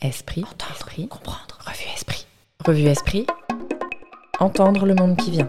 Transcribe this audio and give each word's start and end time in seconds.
Esprit, 0.00 0.44
entendre, 0.44 1.08
comprendre, 1.08 1.58
revue 1.58 1.92
Esprit. 1.92 2.24
Revue 2.64 2.86
Esprit, 2.86 3.26
entendre 4.38 4.86
le 4.86 4.94
monde 4.94 5.16
qui 5.16 5.32
vient. 5.32 5.48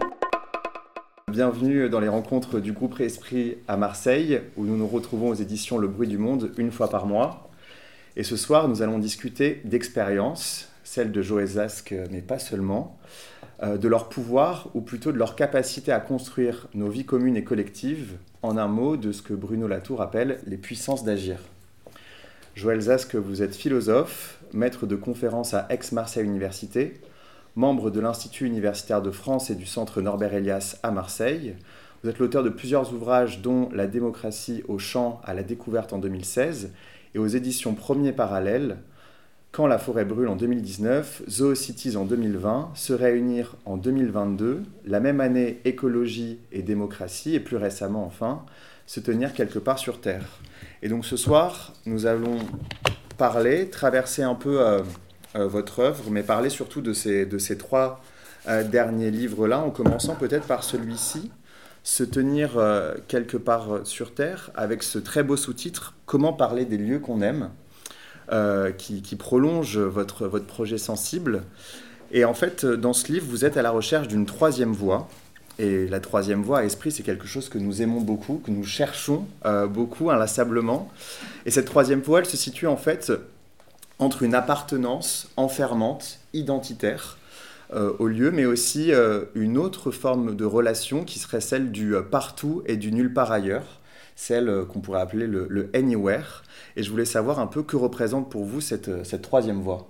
Bienvenue 1.27 1.87
dans 1.87 1.99
les 1.99 2.07
rencontres 2.07 2.59
du 2.59 2.71
groupe 2.71 2.99
Esprit 2.99 3.57
à 3.67 3.77
Marseille, 3.77 4.41
où 4.57 4.65
nous 4.65 4.75
nous 4.75 4.87
retrouvons 4.87 5.29
aux 5.29 5.35
éditions 5.35 5.77
Le 5.77 5.87
Bruit 5.87 6.07
du 6.07 6.17
Monde 6.17 6.51
une 6.57 6.71
fois 6.71 6.89
par 6.89 7.05
mois. 7.05 7.51
Et 8.15 8.23
ce 8.23 8.35
soir, 8.35 8.67
nous 8.67 8.81
allons 8.81 8.97
discuter 8.97 9.61
d'expériences, 9.65 10.69
celle 10.83 11.11
de 11.11 11.21
Joël 11.21 11.45
Zask, 11.45 11.93
mais 12.09 12.23
pas 12.23 12.39
seulement, 12.39 12.97
euh, 13.61 13.77
de 13.77 13.87
leur 13.87 14.09
pouvoir, 14.09 14.71
ou 14.73 14.81
plutôt 14.81 15.11
de 15.11 15.19
leur 15.19 15.35
capacité 15.35 15.91
à 15.91 15.99
construire 15.99 16.69
nos 16.73 16.89
vies 16.89 17.05
communes 17.05 17.37
et 17.37 17.43
collectives, 17.43 18.17
en 18.41 18.57
un 18.57 18.67
mot, 18.67 18.97
de 18.97 19.11
ce 19.11 19.21
que 19.21 19.35
Bruno 19.35 19.67
Latour 19.67 20.01
appelle 20.01 20.39
les 20.47 20.57
puissances 20.57 21.03
d'agir. 21.03 21.37
Joël 22.59 22.81
Zask, 22.81 23.15
vous 23.15 23.41
êtes 23.41 23.55
philosophe, 23.55 24.38
maître 24.53 24.85
de 24.85 24.95
conférences 24.95 25.53
à 25.53 25.67
Aix-Marseille 25.69 26.25
Université, 26.25 26.99
membre 27.55 27.91
de 27.91 27.99
l'Institut 27.99 28.45
universitaire 28.45 29.01
de 29.01 29.11
France 29.11 29.49
et 29.49 29.55
du 29.55 29.65
Centre 29.65 30.01
Norbert 30.01 30.33
Elias 30.33 30.77
à 30.83 30.91
Marseille. 30.91 31.55
Vous 32.03 32.09
êtes 32.09 32.19
l'auteur 32.19 32.43
de 32.43 32.49
plusieurs 32.49 32.93
ouvrages 32.93 33.41
dont 33.41 33.69
La 33.73 33.87
démocratie 33.87 34.63
au 34.67 34.77
champ 34.77 35.19
à 35.25 35.33
la 35.33 35.43
découverte 35.43 35.91
en 35.91 35.97
2016 35.97 36.71
et 37.13 37.19
aux 37.19 37.27
éditions 37.27 37.73
Premier 37.73 38.13
Parallèle, 38.13 38.77
Quand 39.51 39.67
la 39.67 39.79
forêt 39.79 40.05
brûle 40.05 40.27
en 40.27 40.35
2019, 40.35 41.23
Zoocities 41.27 41.97
en 41.97 42.05
2020, 42.05 42.71
Se 42.75 42.93
réunir 42.93 43.55
en 43.65 43.77
2022, 43.77 44.63
la 44.85 44.99
même 44.99 45.19
année 45.19 45.59
Écologie 45.65 46.39
et 46.51 46.61
démocratie 46.61 47.35
et 47.35 47.39
plus 47.39 47.57
récemment 47.57 48.05
enfin, 48.05 48.45
Se 48.85 48.99
tenir 48.99 49.33
quelque 49.33 49.59
part 49.59 49.79
sur 49.79 49.99
Terre. 49.99 50.39
Et 50.81 50.87
donc 50.87 51.05
ce 51.05 51.17
soir, 51.17 51.73
nous 51.85 52.05
allons 52.05 52.37
parler, 53.19 53.69
traverser 53.69 54.23
un 54.23 54.33
peu 54.33 54.61
euh, 54.61 54.81
euh, 55.35 55.47
votre 55.47 55.79
œuvre, 55.79 56.05
mais 56.09 56.23
parler 56.23 56.49
surtout 56.49 56.81
de 56.81 56.93
ces, 56.93 57.27
de 57.27 57.37
ces 57.37 57.57
trois 57.57 58.01
euh, 58.47 58.63
derniers 58.63 59.11
livres-là, 59.11 59.59
en 59.59 59.69
commençant 59.69 60.15
peut-être 60.15 60.47
par 60.47 60.63
celui-ci, 60.63 61.29
Se 61.83 62.03
tenir 62.03 62.51
quelque 63.07 63.37
part 63.37 63.81
sur 63.83 64.13
Terre, 64.13 64.51
avec 64.55 64.83
ce 64.83 64.99
très 64.99 65.23
beau 65.23 65.37
sous-titre, 65.37 65.93
Comment 66.05 66.33
parler 66.33 66.65
des 66.65 66.77
lieux 66.77 66.99
qu'on 66.99 67.21
aime, 67.21 67.51
qui, 68.77 69.01
qui, 69.01 69.15
prolonge 69.15 69.77
votre, 69.77 70.27
votre 70.27 70.45
projet 70.45 70.77
sensible. 70.77 71.43
Et 72.11 72.25
en 72.25 72.33
fait, 72.33 72.65
dans 72.65 72.93
ce 72.93 73.11
livre, 73.11 73.25
vous 73.27 73.43
êtes 73.43 73.57
à 73.57 73.61
la 73.61 73.71
recherche 73.71 74.07
d'une 74.07 74.25
troisième 74.25 74.73
voie, 74.73 75.07
et 75.59 75.87
la 75.87 75.99
troisième 75.99 76.41
voie, 76.41 76.63
esprit, 76.63 76.89
c'est 76.89 77.03
quelque 77.03 77.27
chose 77.27 77.49
que 77.49 77.57
nous 77.57 77.81
aimons 77.81 77.99
beaucoup, 77.99 78.41
que 78.43 78.49
nous 78.49 78.63
cherchons 78.63 79.25
euh, 79.45 79.67
beaucoup, 79.67 80.09
inlassablement. 80.09 80.89
Et 81.45 81.51
cette 81.51 81.65
troisième 81.65 81.99
voie, 81.99 82.19
elle 82.19 82.25
se 82.25 82.37
situe 82.37 82.65
en 82.65 82.77
fait 82.77 83.11
entre 83.99 84.23
une 84.23 84.35
appartenance 84.35 85.29
enfermante, 85.35 86.19
identitaire, 86.31 87.17
euh, 87.73 87.91
au 87.99 88.07
lieu, 88.07 88.31
mais 88.31 88.45
aussi 88.45 88.93
euh, 88.93 89.25
une 89.35 89.57
autre 89.57 89.91
forme 89.91 90.33
de 90.33 90.45
relation 90.45 91.03
qui 91.03 91.19
serait 91.19 91.41
celle 91.41 91.71
du 91.71 91.93
partout 92.09 92.63
et 92.65 92.77
du 92.77 92.93
nulle 92.93 93.13
part 93.13 93.33
ailleurs, 93.33 93.81
celle 94.15 94.63
qu'on 94.69 94.79
pourrait 94.79 95.01
appeler 95.01 95.27
le, 95.27 95.45
le, 95.49 95.69
anywhere. 95.73 96.43
Et 96.77 96.83
je 96.83 96.89
voulais 96.89 97.03
savoir 97.03 97.37
un 97.37 97.47
peu 97.47 97.63
que 97.63 97.75
représente 97.75 98.31
pour 98.31 98.45
vous 98.45 98.61
cette, 98.61 99.05
cette 99.05 99.23
troisième 99.23 99.61
voie. 99.61 99.89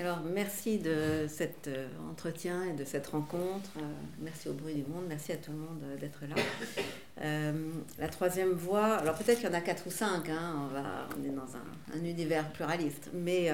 Alors, 0.00 0.18
merci 0.24 0.78
de 0.78 1.26
cet 1.28 1.68
euh, 1.68 1.86
entretien 2.10 2.64
et 2.64 2.72
de 2.72 2.84
cette 2.84 3.06
rencontre. 3.06 3.70
Euh, 3.76 3.82
merci 4.18 4.48
au 4.48 4.52
bruit 4.52 4.74
du 4.74 4.82
monde. 4.82 5.04
Merci 5.08 5.30
à 5.30 5.36
tout 5.36 5.52
le 5.52 5.58
monde 5.58 5.80
euh, 5.84 5.96
d'être 5.96 6.24
là. 6.26 7.52
la 8.00 8.08
troisième 8.08 8.50
voie, 8.54 8.96
alors 8.96 9.14
peut-être 9.14 9.38
qu'il 9.38 9.48
y 9.48 9.52
en 9.52 9.54
a 9.54 9.60
quatre 9.60 9.86
ou 9.86 9.92
cinq. 9.92 10.28
Hein, 10.28 10.56
on, 10.64 10.66
va, 10.74 11.08
on 11.16 11.24
est 11.24 11.28
dans 11.28 11.56
un, 11.56 11.96
un 11.96 12.04
univers 12.04 12.50
pluraliste. 12.50 13.10
Mais 13.12 13.52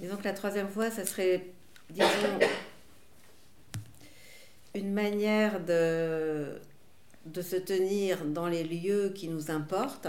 disons 0.00 0.16
que 0.16 0.24
la 0.24 0.32
troisième 0.32 0.66
voie, 0.66 0.90
ça 0.90 1.06
serait, 1.06 1.46
disons, 1.90 2.08
une 4.74 4.92
manière 4.92 5.64
de, 5.64 6.60
de 7.26 7.40
se 7.40 7.54
tenir 7.54 8.24
dans 8.24 8.48
les 8.48 8.64
lieux 8.64 9.12
qui 9.14 9.28
nous 9.28 9.52
importent, 9.52 10.08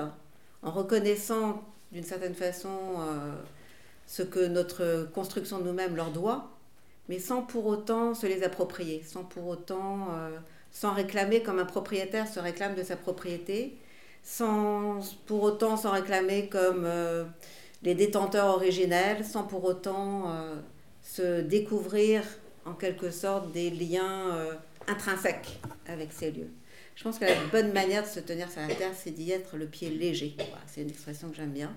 en 0.64 0.72
reconnaissant 0.72 1.64
d'une 1.92 2.04
certaine 2.04 2.34
façon 2.34 2.98
ce 4.08 4.24
que 4.24 4.46
notre 4.46 5.10
construction 5.14 5.60
de 5.60 5.64
nous-mêmes 5.64 5.96
leur 5.96 6.12
doit, 6.12 6.54
mais 7.10 7.20
sans 7.20 7.42
pour 7.42 7.66
autant 7.66 8.14
se 8.14 8.26
les 8.26 8.44
approprier, 8.44 9.04
sans 9.06 9.24
pour 9.24 9.48
autant, 9.48 10.08
euh, 10.12 10.38
sans 10.72 10.94
réclamer 10.94 11.42
comme 11.42 11.60
un 11.60 11.66
propriétaire 11.66 12.28
se 12.28 12.40
réclame 12.40 12.76
de 12.76 12.84
sa 12.84 12.96
propriété, 12.96 13.78
sans 14.24 15.00
pour 15.26 15.44
autant 15.44 15.76
s'en 15.76 15.92
réclamer 15.92 16.48
comme 16.48 16.84
euh, 16.86 17.26
les 17.82 17.96
détenteurs 17.96 18.48
originels, 18.48 19.26
sans 19.26 19.44
pour 19.44 19.66
autant 19.66 20.32
euh, 20.32 20.56
se 21.02 21.42
découvrir 21.42 22.24
en 22.66 22.74
quelque 22.74 23.12
sorte 23.12 23.52
des 23.52 23.70
liens 23.70 24.38
intrinsèques 24.88 25.60
avec 25.86 26.14
ces 26.14 26.32
lieux. 26.32 26.50
Je 26.96 27.04
pense 27.04 27.20
que 27.20 27.26
la 27.26 27.36
bonne 27.52 27.74
manière 27.74 28.04
de 28.04 28.08
se 28.08 28.22
tenir 28.22 28.50
sur 28.50 28.62
la 28.62 28.74
terre, 28.74 28.94
c'est 28.96 29.12
d'y 29.12 29.32
être 29.32 29.58
le 29.58 29.66
pied 29.66 29.90
léger. 29.90 30.38
c'est 30.68 30.82
une 30.82 30.90
expression 30.90 31.30
que 31.30 31.36
j'aime 31.36 31.52
bien. 31.52 31.76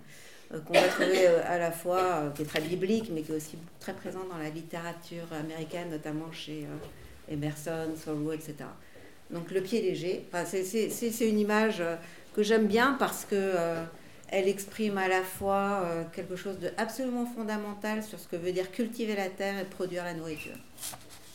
Euh, 0.55 0.61
qu'on 0.61 0.75
va 0.75 0.87
trouver 0.89 1.27
euh, 1.27 1.41
à 1.45 1.59
la 1.59 1.73
fois, 1.73 1.99
euh, 1.99 2.31
qui 2.31 2.43
est 2.43 2.47
très 2.47 2.61
biblique, 2.61 3.11
mais 3.13 3.23
qui 3.23 3.33
est 3.33 3.37
aussi 3.37 3.59
très 3.81 3.93
présent 3.93 4.25
dans 4.31 4.39
la 4.39 4.49
littérature 4.49 5.27
américaine, 5.33 5.91
notamment 5.91 6.31
chez 6.33 6.67
Emerson, 7.29 7.89
Thoreau, 8.05 8.33
etc. 8.33 8.55
Donc 9.31 9.51
le 9.51 9.61
pied 9.61 9.83
léger, 9.83 10.25
enfin, 10.29 10.45
c'est 10.45 11.29
une 11.29 11.39
image 11.39 11.83
que 12.35 12.45
j'aime 12.45 12.67
bien 12.67 12.95
parce 12.99 13.25
que 13.25 13.55
elle 14.29 14.49
exprime 14.49 14.99
à 14.99 15.09
la 15.09 15.23
fois 15.23 15.83
quelque 16.13 16.37
chose 16.37 16.61
de 16.61 16.71
absolument 16.77 17.27
fondamental 17.27 18.05
sur 18.05 18.21
ce 18.21 18.29
que 18.29 18.37
veut 18.37 18.53
dire 18.53 18.71
cultiver 18.71 19.17
la 19.17 19.29
terre 19.29 19.59
et 19.59 19.65
produire 19.65 20.05
la 20.05 20.15
nourriture. 20.15 20.57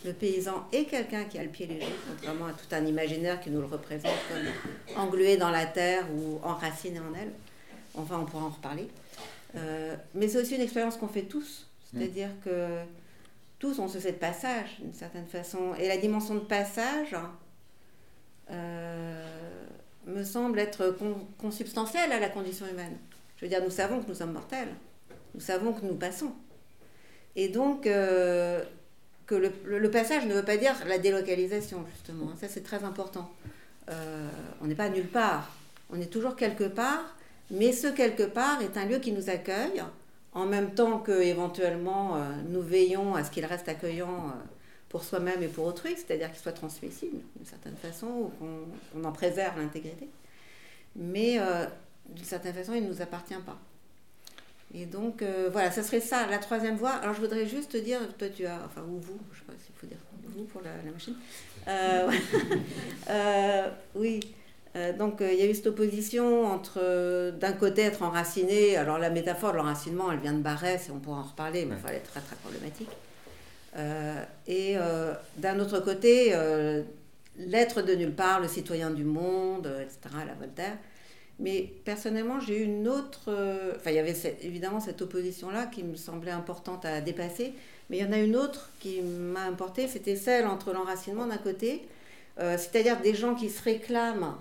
Le 0.06 0.14
paysan 0.14 0.66
est 0.72 0.86
quelqu'un 0.86 1.26
qui 1.26 1.38
a 1.38 1.44
le 1.44 1.50
pied 1.50 1.68
léger, 1.68 1.94
contrairement 2.08 2.46
à 2.46 2.54
tout 2.54 2.74
un 2.74 2.86
imaginaire 2.86 3.42
qui 3.42 3.50
nous 3.50 3.60
le 3.60 3.68
représente 3.68 4.12
englué 4.96 5.36
dans 5.36 5.52
la 5.52 5.66
terre 5.66 6.06
ou 6.16 6.40
enraciné 6.44 7.00
en 7.00 7.14
elle. 7.14 7.32
Enfin, 7.94 8.20
on 8.22 8.26
pourra 8.26 8.46
en 8.46 8.50
reparler. 8.50 8.88
Euh, 9.56 9.96
mais 10.14 10.28
c'est 10.28 10.40
aussi 10.40 10.56
une 10.56 10.62
expérience 10.62 10.98
qu'on 10.98 11.08
fait 11.08 11.24
tous. 11.24 11.68
C'est-à-dire 11.92 12.30
que 12.44 12.84
tous, 13.60 13.80
on 13.80 13.90
se 13.90 13.98
fait 13.98 14.14
de 14.14 14.18
passage, 14.18 14.78
d'une 14.80 14.94
certaine 14.94 15.28
façon. 15.28 15.76
Et 15.78 15.88
la 15.88 15.98
dimension 15.98 16.36
de 16.36 16.40
passage 16.40 17.16
euh, 18.50 19.26
me 20.08 20.24
semble 20.24 20.60
être 20.60 20.96
consubstantielle 21.38 22.12
à 22.12 22.20
la 22.20 22.30
condition 22.30 22.66
humaine. 22.66 22.98
Je 23.38 23.46
veux 23.46 23.50
dire, 23.50 23.62
nous 23.64 23.72
savons 23.72 24.02
que 24.02 24.08
nous 24.08 24.16
sommes 24.16 24.32
mortels. 24.32 24.70
Nous 25.36 25.42
savons 25.42 25.74
que 25.74 25.86
nous 25.86 25.96
passons. 25.96 26.32
Et 27.36 27.50
donc, 27.50 27.88
euh, 27.88 28.64
que 29.26 29.36
le, 29.36 29.52
le, 29.66 29.92
passage 29.92 30.26
ne 30.26 30.34
veut 30.34 30.46
pas 30.46 30.58
dire 30.58 30.76
la 30.88 30.98
délocalisation, 30.98 31.86
justement. 31.94 32.32
Ça, 32.40 32.48
c'est 32.48 32.64
très 32.64 32.84
important. 32.84 33.30
on 34.62 34.66
n'est 34.66 34.76
pas 34.76 34.90
nulle 34.90 35.08
part. 35.08 35.54
On 35.90 36.00
est 36.00 36.12
toujours 36.12 36.38
quelque 36.38 36.64
part 36.64 37.16
mais 37.52 37.74
ce 37.74 37.88
quelque 37.88 38.24
part 38.24 38.62
est 38.62 38.78
un 38.78 38.86
lieu 38.86 39.00
qui 39.00 39.12
nous 39.12 39.30
accueille, 39.30 39.84
en 40.34 40.46
même 40.46 40.74
temps 40.74 41.00
que 41.00 41.12
éventuellement 41.12 42.16
euh, 42.16 42.20
nous 42.50 42.62
veillons 42.62 43.16
à 43.16 43.24
ce 43.26 43.32
qu'il 43.32 43.46
reste 43.46 43.68
accueillant 43.68 44.30
euh, 44.30 44.32
pour 44.88 45.04
soi-même 45.04 45.44
et 45.44 45.48
pour 45.48 45.66
autrui, 45.66 45.96
c'est-à-dire 45.96 46.32
qu'il 46.32 46.40
soit 46.40 46.54
transmissible 46.54 47.18
d'une 47.36 47.46
certaine 47.46 47.76
façon, 47.76 48.08
ou 48.08 48.32
qu'on 48.94 49.04
en 49.04 49.12
préserve 49.12 49.60
l'intégrité. 49.60 50.08
Mais 50.96 51.40
euh, 51.40 51.66
d'une 52.10 52.26
certaine 52.26 52.54
façon, 52.54 52.74
il 52.74 52.84
ne 52.84 52.88
nous 52.88 53.02
appartient 53.02 53.34
pas. 53.46 53.58
Et 54.74 54.86
donc, 54.86 55.22
voilà, 55.52 55.70
ça 55.70 55.84
serait 55.84 56.00
ça, 56.00 56.28
la 56.28 56.38
troisième 56.38 56.78
voie. 56.78 56.92
Alors, 56.92 57.14
je 57.14 57.20
voudrais 57.20 57.46
juste 57.46 57.74
te 57.74 57.78
dire, 57.78 58.00
toi, 58.18 58.30
tu 58.30 58.46
as, 58.46 58.58
enfin, 58.66 58.82
ou 58.84 59.02
vous, 59.02 59.20
je 59.34 59.40
ne 59.40 59.40
sais 59.40 59.46
pas 59.46 59.54
s'il 59.62 59.76
faut 59.76 59.86
dire 59.86 59.98
vous 60.24 60.46
pour 60.46 60.62
la, 60.62 60.72
la 60.86 60.92
machine. 60.94 61.16
oui. 63.96 64.22
Euh, 64.76 64.94
donc 64.94 65.22
euh, 65.22 65.34
il 65.34 65.40
y 65.40 65.42
a 65.42 65.50
eu 65.50 65.54
cette 65.54 65.68
opposition 65.68 66.46
entre 66.46 66.80
euh, 66.82 67.32
d'un 67.32 67.52
côté 67.52 67.82
être 67.82 68.04
enraciné, 68.04 68.78
alors 68.78 68.98
la 69.00 69.10
métaphore 69.10 69.52
de 69.52 69.58
l'enracinement 69.58 70.12
elle 70.12 70.20
vient 70.20 70.34
de 70.34 70.42
Barès 70.42 70.88
et 70.88 70.92
on 70.92 71.00
pourra 71.00 71.20
en 71.20 71.24
reparler, 71.24 71.66
mais 71.66 71.76
elle 71.88 71.96
est 71.96 72.00
très 72.00 72.22
très 72.22 72.36
problématique. 72.38 72.90
et 74.48 74.76
d'un 75.38 75.60
autre 75.60 75.80
côté, 75.80 76.34
l'être 77.38 77.82
de 77.82 77.94
nulle 77.96 78.16
part, 78.16 78.40
le 78.40 78.48
citoyen 78.48 78.92
du 78.92 79.04
monde, 79.04 79.68
etc., 79.82 80.16
la 80.28 80.34
Voltaire. 80.34 80.78
Mais 81.40 81.74
personnellement, 81.86 82.40
j'ai 82.40 82.60
eu 82.60 82.64
une 82.64 82.88
autre. 82.88 83.32
Enfin, 83.76 83.90
il 83.92 83.96
y 83.96 84.00
avait 84.00 84.16
évidemment 84.42 84.80
cette 84.80 85.02
opposition-là 85.02 85.66
qui 85.66 85.84
me 85.84 85.96
semblait 85.96 86.32
importante 86.32 86.86
à 86.86 87.02
dépasser, 87.02 87.54
mais 87.90 87.98
il 87.98 88.06
y 88.06 88.08
en 88.08 88.12
a 88.12 88.20
une 88.20 88.36
autre 88.36 88.70
qui 88.80 89.02
m'a 89.02 89.44
importé, 89.44 89.88
c'était 89.88 90.18
celle 90.18 90.46
entre 90.46 90.74
l'enracinement 90.74 91.26
d'un 91.26 91.38
côté, 91.38 91.88
c'est-à-dire 92.38 93.02
des 93.02 93.16
gens 93.16 93.36
qui 93.36 93.50
se 93.50 93.62
réclament 93.64 94.36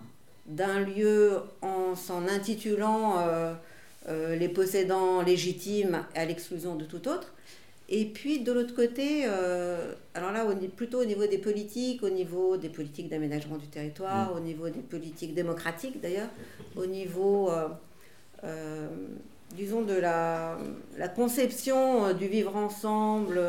d'un 0.50 0.81
lieu 0.81 1.38
en 1.62 1.94
s'en 1.94 2.26
intitulant 2.26 3.19
euh, 3.19 3.55
euh, 4.08 4.37
les 4.37 4.49
possédants 4.49 5.23
légitimes 5.23 6.05
à 6.14 6.25
l'exclusion 6.25 6.75
de 6.75 6.85
tout 6.85 7.08
autre. 7.08 7.32
Et 7.88 8.05
puis 8.05 8.41
de 8.41 8.52
l'autre 8.52 8.75
côté, 8.75 9.25
euh, 9.26 9.93
alors 10.14 10.31
là, 10.32 10.47
plutôt 10.76 11.00
au 11.00 11.05
niveau 11.05 11.26
des 11.26 11.38
politiques, 11.38 12.02
au 12.02 12.11
niveau 12.11 12.56
des 12.56 12.69
politiques 12.69 13.08
d'aménagement 13.08 13.56
du 13.56 13.67
territoire, 13.67 14.32
mmh. 14.32 14.37
au 14.37 14.41
niveau 14.41 14.69
des 14.69 14.81
politiques 14.81 15.35
démocratiques 15.35 16.00
d'ailleurs, 16.00 16.29
au 16.76 16.87
niveau 16.87 17.50
disons, 19.56 19.82
de 19.82 19.94
la, 19.94 20.56
la 20.97 21.08
conception 21.08 22.12
du 22.14 22.29
vivre 22.29 22.56
ensemble 22.56 23.41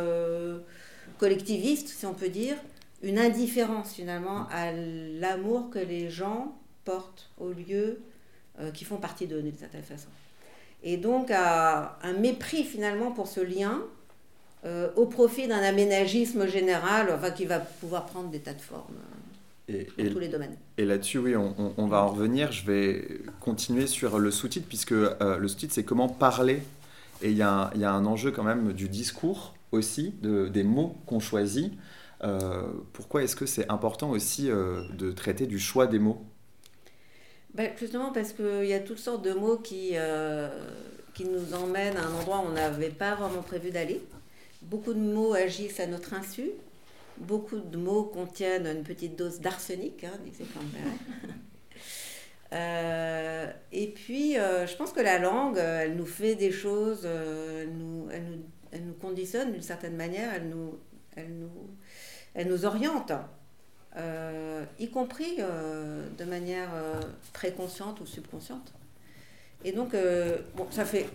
collectiviste, 1.20 1.90
si 1.90 2.06
on 2.08 2.16
peut 2.16 2.30
dire, 2.30 2.58
une 3.04 3.20
indifférence 3.20 3.94
finalement 3.94 4.48
à 4.52 4.72
l'amour 4.72 5.70
que 5.70 5.80
les 5.80 6.10
gens 6.10 6.56
portent 6.86 7.30
aux 7.40 7.52
lieux 7.52 8.00
qui 8.74 8.84
font 8.84 8.98
partie 8.98 9.28
d'eux 9.28 9.42
d'une 9.42 9.58
certaine 9.58 9.84
façon. 9.84 10.10
Et 10.84 10.98
donc 10.98 11.32
à 11.32 11.98
un 12.04 12.14
mépris 12.14 12.64
finalement 12.64 13.12
pour 13.12 13.28
ce 13.28 13.40
lien 13.40 13.82
au 14.96 15.06
profit 15.06 15.48
d'un 15.48 15.62
aménagisme 15.62 16.48
général 16.48 17.12
enfin, 17.16 17.32
qui 17.32 17.46
va 17.46 17.60
pouvoir 17.60 18.06
prendre 18.06 18.30
des 18.30 18.40
tas 18.40 18.54
de 18.54 18.62
formes. 18.62 18.98
Et, 19.68 19.88
dans 19.98 20.14
tous 20.14 20.20
les 20.20 20.28
domaines. 20.28 20.56
Et 20.78 20.86
là-dessus, 20.86 21.20
oui, 21.20 21.36
on, 21.36 21.74
on, 21.78 21.88
va 21.88 22.04
en 22.04 22.10
revenir. 22.10 22.52
Je 22.52 22.66
vais 22.66 23.22
continuer 23.40 23.88
sur 23.88 24.20
le 24.20 24.32
sous-titre, 24.32 24.68
puisque 24.68 24.92
euh, 24.92 25.38
le 25.38 25.48
sous-titre, 25.48 25.74
c'est 25.74 25.84
comment 25.84 26.10
parler. 26.10 26.62
Et 27.22 27.30
il 27.30 27.36
y, 27.36 27.38
y, 27.38 27.44
a 27.44 27.92
un 27.92 28.06
enjeu 28.06 28.32
quand 28.32 28.44
même 28.44 28.74
du 28.74 28.90
discours 28.90 29.54
aussi, 29.72 30.14
de, 30.22 30.48
des 30.48 30.64
mots 30.64 30.98
qu'on 31.06 31.20
choisit. 31.20 31.74
Euh, 32.24 32.64
pourquoi 32.94 33.24
est-ce 33.24 33.36
que 33.36 33.46
c'est 33.46 33.70
important 33.70 34.10
aussi 34.10 34.50
euh, 34.50 34.84
de 34.98 35.12
traiter 35.12 35.48
du 35.48 35.60
choix 35.60 35.88
des 35.88 36.00
mots? 36.00 36.24
Ben, 37.54 37.72
Justement 37.78 38.12
parce 38.12 38.34
qu'il 38.34 38.66
y 38.66 38.74
a 38.74 38.80
toutes 38.80 39.00
sortes 39.00 39.24
de 39.24 39.34
mots 39.34 39.58
qui, 39.58 39.96
qui 41.14 41.26
nous 41.26 41.54
emmènent 41.54 41.98
à 41.98 42.04
un 42.04 42.16
endroit 42.16 42.40
où 42.40 42.48
on 42.48 42.54
n'avait 42.54 42.90
pas 42.90 43.16
vraiment 43.16 43.42
prévu 43.42 43.72
d'aller. 43.72 44.02
Beaucoup 44.62 44.94
de 44.94 45.00
mots 45.00 45.34
agissent 45.34 45.80
à 45.80 45.88
notre 45.88 46.14
insu. 46.14 46.52
Beaucoup 47.18 47.60
de 47.60 47.78
mots 47.78 48.04
contiennent 48.04 48.68
une 48.68 48.84
petite 48.84 49.16
dose 49.16 49.40
d'arsenic, 49.40 50.04
hein, 50.04 50.14
disait 50.26 50.44
euh, 52.54 53.52
et 53.72 53.88
puis, 53.88 54.38
euh, 54.38 54.66
je 54.66 54.76
pense 54.76 54.92
que 54.92 55.02
la 55.02 55.20
langue, 55.20 55.58
elle 55.58 55.96
nous 55.96 56.06
fait 56.06 56.36
des 56.36 56.52
choses, 56.52 57.02
euh, 57.06 57.64
elle, 57.64 57.74
nous, 57.74 58.08
elle, 58.12 58.24
nous, 58.24 58.44
elle, 58.72 58.86
nous, 58.86 58.94
conditionne 58.94 59.52
d'une 59.52 59.62
certaine 59.62 59.96
manière, 59.96 60.34
elle 60.34 60.50
nous, 60.50 60.80
elle 61.16 61.38
nous, 61.38 61.70
elle 62.34 62.48
nous 62.48 62.66
oriente, 62.66 63.12
euh, 63.98 64.64
y 64.80 64.90
compris 64.90 65.38
de 65.38 66.24
manière 66.24 66.70
très 67.34 67.52
consciente 67.52 68.00
ou 68.02 68.06
subconsciente. 68.06 68.74
Et 69.64 69.72
donc, 69.72 69.96
bon, 70.56 70.68
ça 70.72 70.86
fait, 70.86 71.08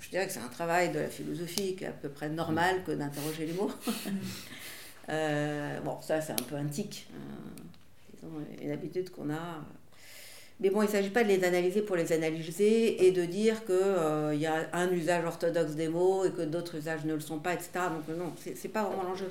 je 0.00 0.10
dirais 0.10 0.26
que 0.26 0.32
c'est 0.32 0.40
un 0.40 0.48
travail 0.48 0.92
de 0.92 0.98
la 0.98 1.08
philosophie 1.08 1.74
qui 1.74 1.84
est 1.84 1.88
à 1.88 1.92
peu 1.92 2.08
près 2.08 2.28
normal 2.28 2.82
que 2.84 2.92
d'interroger 2.92 3.46
les 3.46 3.54
mots. 3.54 3.70
Euh, 5.08 5.80
bon, 5.80 6.00
ça, 6.00 6.20
c'est 6.20 6.32
un 6.32 6.44
peu 6.48 6.56
un 6.56 6.66
tic, 6.66 7.06
euh, 8.24 8.26
une 8.62 8.70
habitude 8.70 9.10
qu'on 9.10 9.30
a. 9.30 9.60
Mais 10.60 10.70
bon, 10.70 10.82
il 10.82 10.86
ne 10.86 10.90
s'agit 10.90 11.10
pas 11.10 11.24
de 11.24 11.28
les 11.28 11.42
analyser 11.44 11.82
pour 11.82 11.96
les 11.96 12.12
analyser 12.12 13.06
et 13.06 13.10
de 13.10 13.24
dire 13.24 13.64
qu'il 13.64 13.74
euh, 13.74 14.34
y 14.34 14.46
a 14.46 14.68
un 14.72 14.90
usage 14.92 15.24
orthodoxe 15.24 15.72
des 15.72 15.88
mots 15.88 16.24
et 16.24 16.30
que 16.30 16.42
d'autres 16.42 16.76
usages 16.76 17.04
ne 17.04 17.14
le 17.14 17.20
sont 17.20 17.40
pas, 17.40 17.54
etc. 17.54 17.70
Donc 17.74 18.16
non, 18.16 18.32
ce 18.42 18.50
n'est 18.50 18.72
pas 18.72 18.84
vraiment 18.84 19.02
l'enjeu. 19.02 19.30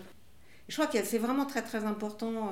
Je 0.68 0.76
crois 0.76 0.88
que 0.88 1.04
c'est 1.04 1.18
vraiment 1.18 1.46
très 1.46 1.62
très 1.62 1.84
important 1.86 2.52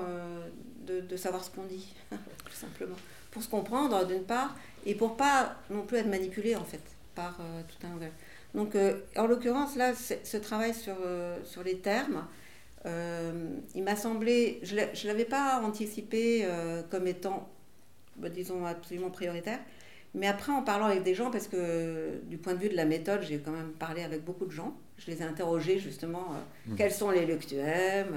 de, 0.85 0.99
de, 0.99 1.15
savoir 1.15 1.43
ce 1.43 1.49
qu'on 1.49 1.63
dit, 1.63 1.93
tout 2.11 2.53
simplement. 2.53 2.97
Pour 3.31 3.41
se 3.41 3.49
comprendre, 3.49 4.05
d'une 4.05 4.23
part, 4.23 4.55
et 4.85 4.95
pour 4.95 5.15
pas 5.15 5.55
non 5.69 5.83
plus 5.83 5.97
être 5.97 6.09
manipulé, 6.09 6.55
en 6.55 6.65
fait, 6.65 6.81
par 7.15 7.37
tout 7.67 7.87
un 7.87 7.91
langage. 7.91 8.11
Donc, 8.53 8.75
en 9.15 9.27
l'occurrence, 9.27 9.77
là, 9.77 9.93
ce 9.95 10.37
travail 10.37 10.73
sur, 10.73 10.97
sur 11.45 11.63
les 11.63 11.77
termes, 11.77 12.25
euh, 12.85 13.31
il 13.75 13.83
m'a 13.83 13.95
semblé, 13.95 14.59
je 14.63 14.75
ne 14.75 15.07
l'avais 15.07 15.25
pas 15.25 15.61
anticipé 15.63 16.41
euh, 16.43 16.81
comme 16.89 17.07
étant, 17.07 17.49
bah, 18.15 18.29
disons, 18.29 18.65
absolument 18.65 19.09
prioritaire. 19.11 19.59
Mais 20.13 20.27
après, 20.27 20.51
en 20.51 20.63
parlant 20.63 20.85
avec 20.85 21.03
des 21.03 21.15
gens, 21.15 21.31
parce 21.31 21.47
que 21.47 22.19
du 22.25 22.37
point 22.37 22.53
de 22.53 22.59
vue 22.59 22.69
de 22.69 22.75
la 22.75 22.85
méthode, 22.85 23.21
j'ai 23.21 23.39
quand 23.39 23.51
même 23.51 23.71
parlé 23.71 24.03
avec 24.03 24.23
beaucoup 24.25 24.45
de 24.45 24.51
gens. 24.51 24.75
Je 25.03 25.11
les 25.11 25.21
ai 25.21 25.25
interrogés 25.25 25.79
justement, 25.79 26.27
euh, 26.31 26.71
mmh. 26.71 26.75
quels 26.75 26.91
sont 26.91 27.09
les 27.09 27.25
lieux 27.25 27.37
que 27.37 27.45
tu 27.45 27.55
aimes, 27.55 28.15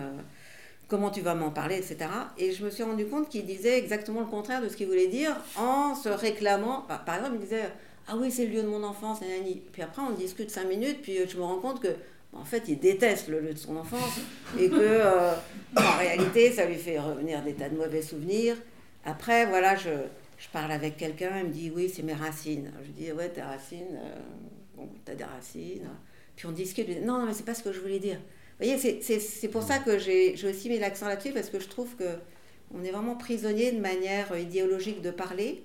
comment 0.88 1.10
tu 1.10 1.22
vas 1.22 1.34
m'en 1.34 1.50
parler, 1.50 1.76
etc. 1.76 1.96
Et 2.38 2.52
je 2.52 2.64
me 2.64 2.70
suis 2.70 2.82
rendu 2.82 3.06
compte 3.06 3.28
qu'ils 3.28 3.46
disaient 3.46 3.78
exactement 3.78 4.20
le 4.20 4.26
contraire 4.26 4.62
de 4.62 4.68
ce 4.68 4.76
qu'ils 4.76 4.86
voulaient 4.86 5.08
dire 5.08 5.34
en 5.56 5.94
se 5.94 6.08
réclamant. 6.08 6.82
par 6.82 7.16
exemple, 7.16 7.36
ils 7.36 7.44
disaient 7.44 7.70
Ah 8.06 8.16
oui, 8.16 8.30
c'est 8.30 8.46
le 8.46 8.52
lieu 8.52 8.62
de 8.62 8.68
mon 8.68 8.84
enfance, 8.84 9.20
et 9.22 9.62
Puis 9.72 9.82
après, 9.82 10.02
on 10.02 10.10
discute 10.10 10.50
cinq 10.50 10.66
minutes, 10.68 11.00
puis 11.02 11.18
je 11.26 11.36
me 11.36 11.42
rends 11.42 11.58
compte 11.58 11.80
que 11.80 11.94
en 12.36 12.44
fait, 12.44 12.64
il 12.68 12.78
déteste 12.78 13.28
le 13.28 13.40
lieu 13.40 13.54
de 13.54 13.58
son 13.58 13.76
enfance 13.76 14.20
et 14.58 14.68
que, 14.68 14.76
euh, 14.78 15.34
en 15.76 15.98
réalité, 15.98 16.52
ça 16.52 16.66
lui 16.66 16.76
fait 16.76 16.98
revenir 16.98 17.42
des 17.42 17.54
tas 17.54 17.68
de 17.68 17.76
mauvais 17.76 18.02
souvenirs. 18.02 18.56
Après, 19.04 19.46
voilà, 19.46 19.76
je, 19.76 19.90
je 20.38 20.48
parle 20.48 20.72
avec 20.72 20.96
quelqu'un, 20.96 21.38
il 21.38 21.46
me 21.46 21.52
dit 21.52 21.72
oui, 21.74 21.90
c'est 21.94 22.02
mes 22.02 22.14
racines. 22.14 22.72
Je 22.84 22.90
dis 22.90 23.12
ouais, 23.12 23.28
tes 23.28 23.42
racines, 23.42 23.96
euh, 23.96 24.16
bon, 24.76 24.88
t'as 25.04 25.14
des 25.14 25.24
racines. 25.24 25.88
Puis 26.36 26.46
on 26.46 26.52
discute, 26.52 26.88
non, 27.02 27.18
non, 27.18 27.26
mais 27.26 27.34
c'est 27.34 27.44
pas 27.44 27.54
ce 27.54 27.62
que 27.62 27.72
je 27.72 27.80
voulais 27.80 27.98
dire. 27.98 28.16
Vous 28.16 28.66
voyez, 28.66 28.78
c'est 28.78 29.48
pour 29.48 29.62
ça 29.62 29.78
que 29.78 29.98
j'ai 29.98 30.36
aussi 30.48 30.68
mis 30.68 30.78
l'accent 30.78 31.08
là-dessus, 31.08 31.32
parce 31.32 31.50
que 31.50 31.60
je 31.60 31.68
trouve 31.68 31.96
que 31.96 32.16
on 32.74 32.82
est 32.82 32.90
vraiment 32.90 33.16
prisonnier 33.16 33.72
de 33.72 33.80
manière 33.80 34.36
idéologique 34.36 35.02
de 35.02 35.10
parler, 35.10 35.62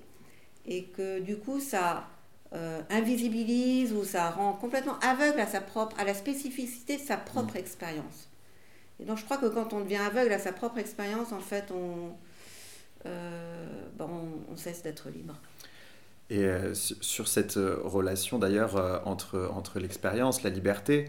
et 0.66 0.84
que 0.84 1.18
du 1.20 1.36
coup, 1.36 1.60
ça, 1.60 2.08
euh, 2.52 2.82
invisibilise 2.90 3.92
ou 3.92 4.02
ça 4.02 4.28
rend 4.30 4.54
complètement 4.54 4.98
aveugle 5.00 5.38
à 5.38 5.46
sa 5.46 5.60
propre, 5.60 5.96
à 6.00 6.04
la 6.04 6.14
spécificité 6.14 6.96
de 6.96 7.02
sa 7.02 7.16
propre 7.16 7.54
expérience. 7.54 8.28
Et 8.98 9.04
donc 9.04 9.18
je 9.18 9.24
crois 9.24 9.36
que 9.36 9.46
quand 9.46 9.72
on 9.72 9.80
devient 9.80 9.98
aveugle 9.98 10.32
à 10.32 10.40
sa 10.40 10.52
propre 10.52 10.78
expérience, 10.78 11.30
en 11.30 11.38
fait, 11.38 11.70
on, 11.70 12.12
euh, 13.06 13.66
ben, 13.96 14.10
on, 14.50 14.56
cesse 14.56 14.82
d'être 14.82 15.10
libre. 15.10 15.40
Et 16.30 16.44
euh, 16.44 16.72
sur 16.74 17.28
cette 17.28 17.54
relation 17.56 18.38
d'ailleurs 18.38 19.02
entre, 19.04 19.50
entre 19.52 19.78
l'expérience, 19.78 20.42
la 20.42 20.50
liberté, 20.50 21.08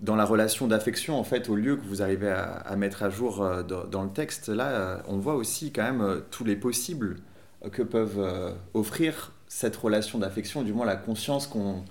dans 0.00 0.16
la 0.16 0.24
relation 0.24 0.66
d'affection, 0.66 1.18
en 1.18 1.24
fait, 1.24 1.50
au 1.50 1.56
lieu 1.56 1.76
que 1.76 1.84
vous 1.84 2.00
arrivez 2.00 2.30
à, 2.30 2.74
mettre 2.76 3.02
à 3.02 3.10
jour 3.10 3.46
dans, 3.64 4.02
le 4.02 4.08
texte, 4.08 4.48
là, 4.48 5.02
on 5.06 5.18
voit 5.18 5.34
aussi 5.34 5.72
quand 5.72 5.82
même 5.82 6.22
tous 6.30 6.44
les 6.44 6.56
possibles 6.56 7.16
que 7.70 7.82
peuvent 7.82 8.54
offrir 8.72 9.32
cette 9.46 9.76
relation 9.76 10.18
d'affection, 10.18 10.62
du 10.62 10.72
moins 10.72 10.86
la 10.86 10.96
conscience 10.96 11.46
qu'on 11.46 11.84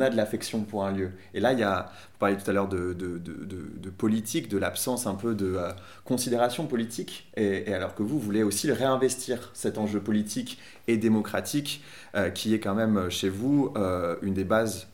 a 0.00 0.10
de 0.10 0.16
l'affection 0.16 0.62
pour 0.62 0.84
un 0.84 0.92
lieu. 0.92 1.12
Et 1.34 1.40
là, 1.40 1.52
il 1.52 1.58
y 1.58 1.62
a, 1.62 1.90
vous 2.12 2.18
parliez 2.18 2.36
tout 2.36 2.48
à 2.50 2.52
l'heure 2.52 2.68
de, 2.68 2.92
de, 2.92 3.18
de, 3.18 3.90
politique, 3.90 4.48
de 4.48 4.58
l'absence 4.58 5.06
un 5.06 5.14
peu 5.14 5.34
de 5.34 5.54
euh, 5.56 5.70
considération 6.04 6.66
politique, 6.66 7.30
et, 7.36 7.72
alors 7.72 7.94
que 7.94 8.02
vous 8.02 8.18
voulez 8.18 8.42
aussi 8.42 8.70
réinvestir 8.70 9.50
cet 9.54 9.78
enjeu 9.78 10.00
politique 10.00 10.58
et 10.88 10.96
démocratique, 10.96 11.82
euh, 12.14 12.30
qui 12.30 12.54
est 12.54 12.60
quand 12.60 12.74
même 12.74 13.10
chez 13.10 13.28
vous 13.28 13.72
euh, 13.76 14.16
une 14.22 14.34
des 14.34 14.44
bases 14.44 14.88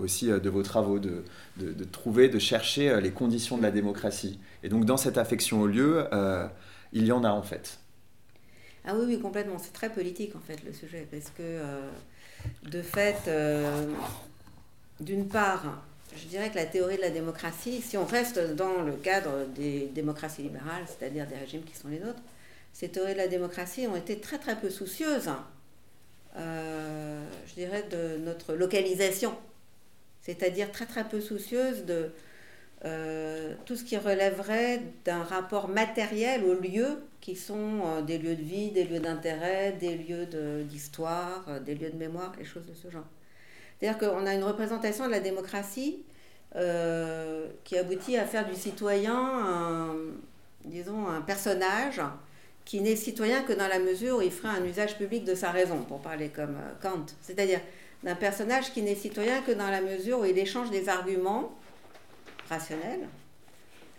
aussi 0.00 0.28
de 0.28 0.48
vos 0.48 0.62
travaux, 0.62 1.00
de, 1.00 1.24
trouver, 1.90 2.28
de 2.28 2.38
chercher 2.38 3.00
les 3.00 3.10
conditions 3.10 3.58
de 3.58 3.62
la 3.62 3.72
démocratie. 3.72 4.38
Et 4.62 4.68
donc 4.68 4.84
dans 4.84 4.96
cette 4.96 5.18
affection 5.18 5.60
au 5.60 5.66
lieu, 5.66 6.06
il 6.92 7.04
y 7.04 7.10
en 7.10 7.24
a 7.24 7.30
en 7.30 7.42
fait. 7.42 7.80
Ah 8.84 8.94
oui, 8.96 9.04
oui, 9.06 9.20
complètement. 9.20 9.58
C'est 9.58 9.72
très 9.72 9.90
politique 9.90 10.34
en 10.36 10.40
fait 10.40 10.62
le 10.64 10.72
sujet, 10.72 11.06
parce 11.10 11.30
que 11.30 11.42
euh, 11.42 11.90
de 12.64 12.82
fait, 12.82 13.16
euh, 13.28 13.86
d'une 15.00 15.28
part, 15.28 15.82
je 16.16 16.26
dirais 16.26 16.50
que 16.50 16.56
la 16.56 16.66
théorie 16.66 16.96
de 16.96 17.02
la 17.02 17.10
démocratie, 17.10 17.80
si 17.80 17.96
on 17.96 18.04
reste 18.04 18.38
dans 18.54 18.82
le 18.82 18.92
cadre 18.92 19.46
des 19.54 19.90
démocraties 19.94 20.42
libérales, 20.42 20.84
c'est-à-dire 20.86 21.26
des 21.26 21.36
régimes 21.36 21.62
qui 21.62 21.76
sont 21.76 21.88
les 21.88 21.98
nôtres, 21.98 22.22
ces 22.72 22.88
théories 22.88 23.14
de 23.14 23.18
la 23.18 23.28
démocratie 23.28 23.86
ont 23.86 23.96
été 23.96 24.18
très 24.20 24.38
très 24.38 24.56
peu 24.56 24.70
soucieuses, 24.70 25.30
euh, 26.36 27.24
je 27.48 27.54
dirais, 27.54 27.84
de 27.90 28.18
notre 28.18 28.54
localisation, 28.54 29.34
c'est-à-dire 30.22 30.70
très 30.70 30.86
très 30.86 31.04
peu 31.04 31.20
soucieuses 31.20 31.84
de 31.84 32.10
euh, 32.84 33.54
tout 33.66 33.76
ce 33.76 33.84
qui 33.84 33.96
relèverait 33.96 34.82
d'un 35.04 35.22
rapport 35.22 35.68
matériel 35.68 36.44
aux 36.44 36.54
lieux 36.54 37.02
qui 37.20 37.36
sont 37.36 37.80
euh, 37.84 38.02
des 38.02 38.18
lieux 38.18 38.34
de 38.34 38.42
vie, 38.42 38.70
des 38.70 38.84
lieux 38.84 39.00
d'intérêt, 39.00 39.72
des 39.72 39.96
lieux 39.96 40.26
d'histoire, 40.64 41.44
euh, 41.48 41.60
des 41.60 41.74
lieux 41.74 41.90
de 41.90 41.96
mémoire, 41.96 42.32
et 42.40 42.44
choses 42.44 42.66
de 42.66 42.74
ce 42.74 42.90
genre. 42.90 43.06
C'est-à-dire 43.78 43.98
qu'on 43.98 44.26
a 44.26 44.34
une 44.34 44.44
représentation 44.44 45.06
de 45.06 45.10
la 45.10 45.20
démocratie 45.20 46.04
qui 47.62 47.78
aboutit 47.78 48.16
à 48.16 48.24
faire 48.24 48.44
du 48.44 48.56
citoyen, 48.56 49.94
disons, 50.64 51.06
un 51.06 51.20
personnage 51.20 52.02
qui 52.64 52.80
n'est 52.80 52.96
citoyen 52.96 53.42
que 53.42 53.52
dans 53.52 53.68
la 53.68 53.78
mesure 53.78 54.18
où 54.18 54.20
il 54.20 54.32
ferait 54.32 54.58
un 54.58 54.64
usage 54.64 54.98
public 54.98 55.24
de 55.24 55.36
sa 55.36 55.52
raison, 55.52 55.78
pour 55.82 56.00
parler 56.00 56.28
comme 56.28 56.56
Kant. 56.82 57.06
C'est-à-dire 57.22 57.60
d'un 58.02 58.16
personnage 58.16 58.72
qui 58.72 58.82
n'est 58.82 58.96
citoyen 58.96 59.42
que 59.42 59.52
dans 59.52 59.70
la 59.70 59.80
mesure 59.80 60.18
où 60.18 60.24
il 60.24 60.36
échange 60.36 60.70
des 60.70 60.88
arguments 60.88 61.52
rationnel 62.48 63.08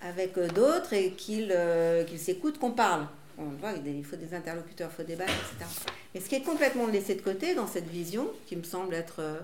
avec 0.01 0.37
euh, 0.37 0.47
d'autres 0.47 0.93
et 0.93 1.11
qu'ils 1.11 1.51
euh, 1.51 2.05
s'écoutent 2.17 2.57
qu'on 2.57 2.71
parle. 2.71 3.07
On 3.37 3.45
voit, 3.45 3.71
il 3.85 4.03
faut 4.03 4.17
des 4.17 4.33
interlocuteurs, 4.33 4.89
il 4.91 4.95
faut 4.95 5.07
débattre, 5.07 5.31
etc. 5.31 5.69
Mais 6.13 6.19
ce 6.19 6.29
qui 6.29 6.35
est 6.35 6.41
complètement 6.41 6.87
laissé 6.87 7.15
de 7.15 7.21
côté 7.21 7.55
dans 7.55 7.67
cette 7.67 7.87
vision, 7.87 8.29
qui 8.45 8.55
me 8.55 8.63
semble 8.63 8.93
être 8.93 9.19
euh, 9.19 9.39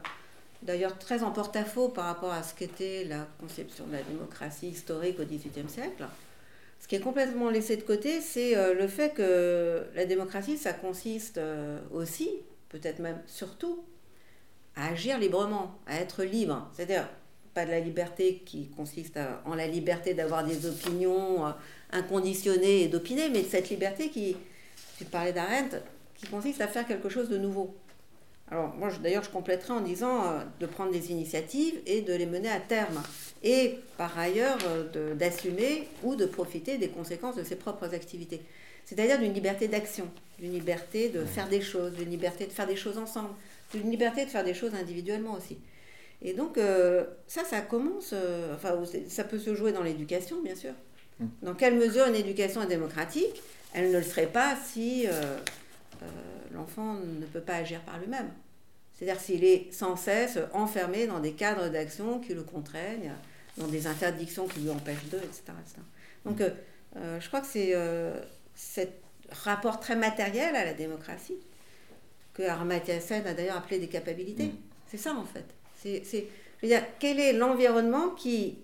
d'ailleurs 0.61 0.99
très 0.99 1.23
en 1.23 1.31
porte-à-faux 1.31 1.89
par 1.89 2.05
rapport 2.05 2.31
à 2.31 2.43
ce 2.43 2.53
qu'était 2.53 3.05
la 3.05 3.27
conception 3.39 3.87
de 3.87 3.93
la 3.93 4.03
démocratie 4.03 4.67
historique 4.67 5.19
au 5.19 5.23
XVIIIe 5.23 5.69
siècle, 5.69 6.05
ce 6.79 6.87
qui 6.87 6.95
est 6.95 6.99
complètement 6.99 7.49
laissé 7.49 7.75
de 7.75 7.81
côté, 7.81 8.21
c'est 8.21 8.53
le 8.75 8.87
fait 8.87 9.11
que 9.15 9.83
la 9.95 10.05
démocratie, 10.05 10.59
ça 10.59 10.73
consiste 10.73 11.39
aussi, 11.91 12.29
peut-être 12.69 12.99
même 12.99 13.19
surtout, 13.25 13.83
à 14.75 14.89
agir 14.89 15.17
librement, 15.17 15.79
à 15.87 15.99
être 15.99 16.23
libre. 16.23 16.69
C'est-à-dire, 16.75 17.09
pas 17.57 17.65
de 17.65 17.71
la 17.71 17.79
liberté 17.79 18.43
qui 18.45 18.67
consiste 18.67 19.19
en 19.43 19.55
la 19.55 19.65
liberté 19.65 20.13
d'avoir 20.13 20.45
des 20.45 20.67
opinions 20.67 21.47
euh, 21.47 21.49
inconditionnées 21.91 22.83
et 22.83 22.87
d'opiner, 22.87 23.29
mais 23.29 23.41
de 23.41 23.47
cette 23.47 23.71
liberté 23.71 24.09
qui, 24.09 24.37
tu 24.99 25.05
parlais 25.05 25.33
d'Arendt, 25.33 25.75
qui 26.17 26.27
consiste 26.27 26.61
à 26.61 26.67
faire 26.67 26.85
quelque 26.85 27.09
chose 27.09 27.29
de 27.29 27.37
nouveau. 27.39 27.75
Alors 28.51 28.75
moi 28.75 28.89
d'ailleurs 29.01 29.23
je 29.23 29.31
compléterai 29.31 29.73
en 29.73 29.81
disant 29.81 30.23
euh, 30.23 30.39
de 30.59 30.67
prendre 30.67 30.91
des 30.91 31.09
initiatives 31.09 31.73
et 31.87 32.01
de 32.03 32.13
les 32.13 32.27
mener 32.27 32.51
à 32.51 32.59
terme. 32.59 33.01
Et 33.41 33.79
par 33.97 34.15
ailleurs 34.19 34.59
euh, 34.67 35.15
d'assumer 35.15 35.87
ou 36.03 36.15
de 36.15 36.27
profiter 36.27 36.77
des 36.77 36.89
conséquences 36.89 37.37
de 37.37 37.43
ses 37.43 37.55
propres 37.55 37.91
activités. 37.95 38.41
C'est-à-dire 38.85 39.17
d'une 39.17 39.33
liberté 39.33 39.67
d'action, 39.67 40.07
d'une 40.37 40.51
liberté 40.51 41.09
de 41.09 41.25
faire 41.25 41.49
des 41.49 41.61
choses, 41.61 41.93
d'une 41.93 42.11
liberté 42.11 42.45
de 42.45 42.51
faire 42.51 42.67
des 42.67 42.75
choses 42.75 42.99
ensemble, 42.99 43.33
d'une 43.73 43.89
liberté 43.89 44.25
de 44.25 44.29
faire 44.29 44.43
des 44.43 44.53
choses 44.53 44.75
individuellement 44.75 45.33
aussi. 45.33 45.57
Et 46.21 46.33
donc 46.33 46.57
euh, 46.57 47.05
ça, 47.27 47.43
ça 47.43 47.61
commence, 47.61 48.13
enfin 48.55 48.75
ça 49.07 49.23
peut 49.23 49.39
se 49.39 49.53
jouer 49.55 49.71
dans 49.71 49.83
l'éducation 49.83 50.41
bien 50.41 50.55
sûr. 50.55 50.73
Mmh. 51.19 51.25
Dans 51.43 51.53
quelle 51.53 51.75
mesure 51.75 52.07
une 52.07 52.15
éducation 52.15 52.61
est 52.63 52.67
démocratique 52.67 53.41
Elle 53.73 53.91
ne 53.91 53.97
le 53.97 54.03
serait 54.03 54.27
pas 54.27 54.55
si 54.55 55.05
l'enfant 56.53 56.95
ne 56.95 57.25
peut 57.25 57.41
pas 57.41 57.55
agir 57.55 57.81
par 57.81 57.99
lui-même. 57.99 58.29
C'est-à-dire 58.97 59.21
s'il 59.21 59.43
est 59.43 59.71
sans 59.71 59.95
cesse 59.95 60.39
enfermé 60.53 61.05
dans 61.05 61.19
des 61.19 61.33
cadres 61.33 61.69
d'action 61.69 62.19
qui 62.19 62.33
le 62.33 62.41
contraignent, 62.41 63.11
dans 63.57 63.67
des 63.67 63.87
interdictions 63.87 64.47
qui 64.47 64.61
lui 64.61 64.69
empêchent 64.69 65.05
d'eux, 65.11 65.21
etc., 65.23 65.53
Donc 66.25 66.41
euh, 66.41 66.49
euh, 66.95 67.19
je 67.19 67.27
crois 67.27 67.41
que 67.41 67.47
c'est 67.47 67.75
euh, 67.75 68.19
ce 68.55 68.81
rapport 69.31 69.79
très 69.79 69.95
matériel 69.95 70.55
à 70.55 70.65
la 70.65 70.73
démocratie 70.73 71.37
que 72.33 72.43
Amartya 72.43 72.99
Sen 72.99 73.25
a 73.25 73.33
d'ailleurs 73.33 73.57
appelé 73.57 73.79
des 73.79 73.87
capacités. 73.87 74.47
Mm. 74.47 74.57
C'est 74.87 74.97
ça 74.97 75.13
en 75.13 75.25
fait. 75.25 75.45
C'est, 75.77 76.03
je 76.03 76.61
veux 76.61 76.67
dire, 76.67 76.83
quel 76.99 77.19
est 77.19 77.33
l'environnement 77.33 78.09
qui 78.09 78.57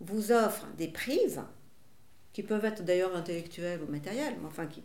vous 0.00 0.32
offre 0.32 0.66
des 0.78 0.88
prises, 0.88 1.40
qui 2.32 2.42
peuvent 2.42 2.64
être 2.64 2.84
d'ailleurs 2.84 3.16
intellectuelles 3.16 3.80
ou 3.86 3.90
matérielles, 3.90 4.34
mais 4.40 4.46
enfin 4.46 4.66
qui 4.66 4.82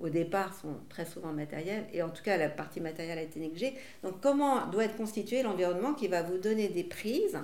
au 0.00 0.08
départ 0.08 0.54
sont 0.54 0.76
très 0.88 1.04
souvent 1.04 1.32
matériels, 1.32 1.84
et 1.92 2.02
en 2.02 2.08
tout 2.08 2.22
cas 2.22 2.36
la 2.36 2.48
partie 2.48 2.80
matérielle 2.80 3.18
a 3.18 3.22
été 3.22 3.40
négligée. 3.40 3.74
Donc 4.02 4.20
comment 4.20 4.66
doit 4.66 4.84
être 4.84 4.96
constitué 4.96 5.42
l'environnement 5.42 5.94
qui 5.94 6.08
va 6.08 6.22
vous 6.22 6.38
donner 6.38 6.68
des 6.68 6.84
prises, 6.84 7.38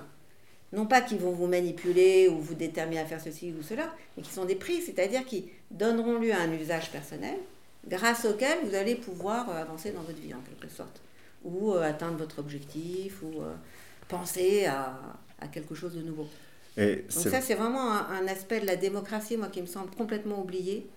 non 0.71 0.85
pas 0.85 1.01
qui 1.01 1.17
vont 1.17 1.31
vous 1.31 1.47
manipuler 1.47 2.27
ou 2.29 2.39
vous 2.39 2.55
déterminer 2.55 3.01
à 3.01 3.05
faire 3.05 3.21
ceci 3.21 3.53
ou 3.57 3.61
cela, 3.61 3.93
mais 4.15 4.23
qui 4.23 4.31
sont 4.31 4.45
des 4.45 4.55
prises, 4.55 4.85
c'est-à-dire 4.85 5.25
qui 5.25 5.49
donneront 5.71 6.17
lieu 6.19 6.31
à 6.31 6.39
un 6.39 6.51
usage 6.51 6.91
personnel, 6.91 7.35
grâce 7.87 8.25
auquel 8.25 8.57
vous 8.65 8.75
allez 8.75 8.95
pouvoir 8.95 9.49
euh, 9.49 9.61
avancer 9.61 9.91
dans 9.91 10.01
votre 10.01 10.19
vie 10.19 10.33
en 10.33 10.41
quelque 10.41 10.73
sorte, 10.73 11.01
ou 11.43 11.73
euh, 11.73 11.81
atteindre 11.83 12.17
votre 12.17 12.39
objectif, 12.39 13.21
ou 13.21 13.41
euh, 13.41 13.53
penser 14.07 14.65
à, 14.65 14.97
quelque 15.51 15.75
chose 15.75 15.93
de 15.93 16.01
nouveau. 16.01 16.27
Donc 16.77 17.09
ça, 17.09 17.41
c'est 17.41 17.55
vraiment 17.55 17.91
un, 17.91 18.27
aspect 18.27 18.59
de 18.59 18.65
la 18.65 18.75
démocratie, 18.75 19.37
moi, 19.37 19.47
qui 19.47 19.61
me 19.61 19.67
semble 19.67 19.91
complètement 19.91 20.41
oublié 20.41 20.87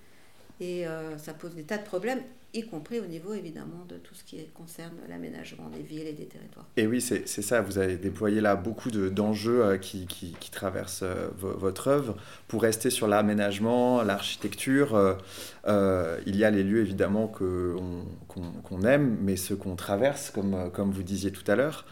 et 0.60 0.86
euh, 0.86 1.16
ça 1.18 1.34
pose 1.34 1.54
des 1.54 1.62
tas 1.62 1.78
de 1.78 1.84
problèmes, 1.84 2.20
y 2.54 2.64
compris 2.64 2.98
au 2.98 3.04
niveau 3.04 3.34
évidemment 3.34 3.84
de 3.88 3.96
tout 3.96 4.14
ce 4.14 4.24
qui 4.24 4.44
concerne 4.54 4.94
l'aménagement 5.08 5.68
des 5.68 5.82
villes 5.82 6.06
et 6.06 6.14
des 6.14 6.24
territoires. 6.24 6.66
Et 6.76 6.86
oui, 6.86 7.00
c'est 7.00 7.26
ça, 7.26 7.60
vous 7.60 7.78
avez 7.78 7.96
déployé 7.96 8.40
là 8.40 8.56
beaucoup 8.56 8.90
d'enjeux 8.90 9.62
euh, 9.62 9.76
qui, 9.76 10.06
qui, 10.06 10.34
qui, 10.40 10.50
traversent 10.50 11.02
euh, 11.04 11.28
votre 11.36 11.88
œuvre. 11.88 12.16
Pour 12.48 12.62
rester 12.62 12.90
sur 12.90 13.06
l'aménagement, 13.06 14.02
l'architecture, 14.02 15.18
il 15.66 16.36
y 16.36 16.44
a 16.44 16.50
les 16.50 16.64
lieux 16.64 16.80
évidemment 16.80 17.28
qu'on 17.28 18.82
aime, 18.82 19.18
mais 19.20 19.36
ceux 19.36 19.54
qu'on 19.54 19.76
traverse, 19.76 20.30
comme, 20.30 20.70
comme 20.72 20.90
vous 20.90 21.02
disiez 21.02 21.30
tout 21.30 21.48
à 21.48 21.54
l'heure. 21.54 21.84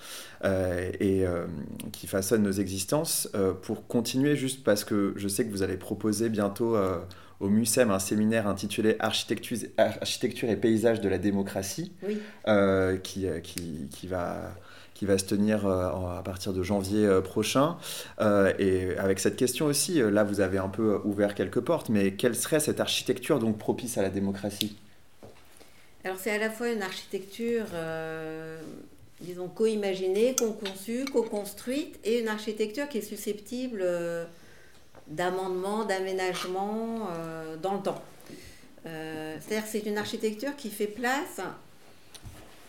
et 0.45 1.25
qui 1.93 2.07
façonnent 2.07 2.43
nos 2.43 2.53
existences. 2.53 3.29
pour 3.63 3.87
continuer, 3.87 4.35
juste 4.35 4.65
parce 4.65 4.85
que 4.85 5.13
je 5.17 5.29
sais 5.29 5.45
que 5.45 5.51
vous 5.51 5.63
allez 5.63 5.77
proposer 5.77 6.31
bientôt 6.31 6.77
au 7.41 7.49
MUSEM 7.49 7.91
un 7.91 7.99
séminaire 7.99 8.47
intitulé 8.47 8.97
Architecture, 8.99 9.59
Architecture 9.77 10.49
et 10.51 10.57
paysage 10.57 11.01
de 11.01 11.09
la 11.09 11.19
démocratie, 11.19 11.93
euh, 12.49 12.97
qui, 12.97 13.27
euh, 13.27 13.41
qui, 13.41 13.89
qui, 13.91 14.07
va, 14.07 14.55
qui 14.95 15.07
va 15.07 15.19
se 15.19 15.25
tenir 15.25 15.67
euh, 15.67 16.19
à 16.19 16.23
partir 16.25 16.53
de 16.53 16.63
janvier 16.63 17.09
prochain. 17.23 17.77
et 18.59 18.97
avec 18.99 19.19
cette 19.19 19.37
question 19.37 19.67
aussi, 19.67 20.01
là 20.01 20.25
vous 20.25 20.41
avez 20.41 20.59
un 20.59 20.69
peu 20.69 21.01
ouvert 21.05 21.35
quelques 21.35 21.61
portes, 21.61 21.89
mais 21.89 22.13
quelle 22.13 22.35
serait 22.35 22.61
cette 22.61 22.81
architecture 22.81 23.39
donc 23.39 23.59
propice 23.59 23.99
à 23.99 24.03
la 24.03 24.11
démocratie? 24.11 24.77
Alors 26.05 26.19
c'est 26.19 26.31
à 26.31 26.39
la 26.39 26.51
fois 26.51 26.71
une 26.71 26.83
architecture 26.83 27.67
disons, 29.21 29.49
co-imaginée, 29.49 30.37
co-conçue, 30.39 31.07
co-construite, 31.07 31.99
et 32.05 32.21
une 32.21 32.29
architecture 32.29 32.87
qui 32.87 32.99
est 32.99 33.03
susceptible 33.03 33.83
d'amendement, 35.09 35.85
d'aménagement 35.85 37.09
euh, 37.11 37.57
dans 37.57 37.75
le 37.75 37.83
temps. 37.83 38.03
Euh, 38.87 39.37
c'est-à-dire 39.41 39.65
que 39.65 39.71
c'est 39.71 39.87
une 39.87 39.99
architecture 39.99 40.55
qui 40.57 40.71
fait 40.71 40.87
place 40.87 41.41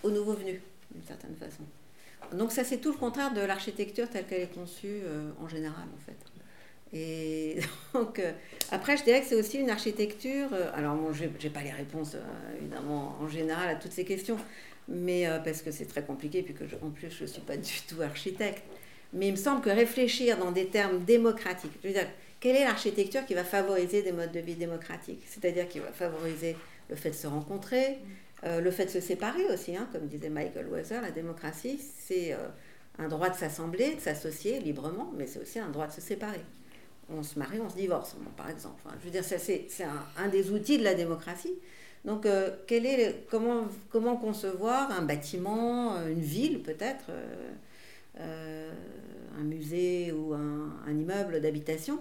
aux 0.03 0.11
nouveaux 0.11 0.33
venus, 0.33 0.59
d'une 0.91 1.03
certaine 1.03 1.35
façon. 1.35 1.63
Donc 2.33 2.51
ça, 2.51 2.63
c'est 2.63 2.77
tout 2.77 2.91
le 2.91 2.97
contraire 2.97 3.33
de 3.33 3.41
l'architecture 3.41 4.09
telle 4.09 4.25
qu'elle 4.25 4.41
est 4.41 4.53
conçue 4.53 5.01
euh, 5.03 5.29
en 5.41 5.47
général, 5.47 5.85
en 5.95 6.05
fait. 6.05 6.17
Et 6.93 7.59
donc, 7.93 8.21
après, 8.71 8.97
je 8.97 9.03
dirais 9.03 9.21
que 9.21 9.27
c'est 9.27 9.35
aussi 9.35 9.57
une 9.57 9.69
architecture. 9.69 10.49
alors, 10.73 10.95
bon, 10.95 11.13
je 11.13 11.25
n'ai 11.25 11.49
pas 11.49 11.61
les 11.61 11.71
réponses, 11.71 12.15
évidemment, 12.59 13.17
en 13.21 13.27
général 13.27 13.69
à 13.69 13.75
toutes 13.75 13.91
ces 13.91 14.05
questions, 14.05 14.37
mais 14.87 15.27
parce 15.43 15.61
que 15.61 15.71
c'est 15.71 15.85
très 15.85 16.03
compliqué, 16.03 16.43
puis 16.43 16.53
que 16.53 16.63
en 16.81 16.89
plus, 16.89 17.09
je 17.09 17.23
ne 17.23 17.27
suis 17.27 17.41
pas 17.41 17.57
du 17.57 17.81
tout 17.87 18.01
architecte. 18.01 18.63
Mais 19.13 19.27
il 19.27 19.31
me 19.31 19.37
semble 19.37 19.61
que 19.61 19.69
réfléchir 19.69 20.37
dans 20.37 20.51
des 20.51 20.67
termes 20.67 21.03
démocratiques, 21.03 21.71
je 21.81 21.87
veux 21.87 21.93
dire, 21.93 22.07
quelle 22.39 22.55
est 22.55 22.65
l'architecture 22.65 23.25
qui 23.25 23.33
va 23.33 23.43
favoriser 23.43 24.03
des 24.03 24.11
modes 24.11 24.31
de 24.31 24.39
vie 24.39 24.55
démocratiques? 24.55 25.23
C'est-à-dire 25.27 25.67
qui 25.67 25.79
va 25.79 25.91
favoriser 25.91 26.55
le 26.89 26.95
fait 26.95 27.09
de 27.09 27.15
se 27.15 27.27
rencontrer, 27.27 27.97
euh, 28.43 28.61
le 28.61 28.71
fait 28.71 28.85
de 28.85 28.91
se 28.91 28.99
séparer 28.99 29.45
aussi, 29.51 29.75
hein, 29.75 29.87
comme 29.91 30.07
disait 30.07 30.29
Michael 30.29 30.67
Weiser, 30.67 31.01
la 31.01 31.11
démocratie, 31.11 31.79
c'est 31.99 32.33
euh, 32.33 32.47
un 32.99 33.07
droit 33.07 33.29
de 33.29 33.35
s'assembler, 33.35 33.95
de 33.95 33.99
s'associer 33.99 34.59
librement, 34.59 35.11
mais 35.17 35.25
c'est 35.25 35.41
aussi 35.41 35.59
un 35.59 35.69
droit 35.69 35.87
de 35.87 35.93
se 35.93 36.01
séparer. 36.01 36.41
On 37.09 37.23
se 37.23 37.39
marie, 37.39 37.59
on 37.59 37.69
se 37.69 37.75
divorce, 37.75 38.15
par 38.35 38.49
exemple. 38.49 38.81
je 38.99 39.05
veux 39.05 39.11
dire, 39.11 39.23
c'est 39.23 39.83
un, 40.17 40.27
des 40.27 40.51
outils 40.51 40.77
de 40.77 40.83
la 40.83 40.93
démocratie. 40.93 41.53
Donc, 42.05 42.25
euh, 42.25 42.51
est, 42.69 43.25
comment, 43.29 44.17
concevoir 44.17 44.91
un 44.91 45.01
bâtiment, 45.01 46.05
une 46.05 46.19
ville 46.19 46.61
peut-être, 46.61 47.05
un 48.19 49.43
musée 49.43 50.11
ou 50.11 50.33
un 50.33 50.91
immeuble 50.91 51.39
d'habitation 51.39 51.99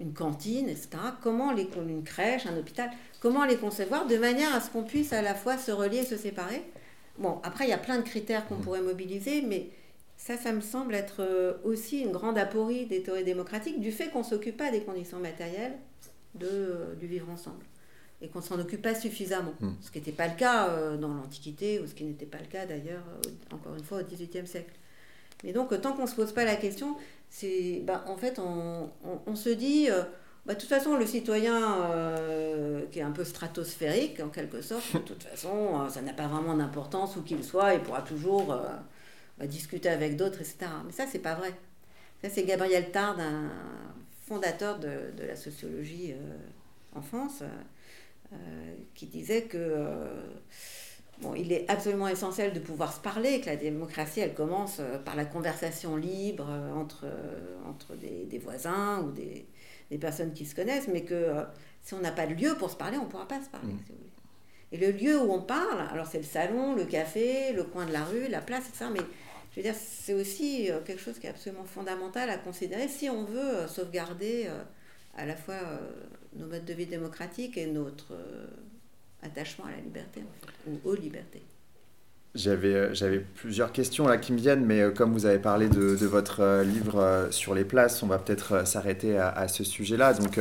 une 0.00 0.14
cantine, 0.14 0.68
etc. 0.68 0.90
Comment 1.22 1.52
les, 1.52 1.68
une 1.88 2.02
crèche, 2.02 2.46
un 2.46 2.56
hôpital, 2.56 2.90
comment 3.20 3.44
les 3.44 3.56
concevoir 3.56 4.06
de 4.06 4.16
manière 4.16 4.54
à 4.54 4.60
ce 4.60 4.70
qu'on 4.70 4.82
puisse 4.82 5.12
à 5.12 5.22
la 5.22 5.34
fois 5.34 5.58
se 5.58 5.70
relier 5.70 5.98
et 5.98 6.04
se 6.04 6.16
séparer? 6.16 6.62
Bon, 7.18 7.38
après, 7.42 7.66
il 7.66 7.70
y 7.70 7.74
a 7.74 7.78
plein 7.78 7.98
de 7.98 8.02
critères 8.02 8.46
qu'on 8.48 8.56
mmh. 8.56 8.62
pourrait 8.62 8.80
mobiliser, 8.80 9.42
mais 9.42 9.68
ça, 10.16 10.36
ça 10.36 10.52
me 10.52 10.62
semble 10.62 10.94
être 10.94 11.20
euh, 11.20 11.54
aussi 11.64 12.00
une 12.00 12.12
grande 12.12 12.38
aporie 12.38 12.86
des 12.86 13.02
théories 13.02 13.24
démocratiques 13.24 13.80
du 13.80 13.92
fait 13.92 14.08
qu'on 14.08 14.20
ne 14.20 14.24
s'occupe 14.24 14.56
pas 14.56 14.70
des 14.70 14.80
conditions 14.80 15.18
matérielles 15.18 15.76
de, 16.34 16.48
euh, 16.48 16.94
du 16.94 17.06
vivre 17.06 17.28
ensemble 17.30 17.64
et 18.22 18.28
qu'on 18.28 18.40
ne 18.40 18.44
s'en 18.44 18.58
occupe 18.58 18.82
pas 18.82 18.94
suffisamment. 18.94 19.54
Mmh. 19.60 19.70
Ce 19.80 19.90
qui 19.90 19.98
n'était 19.98 20.12
pas 20.12 20.28
le 20.28 20.34
cas 20.34 20.68
euh, 20.68 20.96
dans 20.96 21.12
l'Antiquité 21.12 21.80
ou 21.80 21.86
ce 21.86 21.94
qui 21.94 22.04
n'était 22.04 22.26
pas 22.26 22.38
le 22.38 22.46
cas 22.46 22.66
d'ailleurs, 22.66 23.04
encore 23.50 23.74
une 23.74 23.84
fois, 23.84 24.00
au 24.00 24.04
XVIIIe 24.04 24.46
siècle. 24.46 24.74
Mais 25.44 25.52
donc, 25.52 25.78
tant 25.80 25.92
qu'on 25.92 26.02
ne 26.02 26.06
se 26.06 26.14
pose 26.14 26.32
pas 26.32 26.44
la 26.44 26.56
question, 26.56 26.96
c'est, 27.30 27.80
bah, 27.84 28.04
en 28.08 28.16
fait, 28.16 28.38
on, 28.40 28.90
on, 29.26 29.36
se 29.36 29.48
dit, 29.48 29.88
euh, 29.88 30.02
bah, 30.44 30.54
de 30.54 30.60
toute 30.60 30.68
façon, 30.68 30.96
le 30.96 31.06
citoyen 31.06 31.80
euh, 31.84 32.84
qui 32.90 32.98
est 32.98 33.02
un 33.02 33.12
peu 33.12 33.24
stratosphérique, 33.24 34.20
en 34.20 34.28
quelque 34.28 34.60
sorte, 34.60 34.92
de 34.94 34.98
toute 34.98 35.22
façon, 35.22 35.80
euh, 35.80 35.88
ça 35.88 36.02
n'a 36.02 36.12
pas 36.12 36.26
vraiment 36.26 36.56
d'importance 36.56 37.16
où 37.16 37.22
qu'il 37.22 37.44
soit, 37.44 37.74
il 37.74 37.80
pourra 37.80 38.02
toujours 38.02 38.46
bah, 39.38 39.46
discuter 39.46 39.88
avec 39.88 40.16
d'autres, 40.16 40.40
etc. 40.40 40.66
Mais 40.84 40.92
ça, 40.92 41.06
c'est 41.06 41.20
pas 41.20 41.34
vrai. 41.34 41.52
Ça, 42.20 42.28
c'est 42.28 42.42
Gabriel 42.42 42.90
Tard, 42.90 43.18
un 43.20 43.48
fondateur 44.26 44.80
de, 44.80 45.12
de 45.16 45.24
la 45.24 45.36
sociologie 45.36 46.14
en 46.94 47.00
France, 47.00 47.42
qui 48.94 49.06
disait 49.06 49.42
que 49.42 50.06
Bon, 51.20 51.34
il 51.34 51.52
est 51.52 51.70
absolument 51.70 52.08
essentiel 52.08 52.54
de 52.54 52.60
pouvoir 52.60 52.94
se 52.94 53.00
parler, 53.00 53.40
que 53.40 53.46
la 53.46 53.56
démocratie, 53.56 54.20
elle 54.20 54.32
commence 54.32 54.78
euh, 54.80 54.98
par 54.98 55.16
la 55.16 55.26
conversation 55.26 55.96
libre 55.96 56.46
euh, 56.48 56.72
entre, 56.72 57.04
euh, 57.04 57.68
entre 57.68 57.94
des, 57.94 58.24
des 58.24 58.38
voisins 58.38 59.02
ou 59.02 59.10
des, 59.10 59.46
des, 59.90 59.98
personnes 59.98 60.32
qui 60.32 60.46
se 60.46 60.54
connaissent, 60.54 60.88
mais 60.88 61.02
que 61.02 61.44
si 61.82 61.92
on 61.92 62.00
n'a 62.00 62.12
pas 62.12 62.26
de 62.26 62.34
lieu 62.34 62.54
pour 62.54 62.70
se 62.70 62.76
parler, 62.76 62.96
on 62.96 63.04
ne 63.04 63.10
pourra 63.10 63.28
pas 63.28 63.42
se 63.42 63.50
parler. 63.50 63.74
Mmh. 63.74 64.72
Et 64.72 64.78
le 64.78 64.92
lieu 64.92 65.20
où 65.20 65.30
on 65.30 65.42
parle, 65.42 65.80
alors 65.90 66.06
c'est 66.06 66.18
le 66.18 66.24
salon, 66.24 66.74
le 66.74 66.84
café, 66.84 67.52
le 67.52 67.64
coin 67.64 67.84
de 67.84 67.92
la 67.92 68.04
rue, 68.04 68.28
la 68.28 68.40
place, 68.40 68.68
etc. 68.68 68.86
Mais 68.92 69.00
je 69.50 69.56
veux 69.56 69.62
dire, 69.62 69.74
c'est 69.74 70.14
aussi 70.14 70.70
quelque 70.86 71.00
chose 71.00 71.18
qui 71.18 71.26
est 71.26 71.30
absolument 71.30 71.64
fondamental 71.64 72.30
à 72.30 72.38
considérer 72.38 72.86
si 72.86 73.10
on 73.10 73.24
veut 73.24 73.66
sauvegarder 73.66 74.48
à 75.16 75.26
la 75.26 75.34
fois 75.34 75.58
nos 76.36 76.46
modes 76.46 76.64
de 76.64 76.72
vie 76.72 76.86
démocratiques 76.86 77.58
et 77.58 77.66
notre 77.66 78.14
attachement 79.22 79.66
à 79.66 79.70
la 79.70 79.80
liberté, 79.80 80.22
ou 80.66 80.78
aux 80.84 80.94
libertés. 80.94 81.42
J'avais, 82.36 82.94
j'avais 82.94 83.18
plusieurs 83.18 83.72
questions 83.72 84.06
là 84.06 84.16
qui 84.16 84.32
me 84.32 84.38
viennent, 84.38 84.64
mais 84.64 84.92
comme 84.94 85.12
vous 85.12 85.26
avez 85.26 85.40
parlé 85.40 85.68
de, 85.68 85.96
de 85.96 86.06
votre 86.06 86.62
livre 86.62 87.26
sur 87.32 87.54
les 87.54 87.64
places, 87.64 88.04
on 88.04 88.06
va 88.06 88.18
peut-être 88.18 88.66
s'arrêter 88.68 89.18
à, 89.18 89.30
à, 89.30 89.48
ce 89.48 89.64
sujet-là. 89.64 90.14
Donc, 90.14 90.38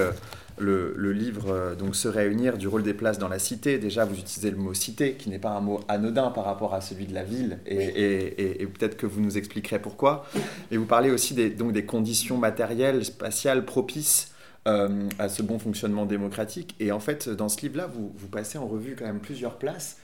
le, 0.60 1.12
livre 1.12 1.52
euh, 1.52 1.76
donc 1.76 1.96
se 1.96 2.08
réunir 2.08 2.58
du 2.58 2.68
rôle 2.68 2.84
des 2.84 2.94
places 2.94 3.18
dans 3.18 3.28
la 3.28 3.40
cité. 3.40 3.78
Déjà, 3.78 4.06
vous 4.06 4.18
utilisez 4.18 4.52
le 4.52 4.58
mot 4.58 4.74
cité, 4.74 5.14
qui 5.14 5.30
n'est 5.30 5.40
pas 5.40 5.52
un 5.52 5.62
mot 5.62 5.82
anodin 5.88 6.30
par 6.32 6.46
rapport 6.46 6.74
à 6.74 6.82
celui 6.82 7.06
de 7.06 7.14
la 7.14 7.24
ville, 7.24 7.60
et, 7.66 8.68
peut-être 8.68 8.98
que 8.98 9.06
vous 9.06 9.22
nous 9.22 9.38
expliquerez 9.38 9.80
pourquoi. 9.80 10.26
Et 10.72 10.78
vous 10.78 10.86
parlez 10.86 11.10
aussi 11.10 11.34
des, 11.34 11.50
donc 11.50 11.72
des 11.72 11.86
conditions 11.86 12.38
matérielles, 12.38 13.04
spatiales 13.04 13.66
propices 13.66 14.32
euh, 14.68 15.08
à 15.20 15.30
ce 15.30 15.42
bon 15.42 15.60
fonctionnement 15.60 16.06
démocratique. 16.06 16.76
Et 16.80 16.92
en 16.92 17.00
fait, 17.00 17.30
dans 17.30 17.50
ce 17.50 17.62
livre-là, 17.62 17.88
vous, 17.88 18.28
passez 18.28 18.58
en 18.58 18.68
revue 18.68 18.96
quand 18.98 19.06
même 19.06 19.22
plusieurs 19.22 19.58
places 19.58 19.98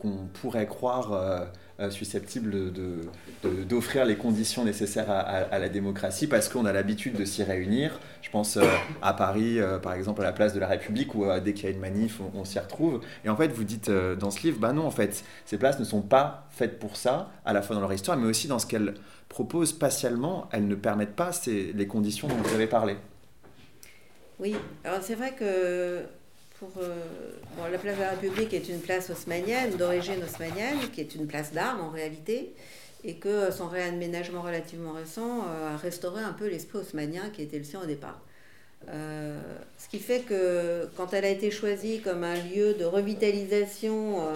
qu'on 0.00 0.28
pourrait 0.40 0.66
croire 0.66 1.12
euh, 1.12 1.44
euh, 1.80 1.90
susceptibles 1.90 2.54
d'offrir 3.66 4.04
les 4.04 4.16
conditions 4.16 4.64
nécessaires 4.64 5.10
à, 5.10 5.58
la 5.58 5.68
démocratie 5.70 6.26
parce 6.26 6.50
qu'on 6.50 6.66
a 6.66 6.72
l'habitude 6.72 7.14
de 7.14 7.24
s'y 7.24 7.42
réunir. 7.42 7.98
Je 8.20 8.28
pense 8.30 8.58
euh, 8.58 8.64
à 9.00 9.14
Paris, 9.14 9.58
par 9.82 9.94
exemple, 9.94 10.20
à 10.20 10.24
la 10.24 10.32
place 10.32 10.52
de 10.52 10.60
la 10.60 10.66
République, 10.66 11.14
où 11.14 11.24
dès 11.42 11.54
qu'il 11.54 11.64
y 11.64 11.68
a 11.68 11.70
une 11.70 11.80
manif, 11.80 12.20
on, 12.34 12.44
s'y 12.44 12.58
retrouve. 12.58 13.00
Et 13.24 13.30
en 13.30 13.36
fait, 13.36 13.48
vous 13.48 13.64
dites 13.64 13.90
dans 13.90 14.30
ce 14.30 14.42
livre, 14.42 14.58
bah 14.60 14.72
non, 14.72 14.86
en 14.86 14.90
fait, 14.90 15.24
ces 15.46 15.56
places 15.56 15.78
ne 15.78 15.84
sont 15.84 16.02
pas 16.02 16.46
faites 16.50 16.78
pour 16.78 16.96
ça, 16.96 17.30
à 17.44 17.52
la 17.52 17.62
fois 17.62 17.74
dans 17.74 17.82
leur 17.82 17.92
histoire, 17.92 18.18
mais 18.18 18.26
aussi 18.26 18.48
dans 18.48 18.58
ce 18.58 18.66
qu'elles 18.66 18.94
proposent 19.28 19.70
spatialement, 19.70 20.48
elles 20.52 20.68
ne 20.68 20.74
permettent 20.74 21.16
pas 21.16 21.32
ces, 21.32 21.72
les 21.72 21.86
conditions 21.86 22.28
dont 22.28 22.36
vous 22.36 22.54
avez 22.54 22.66
parlé. 22.66 22.96
Oui, 24.40 24.56
alors 24.84 25.00
c'est 25.02 25.16
vrai 25.16 25.34
que 25.38 25.44
euh, 25.44 26.02
la 27.70 27.76
place 27.76 27.96
de 27.96 28.00
la 28.00 28.10
République 28.10 28.54
est 28.54 28.70
une 28.70 28.80
place 28.80 29.10
haussmanienne, 29.10 29.76
d'origine 29.76 30.22
haussmanienne, 30.24 30.78
qui 30.94 31.02
est 31.02 31.14
une 31.14 31.26
place 31.26 31.52
d'armes 31.52 31.82
en 31.82 31.90
réalité, 31.90 32.54
et 33.04 33.16
que 33.16 33.50
son 33.50 33.68
réaménagement 33.68 34.40
relativement 34.40 34.92
récent 34.92 35.44
euh, 35.46 35.74
a 35.74 35.76
restauré 35.76 36.22
un 36.22 36.32
peu 36.32 36.48
l'esprit 36.48 36.78
haussmanien 36.78 37.28
qui 37.34 37.42
était 37.42 37.58
le 37.58 37.64
sien 37.64 37.82
au 37.82 37.86
départ. 37.86 38.18
Euh, 38.88 39.38
ce 39.76 39.90
qui 39.90 39.98
fait 39.98 40.20
que 40.20 40.88
quand 40.96 41.12
elle 41.12 41.26
a 41.26 41.28
été 41.28 41.50
choisie 41.50 42.00
comme 42.00 42.24
un 42.24 42.36
lieu 42.36 42.72
de 42.72 42.86
revitalisation 42.86 44.26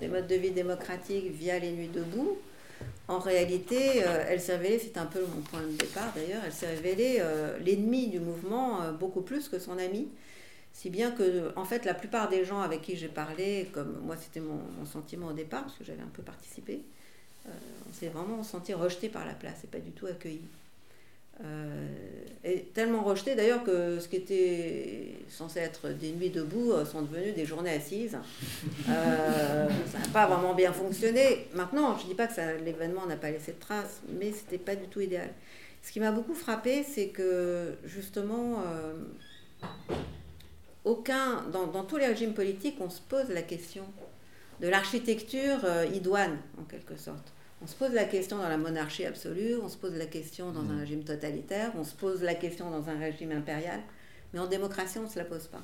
des 0.00 0.08
modes 0.08 0.26
de 0.26 0.36
vie 0.36 0.52
démocratiques 0.52 1.30
via 1.32 1.58
les 1.58 1.72
nuits 1.72 1.90
debout, 1.92 2.38
en 3.10 3.18
réalité, 3.18 3.98
elle 4.28 4.40
s'est 4.40 4.56
révélée, 4.56 4.78
c'est 4.78 4.96
un 4.96 5.06
peu 5.06 5.20
mon 5.20 5.42
point 5.42 5.60
de 5.60 5.76
départ 5.76 6.12
d'ailleurs, 6.14 6.42
elle 6.46 6.52
s'est 6.52 6.68
révélée 6.68 7.22
l'ennemi 7.64 8.08
du 8.08 8.20
mouvement 8.20 8.92
beaucoup 8.92 9.22
plus 9.22 9.48
que 9.48 9.58
son 9.58 9.78
ami. 9.78 10.08
Si 10.72 10.88
bien 10.88 11.10
que, 11.10 11.52
en 11.56 11.64
fait, 11.64 11.84
la 11.84 11.94
plupart 11.94 12.28
des 12.28 12.44
gens 12.44 12.60
avec 12.60 12.82
qui 12.82 12.96
j'ai 12.96 13.08
parlé, 13.08 13.68
comme 13.72 14.00
moi 14.04 14.16
c'était 14.16 14.40
mon, 14.40 14.60
sentiment 14.86 15.28
au 15.28 15.32
départ, 15.32 15.62
parce 15.64 15.76
que 15.76 15.84
j'avais 15.84 16.02
un 16.02 16.10
peu 16.12 16.22
participé, 16.22 16.80
euh, 17.46 17.50
on 17.88 17.92
s'est 17.92 18.08
vraiment 18.08 18.42
senti 18.42 18.72
rejeté 18.72 19.08
par 19.08 19.26
la 19.26 19.34
place 19.34 19.64
et 19.64 19.66
pas 19.66 19.78
du 19.78 19.90
tout 19.90 20.06
accueilli. 20.06 20.40
Euh, 21.44 21.86
et 22.44 22.62
tellement 22.74 23.02
rejeté 23.02 23.34
d'ailleurs 23.34 23.64
que 23.64 23.98
ce 23.98 24.08
qui 24.08 24.16
était 24.16 25.14
censé 25.28 25.60
être 25.60 25.88
des 25.88 26.12
nuits 26.12 26.30
debout 26.30 26.72
euh, 26.72 26.84
sont 26.84 27.02
devenues 27.02 27.32
des 27.32 27.44
journées 27.44 27.72
assises. 27.72 28.16
ça 28.86 29.98
n'a 29.98 30.08
pas 30.12 30.26
vraiment 30.26 30.54
bien 30.54 30.72
fonctionné. 30.72 31.48
Maintenant, 31.54 31.96
je 31.98 32.04
ne 32.04 32.08
dis 32.08 32.14
pas 32.14 32.26
que 32.26 32.64
l'événement 32.64 33.06
n'a 33.06 33.16
pas 33.16 33.30
laissé 33.30 33.52
de 33.52 33.58
traces, 33.58 34.00
mais 34.18 34.32
c'était 34.32 34.58
pas 34.58 34.74
du 34.74 34.86
tout 34.88 35.00
idéal. 35.00 35.30
Ce 35.82 35.92
qui 35.92 36.00
m'a 36.00 36.12
beaucoup 36.12 36.34
frappé, 36.34 36.82
c'est 36.82 37.08
que 37.08 37.74
justement, 37.84 38.62
aucun, 40.84 41.42
dans, 41.52 41.84
tous 41.84 41.96
les 41.96 42.06
régimes 42.06 42.34
politiques, 42.34 42.76
on 42.80 42.90
se 42.90 43.00
pose 43.00 43.28
la 43.28 43.42
question 43.42 43.84
de 44.60 44.68
l'architecture 44.68 45.64
euh, 45.64 45.86
idoine, 45.86 46.38
en 46.60 46.64
quelque 46.64 46.96
sorte. 46.96 47.32
On 47.62 47.66
se 47.66 47.74
pose 47.74 47.92
la 47.92 48.04
question 48.04 48.38
dans 48.38 48.48
la 48.48 48.56
monarchie 48.56 49.04
absolue, 49.04 49.56
on 49.62 49.68
se 49.68 49.76
pose 49.76 49.94
la 49.94 50.06
question 50.06 50.50
dans 50.50 50.60
un 50.60 50.76
mmh. 50.76 50.80
régime 50.80 51.04
totalitaire, 51.04 51.72
on 51.76 51.84
se 51.84 51.94
pose 51.94 52.22
la 52.22 52.34
question 52.34 52.70
dans 52.70 52.88
un 52.88 52.98
régime 52.98 53.32
impérial, 53.32 53.80
mais 54.32 54.38
en 54.38 54.46
démocratie, 54.46 54.98
on 54.98 55.02
ne 55.02 55.08
se 55.08 55.18
la 55.18 55.26
pose 55.26 55.46
pas. 55.46 55.62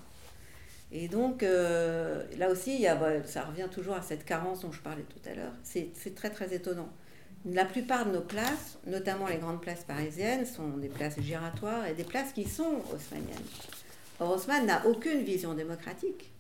Et 0.92 1.08
donc, 1.08 1.42
euh, 1.42 2.22
là 2.38 2.50
aussi, 2.50 2.78
y 2.78 2.86
a, 2.86 3.26
ça 3.26 3.44
revient 3.44 3.68
toujours 3.70 3.94
à 3.94 4.02
cette 4.02 4.24
carence 4.24 4.60
dont 4.60 4.72
je 4.72 4.80
parlais 4.80 5.02
tout 5.02 5.28
à 5.28 5.34
l'heure. 5.34 5.52
C'est 5.62 6.14
très, 6.14 6.30
très 6.30 6.54
étonnant. 6.54 6.88
La 7.44 7.64
plupart 7.64 8.06
de 8.06 8.12
nos 8.12 8.20
places, 8.20 8.78
notamment 8.86 9.26
les 9.26 9.36
grandes 9.36 9.60
places 9.60 9.84
parisiennes, 9.84 10.46
sont 10.46 10.76
des 10.76 10.88
places 10.88 11.18
giratoires 11.20 11.86
et 11.86 11.94
des 11.94 12.04
places 12.04 12.32
qui 12.32 12.44
sont 12.44 12.82
haussmanniennes. 12.92 13.36
Haussmann 14.20 14.66
n'a 14.66 14.86
aucune 14.86 15.22
vision 15.22 15.54
démocratique. 15.54 16.32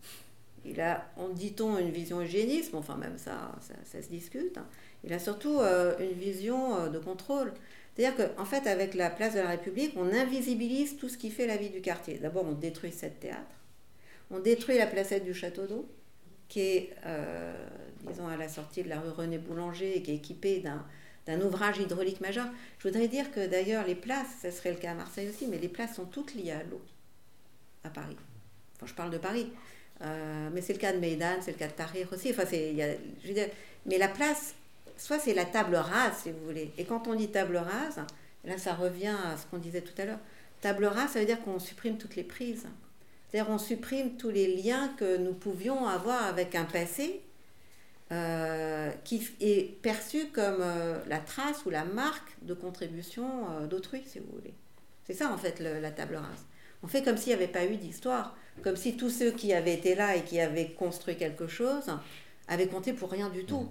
Il 0.64 0.80
a, 0.80 1.06
on 1.16 1.28
dit-on, 1.28 1.78
une 1.78 1.90
vision 1.90 2.20
hygiénisme, 2.20 2.76
enfin 2.76 2.96
même 2.96 3.18
ça, 3.18 3.52
ça, 3.84 4.02
se 4.02 4.08
discute. 4.08 4.58
Hein. 4.58 4.66
Il 5.06 5.12
a 5.12 5.20
surtout 5.20 5.60
euh, 5.60 5.96
une 6.00 6.18
vision 6.18 6.76
euh, 6.76 6.88
de 6.88 6.98
contrôle. 6.98 7.52
C'est-à-dire 7.94 8.34
qu'en 8.36 8.44
fait, 8.44 8.66
avec 8.66 8.94
la 8.94 9.08
place 9.08 9.34
de 9.34 9.38
la 9.38 9.48
République, 9.48 9.94
on 9.96 10.12
invisibilise 10.12 10.96
tout 10.98 11.08
ce 11.08 11.16
qui 11.16 11.30
fait 11.30 11.46
la 11.46 11.56
vie 11.56 11.70
du 11.70 11.80
quartier. 11.80 12.18
D'abord, 12.18 12.44
on 12.44 12.52
détruit 12.52 12.92
sept 12.92 13.20
théâtres. 13.20 13.40
On 14.30 14.40
détruit 14.40 14.76
la 14.76 14.86
placette 14.86 15.24
du 15.24 15.32
Château 15.32 15.66
d'Eau, 15.66 15.88
qui 16.48 16.60
est, 16.60 16.90
euh, 17.06 17.54
disons, 18.02 18.26
à 18.26 18.36
la 18.36 18.48
sortie 18.48 18.82
de 18.82 18.88
la 18.88 19.00
rue 19.00 19.10
René 19.10 19.38
Boulanger 19.38 19.96
et 19.96 20.02
qui 20.02 20.10
est 20.10 20.16
équipée 20.16 20.62
d'un 21.26 21.40
ouvrage 21.40 21.78
hydraulique 21.78 22.20
majeur. 22.20 22.46
Je 22.78 22.88
voudrais 22.88 23.08
dire 23.08 23.30
que 23.30 23.46
d'ailleurs, 23.46 23.86
les 23.86 23.94
places, 23.94 24.40
ce 24.42 24.50
serait 24.50 24.72
le 24.72 24.78
cas 24.78 24.90
à 24.90 24.94
Marseille 24.94 25.28
aussi, 25.28 25.46
mais 25.46 25.58
les 25.58 25.68
places 25.68 25.94
sont 25.94 26.06
toutes 26.06 26.34
liées 26.34 26.50
à 26.50 26.64
l'eau 26.64 26.82
à 27.84 27.90
Paris. 27.90 28.16
Enfin, 28.74 28.86
je 28.86 28.94
parle 28.94 29.10
de 29.10 29.18
Paris. 29.18 29.52
Mais 30.00 30.60
c'est 30.60 30.74
le 30.74 30.78
cas 30.78 30.92
de 30.92 30.98
Meydan, 30.98 31.38
c'est 31.40 31.52
le 31.52 31.56
cas 31.56 31.68
de 31.68 31.72
Tahrir 31.72 32.12
aussi. 32.12 32.30
Enfin, 32.30 32.44
c'est, 32.44 32.74
mais 33.86 33.98
la 33.98 34.08
place, 34.08 34.54
soit 34.96 35.18
c'est 35.18 35.34
la 35.34 35.44
table 35.44 35.76
rase, 35.76 36.18
si 36.22 36.30
vous 36.30 36.44
voulez. 36.44 36.72
Et 36.78 36.84
quand 36.84 37.08
on 37.08 37.14
dit 37.14 37.28
table 37.28 37.56
rase, 37.56 38.00
là, 38.44 38.58
ça 38.58 38.74
revient 38.74 39.14
à 39.26 39.36
ce 39.36 39.46
qu'on 39.46 39.58
disait 39.58 39.82
tout 39.82 40.00
à 40.00 40.04
l'heure. 40.04 40.18
Table 40.60 40.86
rase, 40.86 41.10
ça 41.10 41.20
veut 41.20 41.26
dire 41.26 41.40
qu'on 41.42 41.58
supprime 41.58 41.98
toutes 41.98 42.16
les 42.16 42.24
prises. 42.24 42.66
C'est-à-dire 43.30 43.50
on 43.52 43.58
supprime 43.58 44.16
tous 44.16 44.30
les 44.30 44.56
liens 44.56 44.88
que 44.96 45.16
nous 45.16 45.34
pouvions 45.34 45.86
avoir 45.86 46.24
avec 46.24 46.54
un 46.54 46.64
passé 46.64 47.20
euh, 48.12 48.90
qui 49.04 49.28
est 49.40 49.80
perçu 49.82 50.26
comme 50.32 50.60
euh, 50.60 50.98
la 51.08 51.18
trace 51.18 51.66
ou 51.66 51.70
la 51.70 51.84
marque 51.84 52.36
de 52.42 52.54
contribution 52.54 53.66
d'autrui, 53.68 54.02
si 54.06 54.20
vous 54.20 54.32
voulez. 54.32 54.54
C'est 55.06 55.14
ça, 55.14 55.32
en 55.32 55.38
fait, 55.38 55.60
la 55.60 55.90
table 55.90 56.16
rase. 56.16 56.46
On 56.82 56.88
fait 56.88 57.02
comme 57.02 57.16
s'il 57.16 57.28
n'y 57.28 57.34
avait 57.34 57.52
pas 57.52 57.64
eu 57.64 57.76
d'histoire, 57.76 58.36
comme 58.62 58.76
si 58.76 58.96
tous 58.96 59.10
ceux 59.10 59.30
qui 59.30 59.52
avaient 59.52 59.74
été 59.74 59.94
là 59.94 60.16
et 60.16 60.22
qui 60.22 60.40
avaient 60.40 60.70
construit 60.70 61.16
quelque 61.16 61.46
chose 61.46 61.90
avaient 62.48 62.68
compté 62.68 62.92
pour 62.92 63.10
rien 63.10 63.28
du 63.28 63.44
tout. 63.44 63.68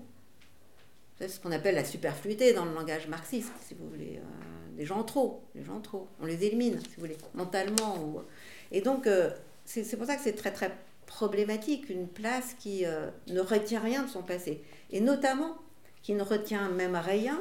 C'est 1.17 1.27
ce 1.27 1.39
qu'on 1.39 1.51
appelle 1.51 1.75
la 1.75 1.85
superfluité 1.85 2.53
dans 2.53 2.65
le 2.65 2.73
langage 2.73 3.07
marxiste, 3.07 3.53
si 3.61 3.73
vous 3.73 3.87
voulez. 3.89 4.17
Euh, 4.17 4.75
des 4.75 4.85
gens 4.85 5.03
trop, 5.03 5.43
des 5.55 5.63
gens 5.63 5.79
trop. 5.79 6.09
On 6.19 6.25
les 6.25 6.43
élimine, 6.43 6.79
si 6.79 6.95
vous 6.95 7.01
voulez, 7.01 7.17
mentalement. 7.33 8.23
Et 8.71 8.81
donc, 8.81 9.07
euh, 9.07 9.29
c'est 9.63 9.95
pour 9.95 10.05
ça 10.05 10.17
que 10.17 10.21
c'est 10.21 10.35
très 10.35 10.51
très 10.51 10.75
problématique, 11.05 11.89
une 11.89 12.07
place 12.07 12.55
qui 12.59 12.85
euh, 12.85 13.09
ne 13.27 13.39
retient 13.39 13.79
rien 13.79 14.03
de 14.03 14.09
son 14.09 14.23
passé. 14.23 14.61
Et 14.91 14.99
notamment, 14.99 15.55
qui 16.01 16.13
ne 16.13 16.23
retient 16.23 16.69
même 16.69 16.95
rien 16.95 17.39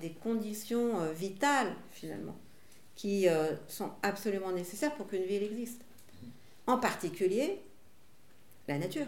des 0.00 0.10
conditions 0.10 1.12
vitales, 1.12 1.74
finalement 1.90 2.36
qui 3.00 3.28
euh, 3.28 3.54
sont 3.66 3.92
absolument 4.02 4.52
nécessaires 4.52 4.94
pour 4.94 5.06
qu'une 5.06 5.22
ville 5.22 5.42
existe. 5.42 5.80
En 6.66 6.76
particulier, 6.76 7.62
la 8.68 8.76
nature, 8.76 9.06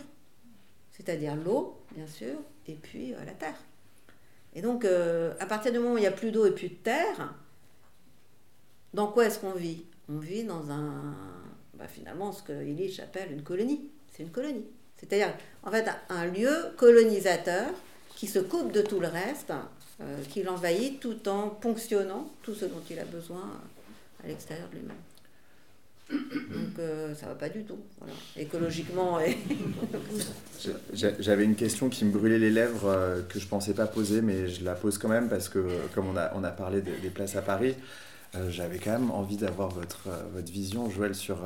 c'est-à-dire 0.93 1.37
l'eau, 1.37 1.79
bien 1.95 2.07
sûr, 2.07 2.39
et 2.67 2.73
puis 2.73 3.13
euh, 3.13 3.23
la 3.27 3.33
terre. 3.33 3.63
Et 4.55 4.63
donc, 4.63 4.85
euh, 4.85 5.33
à 5.41 5.47
partir 5.47 5.73
du 5.73 5.79
moment 5.79 5.95
où 5.95 5.99
il 5.99 6.03
n'y 6.03 6.07
a 6.07 6.13
plus 6.13 6.31
d'eau 6.31 6.47
et 6.47 6.51
plus 6.51 6.69
de 6.69 6.75
terre, 6.75 7.35
dans 8.93 9.07
quoi 9.07 9.27
est-ce 9.27 9.39
qu'on 9.39 9.53
vit? 9.53 9.85
On 10.09 10.19
vit 10.19 10.45
dans 10.45 10.71
un, 10.71 11.15
bah, 11.75 11.89
finalement, 11.89 12.33
ce 12.33 12.43
que 12.43 12.65
Illich 12.65 13.01
appelle 13.01 13.33
une 13.33 13.43
colonie. 13.43 13.91
C'est 14.11 14.23
une 14.23 14.31
colonie. 14.31 14.67
C'est-à-dire, 14.99 15.33
en 15.63 15.71
fait, 15.71 15.89
un 16.11 16.27
lieu 16.27 16.53
colonisateur 16.77 17.71
qui 18.15 18.27
se 18.27 18.39
coupe 18.39 18.73
de 18.73 18.83
tout 18.83 19.01
le 19.01 19.09
reste, 19.09 19.53
qui 20.29 20.43
l'envahit 20.43 21.01
tout 21.01 21.29
en 21.29 21.49
ponctionnant 21.49 22.31
tout 22.43 22.55
ce 22.55 22.67
dont 22.67 22.83
il 22.91 22.99
a 22.99 23.05
besoin 23.05 23.51
à 24.23 24.27
l'extérieur 24.27 24.69
de 24.69 24.77
lui-même. 24.77 24.97
Donc 26.13 26.79
euh, 26.79 27.15
ça 27.15 27.27
va 27.27 27.35
pas 27.35 27.49
du 27.49 27.65
tout, 27.65 27.79
écologiquement. 28.37 29.19
J'avais 30.93 31.45
une 31.45 31.55
question 31.55 31.89
qui 31.89 32.05
me 32.05 32.13
brûlait 32.13 32.39
les 32.39 32.51
lèvres 32.51 32.87
euh, 32.87 33.23
que 33.29 33.39
je 33.39 33.47
pensais 33.47 33.75
pas 33.75 33.87
poser, 33.87 34.21
mais 34.21 34.49
je 34.49 34.65
la 34.65 34.75
pose 34.75 34.99
quand 34.99 35.09
même 35.09 35.29
parce 35.29 35.49
que 35.49 35.67
comme 35.95 36.09
on 36.09 36.17
a, 36.17 36.33
on 36.35 36.45
a 36.45 36.51
parlé 36.51 36.83
des 36.83 37.11
places 37.11 37.37
à 37.37 37.43
Paris, 37.43 37.75
euh, 38.35 38.51
j'avais 38.51 38.79
quand 38.79 38.93
même 38.93 39.11
envie 39.11 39.37
d'avoir 39.37 39.71
votre, 39.71 40.09
votre 40.35 40.51
vision, 40.51 40.91
Joël, 40.91 41.15
sur 41.15 41.39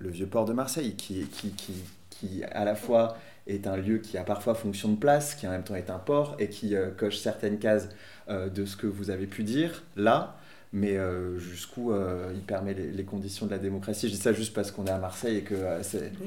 le 0.00 0.08
vieux 0.10 0.26
port 0.26 0.44
de 0.44 0.52
Marseille, 0.52 0.94
qui, 0.94 1.26
qui, 1.26 1.50
qui, 1.50 1.74
qui, 2.10 2.44
à 2.44 2.64
la 2.64 2.74
fois 2.74 3.16
est 3.46 3.66
un 3.66 3.76
lieu 3.76 3.98
qui 3.98 4.16
a 4.16 4.22
parfois 4.22 4.54
fonction 4.54 4.88
de 4.88 4.96
place, 4.96 5.34
qui 5.34 5.46
en 5.46 5.50
même 5.50 5.64
temps 5.64 5.74
est 5.74 5.90
un 5.90 5.98
port 5.98 6.36
et 6.38 6.48
qui 6.48 6.74
coche 6.96 7.18
certaines 7.18 7.58
cases 7.58 7.88
de 8.28 8.64
ce 8.64 8.76
que 8.76 8.86
vous 8.86 9.10
avez 9.10 9.26
pu 9.26 9.42
dire 9.42 9.82
là 9.96 10.36
mais 10.72 10.96
euh, 10.96 11.38
jusqu'où 11.38 11.92
euh, 11.92 12.32
il 12.34 12.40
permet 12.40 12.72
les, 12.72 13.04
conditions 13.04 13.44
de 13.44 13.50
la 13.50 13.58
démocratie? 13.58 14.08
Je 14.08 14.14
dis 14.14 14.20
ça 14.20 14.32
juste 14.32 14.54
parce 14.54 14.70
qu'on 14.70 14.86
est 14.86 14.90
à 14.90 14.98
Marseille 14.98 15.38
et 15.38 15.42
que 15.42 15.54
euh, 15.54 15.82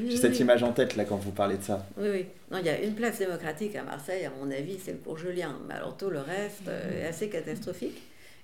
j'ai 0.08 0.18
cette 0.18 0.40
image 0.40 0.62
en 0.62 0.72
tête 0.72 0.96
là 0.96 1.04
quand 1.04 1.18
vous 1.18 1.32
parlez 1.32 1.58
de 1.58 1.64
ça. 1.64 1.86
Oui, 1.98 2.10
oui. 2.12 2.26
Non, 2.52 2.60
il 2.60 2.66
y 2.66 2.70
a 2.70 2.80
une 2.80 2.94
place 2.94 3.18
démocratique 3.18 3.76
à 3.76 3.84
Marseille, 3.84 4.24
à 4.26 4.32
mon 4.40 4.52
avis, 4.52 4.78
c'est 4.84 5.02
pour 5.02 5.18
Julien. 5.18 5.58
Mais 5.68 5.74
alors 5.74 5.98
tout 5.98 6.12
le 6.12 6.20
reste 6.20 6.68
est 6.68 7.08
assez 7.08 7.28
catastrophique. 7.30 8.00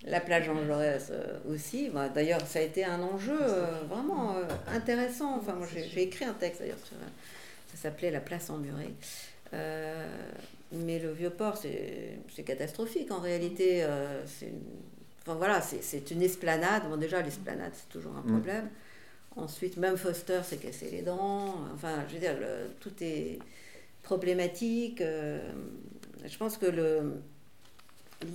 La 0.08 0.20
plage 0.20 0.46
Jean 0.46 0.66
Jaurès 0.66 1.12
aussi. 1.48 1.92
d'ailleurs, 2.16 2.42
ça 2.48 2.58
a 2.58 2.64
été 2.64 2.84
un 2.84 3.00
enjeu 3.00 3.38
vraiment 3.88 4.36
intéressant. 4.74 5.38
Enfin, 5.38 5.54
moi, 5.54 5.68
j'ai 5.72 6.02
écrit 6.02 6.26
un 6.26 6.34
texte 6.34 6.62
d'ailleurs, 6.62 6.80
ça 6.80 7.78
s'appelait 7.78 8.10
La 8.10 8.22
place 8.22 8.50
emmurée. 8.50 8.96
mais 9.52 10.98
le 10.98 11.12
vieux 11.12 11.30
port, 11.30 11.58
c'est 11.58 12.44
catastrophique 12.44 13.12
en 13.12 13.20
réalité. 13.20 13.86
c'est 14.26 14.48
une 14.48 14.64
Enfin 15.22 15.36
voilà, 15.36 15.62
c'est 15.62 16.12
une 16.12 16.22
esplanade. 16.22 16.84
Bon, 16.90 16.98
déjà, 16.98 17.22
l'esplanade, 17.22 17.72
c'est 17.74 17.90
toujours 17.90 18.16
un 18.16 18.22
mm. 18.22 18.32
problème. 18.32 18.70
Ensuite, 19.36 19.78
même 19.78 19.98
Foster 19.98 20.42
s'est 20.44 20.58
cassé 20.58 20.90
les 20.92 21.04
dents. 21.04 21.56
Enfin, 21.74 22.04
je 22.08 22.14
veux 22.16 22.20
dire, 22.20 22.36
tout 22.80 22.92
est 23.02 23.40
problématique. 24.04 25.02
Euh, 25.02 25.40
je 26.26 26.38
pense 26.38 26.58
que 26.58 27.12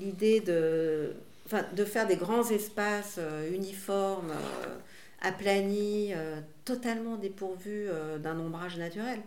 l'idée 0.01 0.41
de, 0.41 1.13
enfin, 1.47 1.65
de 1.75 1.85
faire 1.85 2.07
des 2.07 2.17
grands 2.17 2.49
espaces 2.49 3.17
euh, 3.19 3.53
uniformes, 3.53 4.31
euh, 4.31 4.77
aplanis, 5.23 6.13
totalement 6.65 7.17
dépourvus 7.17 7.89
d'un 8.23 8.39
ombrage 8.39 8.77
naturel, 8.77 9.19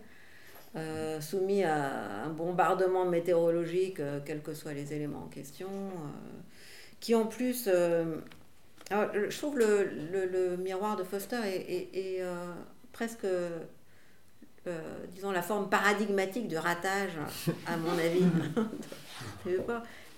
soumis 1.20 1.64
à 1.64 2.24
un 2.24 2.30
bombardement 2.30 3.04
météorologique, 3.04 4.00
quels 4.24 4.40
que 4.40 4.54
soient 4.54 4.72
les 4.72 4.94
éléments 4.94 5.24
en 5.24 5.28
question 5.28 5.68
qui 7.00 7.14
en 7.14 7.24
plus... 7.24 7.64
Euh, 7.66 8.16
je 8.92 9.36
trouve 9.36 9.56
le, 9.58 9.88
le, 10.12 10.56
miroir 10.56 10.96
de 10.96 11.04
Foster 11.04 11.38
est, 11.44 12.18
euh, 12.20 12.34
presque, 12.92 13.24
euh, 13.24 13.60
disons, 15.14 15.30
la 15.30 15.42
forme 15.42 15.70
paradigmatique 15.70 16.48
de 16.48 16.56
ratage, 16.56 17.12
à 17.66 17.76
mon 17.76 17.92
avis. 17.92 18.24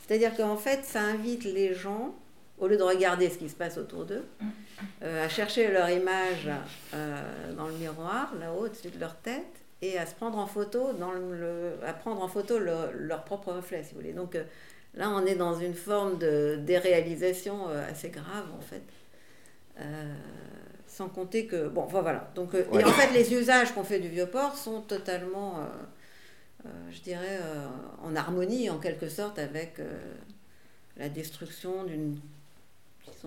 C'est-à-dire 0.06 0.34
qu'en 0.34 0.56
fait, 0.56 0.84
ça 0.84 1.02
invite 1.02 1.44
les 1.44 1.74
gens, 1.74 2.14
au 2.58 2.66
lieu 2.66 2.78
de 2.78 2.82
regarder 2.82 3.28
ce 3.28 3.36
qui 3.36 3.50
se 3.50 3.54
passe 3.54 3.76
autour 3.76 4.06
d'eux, 4.06 4.24
à 5.02 5.28
chercher 5.28 5.70
leur 5.70 5.90
image 5.90 6.48
dans 7.56 7.66
le 7.66 7.74
miroir, 7.74 8.32
là-haut, 8.40 8.64
au-dessus 8.64 8.90
de 8.90 8.98
leur 8.98 9.16
tête, 9.16 9.64
et 9.82 9.98
à 9.98 10.06
se 10.06 10.14
prendre 10.14 10.38
en 10.38 10.46
photo, 10.46 10.94
dans 10.94 11.12
le, 11.12 11.74
à 11.86 11.92
prendre 11.92 12.22
en 12.22 12.28
photo 12.28 12.58
leur 12.58 13.24
propre 13.24 13.52
reflet, 13.52 13.82
si 13.84 13.92
vous 13.92 14.00
voulez. 14.00 14.14
Donc, 14.14 14.36
Là, 14.94 15.10
on 15.10 15.24
est 15.24 15.34
dans 15.34 15.58
une 15.58 15.74
forme 15.74 16.18
de 16.18 16.58
déréalisation 16.60 17.68
euh, 17.68 17.90
assez 17.90 18.10
grave, 18.10 18.46
en 18.56 18.60
fait. 18.60 18.82
Euh, 19.80 20.14
sans 20.86 21.08
compter 21.08 21.46
que. 21.46 21.68
Bon, 21.68 21.84
voilà. 21.86 22.30
Donc, 22.34 22.54
euh, 22.54 22.64
Et 22.78 22.84
en 22.84 22.92
fait, 22.92 23.12
les 23.12 23.32
usages 23.32 23.72
qu'on 23.72 23.84
fait 23.84 24.00
du 24.00 24.08
vieux 24.08 24.26
port 24.26 24.56
sont 24.56 24.82
totalement, 24.82 25.60
je 26.90 27.00
dirais, 27.00 27.38
en 28.02 28.14
harmonie, 28.14 28.68
en 28.68 28.78
quelque 28.78 29.08
sorte, 29.08 29.38
avec 29.38 29.80
la 30.98 31.08
destruction 31.08 31.84
d'une 31.84 32.18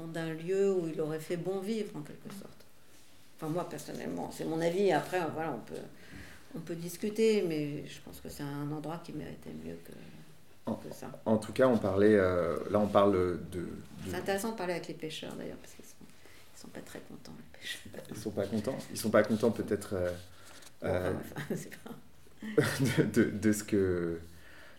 d'un 0.08 0.34
lieu 0.34 0.74
où 0.74 0.88
il 0.88 1.00
aurait 1.00 1.20
fait 1.20 1.38
bon 1.38 1.60
vivre, 1.60 1.96
en 1.96 2.02
quelque 2.02 2.30
sorte. 2.30 2.66
Enfin, 3.38 3.48
moi, 3.48 3.68
personnellement, 3.68 4.30
c'est 4.32 4.46
mon 4.46 4.62
avis. 4.62 4.92
Après, 4.92 5.20
voilà, 5.34 5.54
on 5.54 5.60
peut, 5.60 5.82
on 6.56 6.60
peut 6.60 6.76
discuter, 6.76 7.44
mais 7.48 7.86
je 7.88 8.00
pense 8.04 8.20
que 8.22 8.30
c'est 8.30 8.44
un 8.44 8.72
endroit 8.72 9.02
qui 9.04 9.14
méritait 9.14 9.54
mieux 9.66 9.78
que. 9.86 9.94
En, 11.26 11.38
tout 11.38 11.54
cas, 11.54 11.68
on 11.68 11.78
parlait, 11.78 12.16
euh, 12.16 12.58
là 12.72 12.80
on 12.80 12.88
parle 12.88 13.38
de... 13.52 13.68
C'est 14.10 14.16
intéressant 14.16 14.52
de 14.52 14.58
parler 14.58 14.74
avec 14.74 14.88
les 14.88 14.96
pêcheurs 14.96 15.34
d'ailleurs, 15.36 15.58
parce 15.58 15.74
qu'ils 15.74 15.86
sont, 15.86 15.96
sont 16.56 16.68
pas 16.70 16.80
très 16.80 17.00
contents, 17.00 17.34
les 17.38 17.60
pêcheurs. 17.60 18.04
Ils 18.10 18.18
sont 18.18 18.32
pas 18.32 18.46
contents 18.46 18.78
Ils 18.90 18.98
sont 18.98 19.10
pas 19.12 19.24
contents 19.24 19.52
peut-être 19.52 19.94
euh, 19.94 20.12
euh, 20.84 21.14
de, 23.14 23.24
de, 23.26 23.52
ce 23.52 23.64
que... 23.64 24.20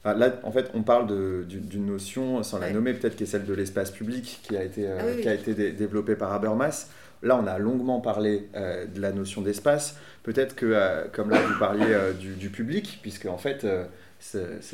là, 0.04 0.40
en 0.42 0.50
fait, 0.50 0.70
on 0.74 0.82
parle 0.82 1.06
d'une 1.46 1.86
notion, 1.86 2.42
sans 2.42 2.58
la 2.58 2.72
nommer, 2.72 2.92
peut-être 2.92 3.14
qui 3.14 3.22
est 3.22 3.26
celle 3.26 3.44
de 3.44 3.54
l'espace 3.54 3.92
public, 3.92 4.40
qui 4.42 4.56
a 4.56 4.64
été, 4.64 4.90
ah 4.90 5.14
qui 5.20 5.28
a 5.28 5.34
été 5.34 5.70
développée 5.72 6.16
par 6.16 6.32
Habermas. 6.32 6.88
Là, 7.22 7.36
on 7.36 7.46
a 7.46 7.58
longuement 7.58 8.00
parlé 8.00 8.48
de 8.54 9.00
la 9.00 9.12
notion 9.12 9.40
d'espace. 9.40 9.96
Peut-être 10.22 10.54
que, 10.54 11.08
comme 11.12 11.30
là, 11.30 11.40
vous 11.40 11.58
parliez 11.58 11.96
du, 12.20 12.34
du, 12.34 12.50
public, 12.50 12.98
puisque 13.02 13.26
en 13.26 13.38
fait 13.38 13.66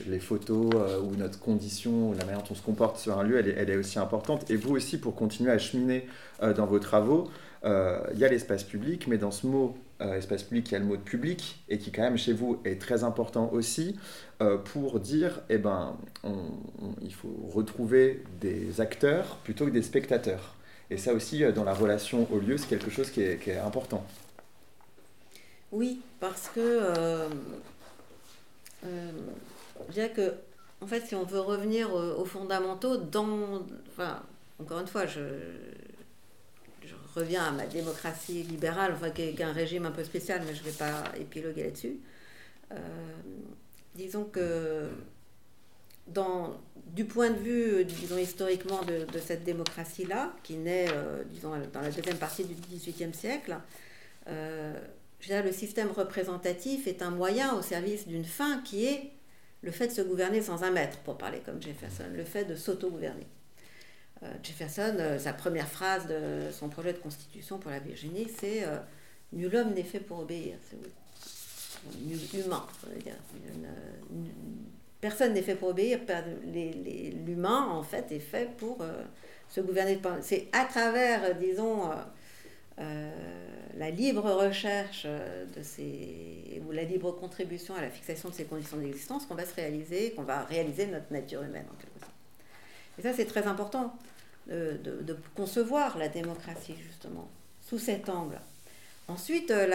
les 0.07 0.20
photos 0.20 0.70
euh, 0.74 1.00
ou 1.00 1.14
notre 1.16 1.38
condition, 1.38 2.12
la 2.12 2.24
manière 2.24 2.42
dont 2.42 2.52
on 2.52 2.55
se 2.55 2.62
comporte 2.62 2.98
sur 2.98 3.18
un 3.18 3.22
lieu, 3.22 3.38
elle 3.38 3.70
est, 3.70 3.76
aussi 3.76 3.98
importante. 3.98 4.50
Et 4.50 4.57
vous 4.57 4.74
aussi, 4.74 4.98
pour 4.98 5.14
continuer 5.14 5.50
à 5.50 5.59
cheminer 5.59 6.07
euh, 6.42 6.55
dans 6.55 6.66
vos 6.66 6.78
travaux, 6.78 7.31
euh, 7.64 8.00
il 8.12 8.18
y 8.18 8.24
a 8.24 8.28
l'espace 8.28 8.64
public, 8.64 9.07
mais 9.07 9.18
dans 9.18 9.31
ce 9.31 9.46
mot 9.46 9.76
espace 10.16 10.42
public, 10.42 10.68
il 10.70 10.72
y 10.72 10.74
a 10.74 10.81
le 10.81 10.85
mot 10.85 10.96
de 10.96 11.02
public, 11.02 11.62
et 11.68 11.78
qui 11.78 11.92
quand 11.92 12.02
même 12.02 12.18
chez 12.18 12.33
vous 12.33 12.61
est 12.64 12.81
très 12.81 13.05
important 13.05 13.50
aussi, 13.52 13.96
pour 14.64 14.98
dire, 14.98 15.42
eh 15.48 15.59
ben, 15.59 15.96
il 17.00 17.14
faut 17.14 17.33
retrouver 17.55 18.24
des 18.40 18.81
acteurs 18.81 19.37
plutôt 19.44 19.64
que 19.64 19.70
des 19.70 19.83
spectateurs. 19.83 20.57
Et 20.90 20.96
ça 20.96 21.12
aussi, 21.12 21.44
dans 21.55 21.62
la 21.62 21.72
relation 21.72 22.26
au 22.33 22.40
lieu, 22.40 22.57
c'est 22.57 22.66
quelque 22.66 22.90
chose 22.90 23.11
qui 23.11 23.22
est, 23.22 23.46
est, 23.46 23.59
important. 23.59 24.05
Oui, 25.70 26.00
parce 26.18 26.48
que 26.48 26.81
je 28.83 29.92
dirais 29.92 30.11
que, 30.11 30.35
en 30.81 30.87
fait, 30.87 31.07
si 31.07 31.14
on 31.14 31.25
veut 31.25 31.40
revenir 31.40 31.92
aux, 31.95 32.25
fondamentaux, 32.25 32.97
dans. 32.97 33.62
Enfin, 33.88 34.23
encore 34.61 34.81
une 34.81 34.87
fois, 34.87 35.07
je, 35.07 35.21
je 36.85 36.95
reviens 37.14 37.45
à 37.45 37.51
ma 37.51 37.66
démocratie 37.66 38.42
libérale, 38.42 38.92
enfin, 38.95 39.11
qui 39.11 39.23
est 39.23 39.42
un 39.42 39.53
régime 39.53 39.87
un 39.87 39.90
peu 39.90 40.05
spécial, 40.05 40.42
mais 40.47 40.55
je 40.55 40.61
ne 40.61 40.64
vais 40.64 40.77
pas 40.77 41.05
épiloguer 41.18 41.64
là-dessus. 41.64 42.01
Euh, 42.73 42.77
disons 43.95 44.25
que 44.25 44.88
dans, 46.09 46.57
du 46.87 47.05
point 47.05 47.31
de 47.31 47.38
vue, 47.38 47.85
disons 47.85 48.18
historiquement, 48.18 48.83
de, 48.83 49.07
cette 49.18 49.45
démocratie-là, 49.45 50.35
qui 50.42 50.57
naît, 50.57 50.88
euh, 50.90 51.23
disons, 51.27 51.53
dans 51.73 51.81
la 51.81 51.90
deuxième 51.90 52.18
partie 52.18 52.45
du 52.45 52.55
XVIIIe 52.55 53.14
siècle, 53.14 53.57
euh, 54.29 54.75
le 55.31 55.53
système 55.53 55.91
représentatif 55.91 56.87
est 56.87 57.03
un 57.03 57.11
moyen 57.11 57.55
au 57.55 57.63
service 57.63 58.07
d'une 58.07 58.25
fin 58.25 58.61
qui 58.63 58.87
est 58.87 59.11
le 59.63 59.71
fait 59.71 59.87
de 59.87 59.93
se 59.93 60.03
gouverner 60.03 60.43
sans 60.43 60.65
un 60.65 60.71
maître, 60.71 60.99
pour 60.99 61.17
parler 61.17 61.41
comme 61.45 61.63
Jefferson, 61.63 62.05
le 62.13 62.25
fait 62.25 62.45
de 62.45 62.57
s'auto-gouverner. 62.57 63.27
Euh, 64.23 64.27
Jefferson, 64.43 64.97
euh, 64.99 65.19
sa 65.19 65.33
première 65.33 65.69
phrase 65.69 66.07
de 66.07 66.51
son 66.53 66.69
projet 66.69 66.93
de 66.93 66.99
constitution 66.99 67.59
pour 67.59 67.71
la 67.71 67.79
Virginie, 67.79 68.29
c'est 68.41 68.65
euh, 68.65 68.79
Nul 69.33 69.55
homme 69.55 69.73
n'est 69.75 69.83
fait 69.83 70.01
pour 70.01 70.21
obéir. 70.21 70.57
C'est 70.69 70.77
humain. 72.39 72.67
Dire. 73.03 73.15
personne 75.01 75.33
n'est 75.33 75.43
fait 75.43 75.55
pour 75.55 75.71
obéir. 75.71 76.01
L'humain, 77.27 77.69
en 77.71 77.83
fait, 77.83 78.13
est 78.13 78.21
fait 78.21 78.51
pour 78.59 78.85
se 79.49 79.61
gouverner. 79.61 79.99
C'est 80.21 80.49
à 80.53 80.67
travers, 80.67 81.35
disons, 81.37 81.91
la 82.79 83.91
libre 83.91 84.31
recherche 84.31 85.03
euh, 85.07 85.45
de 85.57 85.63
ces, 85.63 86.63
ou 86.67 86.73
la 86.73 86.85
libre 86.85 87.13
contribution 87.13 87.75
à 87.75 87.81
la 87.81 87.91
fixation 87.91 88.29
de 88.29 88.35
ces 88.35 88.45
conditions 88.45 88.77
d'existence 88.77 89.27
qu'on 89.27 89.35
va 89.35 89.47
se 89.47 89.55
réaliser, 89.55 90.13
qu'on 90.13 90.23
va 90.23 90.43
réaliser 90.45 90.87
notre 90.87 91.13
nature 91.13 91.43
humaine 91.43 91.67
en 91.71 91.77
quelque 91.77 91.99
sorte. 92.01 92.13
Et 92.99 93.03
ça, 93.03 93.13
c'est 93.13 93.25
très 93.25 93.47
important 93.47 93.97
de, 94.49 94.79
de, 94.85 95.17
concevoir 95.37 95.97
la 95.99 96.09
démocratie 96.09 96.75
justement 96.89 97.29
sous 97.61 97.79
cet 97.79 98.09
angle. 98.09 98.39
Ensuite, 99.09 99.51
euh, 99.51 99.69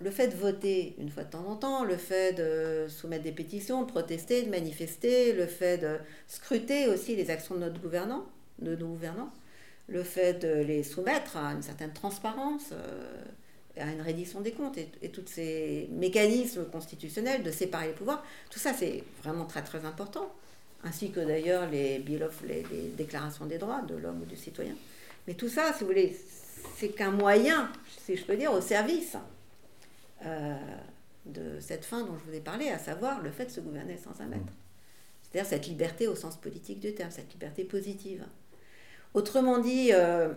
le 0.00 0.10
fait 0.10 0.28
de 0.28 0.36
voter 0.36 0.94
une 0.98 1.10
fois 1.10 1.24
de 1.24 1.30
temps 1.30 1.46
en 1.46 1.56
temps, 1.56 1.84
le 1.84 1.96
fait 1.96 2.32
de 2.32 2.88
soumettre 2.88 3.24
des 3.24 3.32
pétitions, 3.32 3.82
de 3.82 3.86
protester, 3.90 4.42
de 4.42 4.50
manifester, 4.50 5.32
le 5.32 5.46
fait 5.46 5.78
de 5.78 5.98
scruter 6.26 6.88
aussi 6.88 7.16
les 7.16 7.30
actions 7.30 7.54
de 7.54 7.60
notre 7.60 7.80
gouvernant, 7.80 8.24
de 8.58 8.76
nos 8.76 8.88
gouvernants, 8.88 9.30
le 9.88 10.02
fait 10.02 10.34
de 10.34 10.62
les 10.62 10.82
soumettre 10.82 11.36
à 11.36 11.52
une 11.52 11.62
certaine 11.62 11.92
transparence, 11.92 12.70
euh, 12.72 13.24
à 13.78 13.90
une 13.90 14.02
reddition 14.02 14.40
des 14.40 14.52
comptes 14.52 14.76
et, 14.78 15.08
tous 15.08 15.26
ces 15.26 15.88
mécanismes 15.92 16.66
constitutionnels 16.66 17.42
de 17.42 17.50
séparer 17.50 17.88
les 17.88 17.92
pouvoirs, 17.92 18.22
tout 18.50 18.58
ça 18.58 18.74
c'est 18.74 19.02
vraiment 19.22 19.46
très 19.46 19.62
très 19.62 19.84
important, 19.84 20.32
ainsi 20.84 21.10
que 21.10 21.20
d'ailleurs 21.20 21.68
les, 21.70 21.98
les, 21.98 22.88
déclarations 22.96 23.46
des 23.46 23.58
droits 23.58 23.82
de 23.82 23.96
l'homme 23.96 24.22
ou 24.22 24.26
du 24.26 24.36
citoyen. 24.36 24.74
Mais 25.26 25.34
tout 25.34 25.48
ça, 25.48 25.72
si 25.72 25.80
vous 25.80 25.86
voulez, 25.86 26.16
c'est 26.76 26.90
qu'un 26.90 27.10
moyen, 27.10 27.70
si 28.04 28.16
je 28.16 28.24
peux 28.24 28.36
dire, 28.36 28.52
au 28.52 28.60
service 28.60 29.16
euh, 30.24 30.56
de 31.26 31.60
cette 31.60 31.84
fin 31.84 32.02
dont 32.04 32.16
je 32.18 32.30
vous 32.30 32.36
ai 32.36 32.40
parlé, 32.40 32.68
à 32.68 32.78
savoir 32.78 33.22
le 33.22 33.30
fait 33.30 33.46
de 33.46 33.50
se 33.50 33.60
gouverner 33.60 33.96
sans 33.96 34.20
un 34.22 34.26
maître. 34.26 34.52
C'est-à-dire 35.22 35.48
cette 35.48 35.66
liberté 35.66 36.08
au 36.08 36.14
sens 36.14 36.36
politique 36.36 36.80
du 36.80 36.94
terme, 36.94 37.10
cette 37.10 37.32
liberté 37.32 37.64
positive. 37.64 38.24
Autrement 39.14 39.58
dit, 39.58 39.90
euh, 39.92 40.28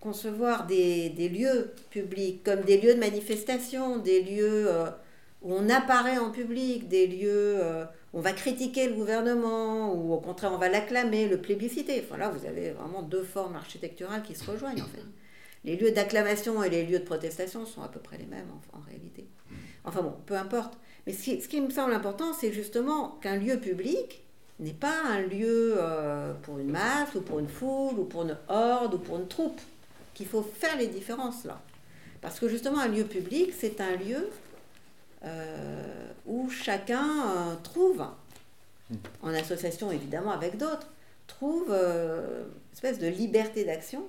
concevoir 0.00 0.66
des, 0.66 1.10
lieux 1.28 1.72
publics 1.90 2.42
comme 2.42 2.62
des 2.62 2.80
lieux 2.80 2.94
de 2.94 3.00
manifestation, 3.00 3.98
des 3.98 4.22
lieux 4.22 4.66
euh, 4.68 4.86
où 5.42 5.54
on 5.54 5.68
apparaît 5.68 6.18
en 6.18 6.30
public, 6.30 6.88
des 6.88 7.06
lieux 7.06 7.56
euh, 7.60 7.84
où 8.12 8.18
on 8.18 8.20
va 8.20 8.32
critiquer 8.32 8.88
le 8.88 8.94
gouvernement, 8.94 9.94
ou 9.94 10.12
au 10.14 10.18
contraire 10.18 10.52
on 10.52 10.58
va 10.58 10.68
l'acclamer, 10.68 11.28
le 11.28 11.40
plébisciter. 11.40 12.02
Enfin 12.04 12.16
là, 12.16 12.30
vous 12.30 12.46
avez 12.46 12.70
vraiment 12.70 13.02
deux 13.02 13.22
formes 13.22 13.56
architecturales 13.56 14.22
qui 14.22 14.34
se 14.34 14.50
rejoignent 14.50 14.82
en 14.82 14.88
fait. 14.88 15.04
Les 15.64 15.76
lieux 15.76 15.90
d'acclamation 15.90 16.62
et 16.62 16.70
les 16.70 16.86
lieux 16.86 17.00
de 17.00 17.04
protestation 17.04 17.66
sont 17.66 17.82
à 17.82 17.88
peu 17.88 18.00
près 18.00 18.16
les 18.16 18.24
mêmes 18.24 18.48
en, 18.72 18.80
réalité. 18.80 19.26
Enfin 19.84 20.00
bon, 20.00 20.14
peu 20.24 20.34
importe. 20.34 20.78
Mais 21.06 21.12
ce 21.12 21.48
qui 21.48 21.60
me 21.60 21.70
semble 21.70 21.92
important, 21.92 22.32
c'est 22.32 22.52
justement 22.52 23.18
qu'un 23.22 23.36
lieu 23.36 23.58
public 23.58 24.24
n'est 24.60 24.72
pas 24.72 25.02
un 25.06 25.22
lieu 25.22 25.74
euh, 25.76 26.34
pour 26.42 26.58
une 26.58 26.70
masse, 26.70 27.14
ou 27.14 27.22
pour 27.22 27.38
une 27.38 27.48
foule, 27.48 27.98
ou 27.98 28.04
pour 28.04 28.22
une 28.22 28.36
horde, 28.48 28.94
ou 28.94 28.98
pour 28.98 29.18
une 29.18 29.28
troupe. 29.28 29.60
Qu'il 30.14 30.26
faut 30.26 30.42
faire 30.42 30.76
les 30.76 30.88
différences 30.88 31.44
là. 31.44 31.60
Parce 32.20 32.38
que 32.38 32.48
justement, 32.48 32.80
un 32.80 32.88
lieu 32.88 33.04
public, 33.04 33.52
c'est 33.58 33.80
un 33.80 33.96
lieu 33.96 34.28
euh, 35.24 36.08
où 36.26 36.50
chacun 36.50 37.06
euh, 37.06 37.54
trouve, 37.62 38.04
hmm. 38.90 38.96
en 39.22 39.28
association 39.30 39.90
évidemment 39.90 40.32
avec 40.32 40.58
d'autres, 40.58 40.88
trouve 41.26 41.70
une 41.72 42.72
espèce 42.72 42.98
de 42.98 43.06
liberté 43.06 43.64
d'action 43.64 44.04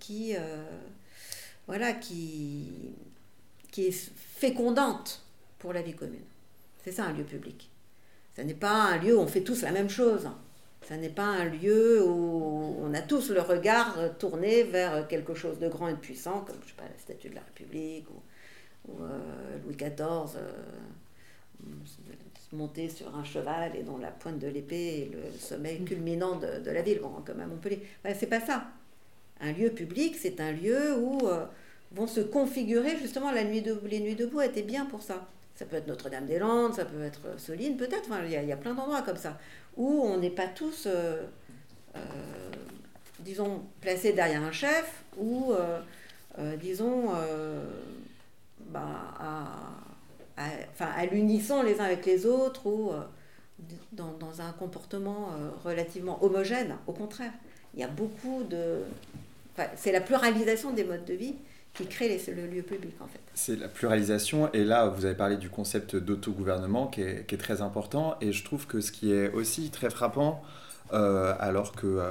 qui, 0.00 0.34
voilà, 1.66 1.92
qui, 1.92 2.94
qui 3.70 3.88
est 3.88 4.10
fécondante 4.16 5.22
pour 5.58 5.74
la 5.74 5.82
vie 5.82 5.94
commune. 5.94 6.24
C'est 6.82 6.92
ça 6.92 7.04
un 7.04 7.12
lieu 7.12 7.24
public. 7.24 7.68
Ce 8.36 8.42
n'est 8.42 8.54
pas 8.54 8.72
un 8.72 8.98
lieu 8.98 9.16
où 9.16 9.20
on 9.20 9.26
fait 9.26 9.42
tous 9.42 9.62
la 9.62 9.72
même 9.72 9.90
chose. 9.90 10.28
Ce 10.88 10.94
n'est 10.94 11.08
pas 11.08 11.26
un 11.26 11.44
lieu 11.44 12.02
où 12.04 12.76
on 12.80 12.92
a 12.94 13.02
tous 13.02 13.30
le 13.30 13.40
regard 13.40 13.96
tourné 14.18 14.64
vers 14.64 15.06
quelque 15.06 15.34
chose 15.34 15.58
de 15.58 15.68
grand 15.68 15.88
et 15.88 15.92
de 15.92 15.98
puissant, 15.98 16.40
comme 16.46 16.56
je 16.64 16.70
sais 16.70 16.76
pas, 16.76 16.84
la 16.84 16.98
statue 16.98 17.28
de 17.28 17.36
la 17.36 17.42
République 17.42 18.06
ou, 18.10 18.94
euh, 19.02 19.58
Louis 19.64 19.76
XIV 19.76 20.36
euh, 20.36 20.52
monté 22.52 22.88
sur 22.88 23.14
un 23.16 23.24
cheval 23.24 23.76
et 23.76 23.82
dont 23.82 23.96
la 23.96 24.10
pointe 24.10 24.38
de 24.38 24.48
l'épée 24.48 25.02
est 25.02 25.10
le 25.14 25.38
sommet 25.38 25.76
culminant 25.78 26.36
de, 26.36 26.70
la 26.70 26.82
ville, 26.82 27.00
bon, 27.00 27.22
comme 27.24 27.40
à 27.40 27.46
Montpellier. 27.46 27.82
c'est 28.18 28.26
pas 28.26 28.40
ça. 28.40 28.66
Un 29.40 29.52
lieu 29.52 29.70
public, 29.70 30.16
c'est 30.16 30.40
un 30.40 30.52
lieu 30.52 30.96
où 30.98 31.28
euh, 31.28 31.46
vont 31.92 32.06
se 32.06 32.20
configurer 32.20 32.96
justement 32.98 33.30
la 33.30 33.44
nuit 33.44 33.62
de, 33.62 33.78
les 33.86 34.00
nuits 34.00 34.14
debout 34.14 34.40
étaient 34.40 34.62
bien 34.62 34.84
pour 34.86 35.02
ça. 35.02 35.26
Ça 35.62 35.68
peut 35.68 35.76
être 35.76 35.86
Notre-Dame-des-Landes, 35.86 36.74
ça 36.74 36.84
peut 36.84 37.04
être 37.04 37.38
Soline, 37.38 37.76
peut-être. 37.76 38.08
il 38.24 38.30
y, 38.30 38.46
y, 38.46 38.52
a 38.52 38.56
plein 38.56 38.74
d'endroits 38.74 39.02
comme 39.02 39.16
ça 39.16 39.38
où 39.76 40.02
on 40.02 40.18
n'est 40.18 40.28
pas 40.30 40.48
tous, 40.48 40.88
disons, 43.20 43.62
placés 43.80 44.12
derrière 44.12 44.42
un 44.42 44.50
chef 44.50 45.04
ou, 45.16 45.52
disons, 46.58 47.10
bah, 48.70 49.14
à, 49.20 50.44
enfin, 50.72 50.90
à 50.96 51.06
l'unisson 51.06 51.62
les 51.62 51.80
uns 51.80 51.84
avec 51.84 52.06
les 52.06 52.26
autres 52.26 52.66
ou 52.66 52.90
euh, 52.90 53.02
dans, 53.92 54.12
dans, 54.12 54.40
un 54.40 54.52
comportement 54.52 55.30
euh, 55.32 55.50
relativement 55.64 56.22
homogène. 56.24 56.76
Au 56.86 56.92
contraire, 56.92 57.32
il 57.74 57.80
y 57.80 57.84
a 57.84 57.88
beaucoup 57.88 58.42
de... 58.44 58.80
c'est 59.76 59.92
la 59.92 60.00
pluralisation 60.00 60.72
des 60.72 60.84
modes 60.84 61.04
de 61.04 61.14
vie 61.14 61.34
qui 61.74 61.86
crée 61.86 62.20
le 62.28 62.46
lieu 62.46 62.62
public 62.62 62.94
en 63.00 63.06
fait. 63.06 63.20
C'est 63.34 63.58
la 63.58 63.68
pluralisation 63.68 64.52
et 64.52 64.64
là 64.64 64.88
vous 64.88 65.04
avez 65.04 65.14
parlé 65.14 65.36
du 65.36 65.48
concept 65.48 65.96
d'autogouvernement 65.96 66.86
qui 66.86 67.02
est, 67.02 67.38
très 67.38 67.62
important 67.62 68.16
et 68.20 68.32
je 68.32 68.44
trouve 68.44 68.66
que 68.66 68.80
ce 68.80 68.92
qui 68.92 69.12
est 69.12 69.30
aussi 69.32 69.70
très 69.70 69.88
frappant 69.88 70.42
euh, 70.92 71.34
alors 71.38 71.72
que 71.72 72.02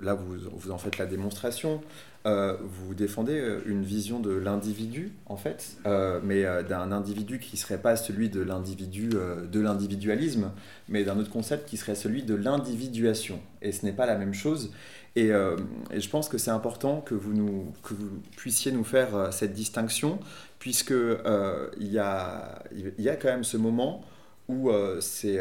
là 0.00 0.14
vous, 0.14 0.36
vous 0.50 0.70
en 0.70 0.78
faites 0.78 0.96
la 0.96 1.04
démonstration, 1.04 1.82
euh, 2.26 2.56
vous 2.62 2.94
défendez 2.94 3.38
euh, 3.38 3.60
une 3.66 3.84
vision 3.84 4.18
de 4.18 4.30
l'individu, 4.30 5.12
en 5.26 5.36
fait, 5.36 5.76
euh, 5.84 6.20
mais 6.22 6.44
d'un 6.66 6.90
individu 6.90 7.38
qui 7.38 7.56
ne 7.56 7.58
serait 7.58 7.78
pas 7.78 7.96
celui 7.96 8.30
de 8.30 8.40
l'individu, 8.40 9.10
de 9.10 9.60
l'individualisme, 9.60 10.50
mais 10.88 11.04
d'un 11.04 11.18
autre 11.18 11.30
concept 11.30 11.68
qui 11.68 11.76
serait 11.76 11.94
celui 11.94 12.22
de 12.22 12.34
l'individuation. 12.34 13.40
Et 13.60 13.72
ce 13.72 13.84
n'est 13.84 13.92
pas 13.92 14.06
la 14.06 14.16
même 14.16 14.32
chose. 14.32 14.72
Et, 15.16 15.28
je 15.28 16.08
pense 16.08 16.28
que 16.28 16.38
c'est 16.38 16.50
important 16.50 17.00
que 17.00 17.14
vous, 17.14 17.34
nous, 17.34 17.72
que 17.82 17.94
vous 17.94 18.08
puissiez 18.36 18.72
nous 18.72 18.84
faire 18.84 19.32
cette 19.32 19.52
distinction, 19.52 20.18
puisque 20.58 20.94
il 20.94 21.92
y, 21.92 21.98
a, 21.98 22.62
y 22.98 23.08
a 23.08 23.16
quand 23.16 23.28
même 23.28 23.44
ce 23.44 23.56
moment 23.56 24.02
où 24.48 24.70
c'est 25.00 25.38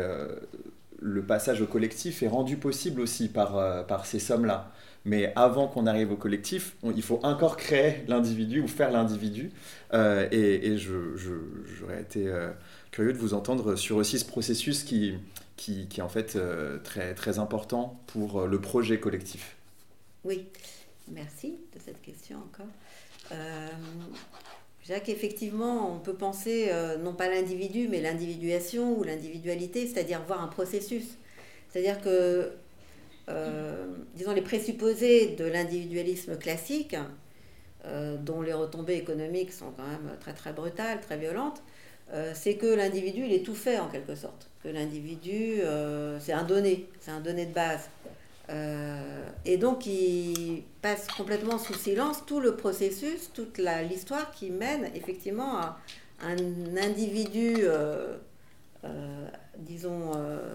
le 1.02 1.24
passage 1.24 1.62
au 1.62 1.66
collectif 1.66 2.24
est 2.24 2.28
rendu 2.28 2.58
possible 2.58 3.02
aussi 3.02 3.30
par, 3.30 3.86
par 3.88 4.06
ces 4.06 4.20
sommes-là. 4.20 4.72
Mais 5.06 5.34
avant 5.36 5.68
qu'on 5.68 5.86
arrive 5.86 6.12
au 6.12 6.16
collectif, 6.16 6.76
il 6.84 7.02
faut 7.02 7.20
encore 7.24 7.58
créer 7.58 8.04
l'individu 8.08 8.62
ou 8.62 8.68
faire 8.68 8.90
l'individu. 8.90 9.52
Euh, 9.94 10.28
et, 10.32 10.78
j'aurais 10.78 12.02
été 12.02 12.28
euh, 12.28 12.52
curieux 12.92 13.12
de 13.12 13.18
vous 13.18 13.34
entendre 13.34 13.76
sur 13.76 13.98
aussi 13.98 14.18
ce 14.18 14.26
processus 14.26 14.84
qui, 14.84 15.16
qui, 15.58 15.88
qui 15.88 16.00
est 16.00 16.04
en 16.04 16.10
fait 16.10 16.38
euh, 16.38 16.80
très, 16.80 17.14
très 17.16 17.38
important 17.38 18.00
pour 18.08 18.48
le 18.48 18.62
projet 18.62 19.00
collectif. 19.00 19.58
Oui, 20.24 20.46
merci 21.12 21.58
de 21.76 21.80
cette 21.84 22.02
question 22.02 22.38
encore. 22.38 22.72
je 23.30 24.86
dirais 24.86 25.04
qu'effectivement, 25.04 25.94
on 25.94 26.00
peut 26.00 26.14
penser 26.14 26.72
non 27.04 27.14
pas 27.14 27.28
l'individu, 27.28 27.90
mais 27.90 28.00
l'individuation 28.00 28.98
ou 28.98 29.04
l'individualité, 29.04 29.86
c'est-à-dire 29.86 30.22
voir 30.26 30.42
un 30.42 30.48
processus. 30.48 31.18
C'est-à-dire 31.68 32.02
que 32.02 32.54
euh, 33.30 33.86
disons, 34.16 34.34
les 34.34 34.42
présupposés 34.42 35.36
de 35.36 35.46
l'individualisme 35.46 36.38
classique, 36.38 36.96
euh, 37.86 38.18
dont 38.18 38.42
les 38.42 38.54
retombées 38.54 38.96
économiques 38.96 39.52
sont 39.52 39.72
quand 39.72 39.88
même 39.88 40.18
très 40.20 40.34
très 40.34 40.54
brutales, 40.54 41.00
très 41.02 41.18
violentes, 41.18 41.62
euh, 42.12 42.32
c'est 42.36 42.56
que 42.56 42.66
l'individu, 42.66 43.24
il 43.26 43.34
est 43.34 43.46
tout 43.46 43.56
fait 43.56 43.80
en 43.80 43.88
quelque 43.88 44.16
sorte. 44.16 44.50
Que 44.62 44.70
l'individu, 44.70 45.60
c'est 46.20 46.34
un 46.34 46.44
donné, 46.44 46.88
c'est 47.02 47.12
un 47.12 47.20
donné 47.20 47.46
de 47.46 47.54
base. 47.54 47.90
et 49.46 49.58
donc, 49.58 49.86
il 49.86 50.64
passe 50.82 51.08
complètement 51.08 51.58
sous 51.58 51.74
silence 51.74 52.26
tout 52.26 52.40
le 52.40 52.56
processus, 52.56 53.32
toute 53.34 53.58
l'histoire 53.58 54.32
qui 54.32 54.52
mène 54.52 54.90
effectivement 54.96 55.58
à 55.58 55.80
un 56.22 56.38
individu, 56.78 57.66
disons, 59.58 60.12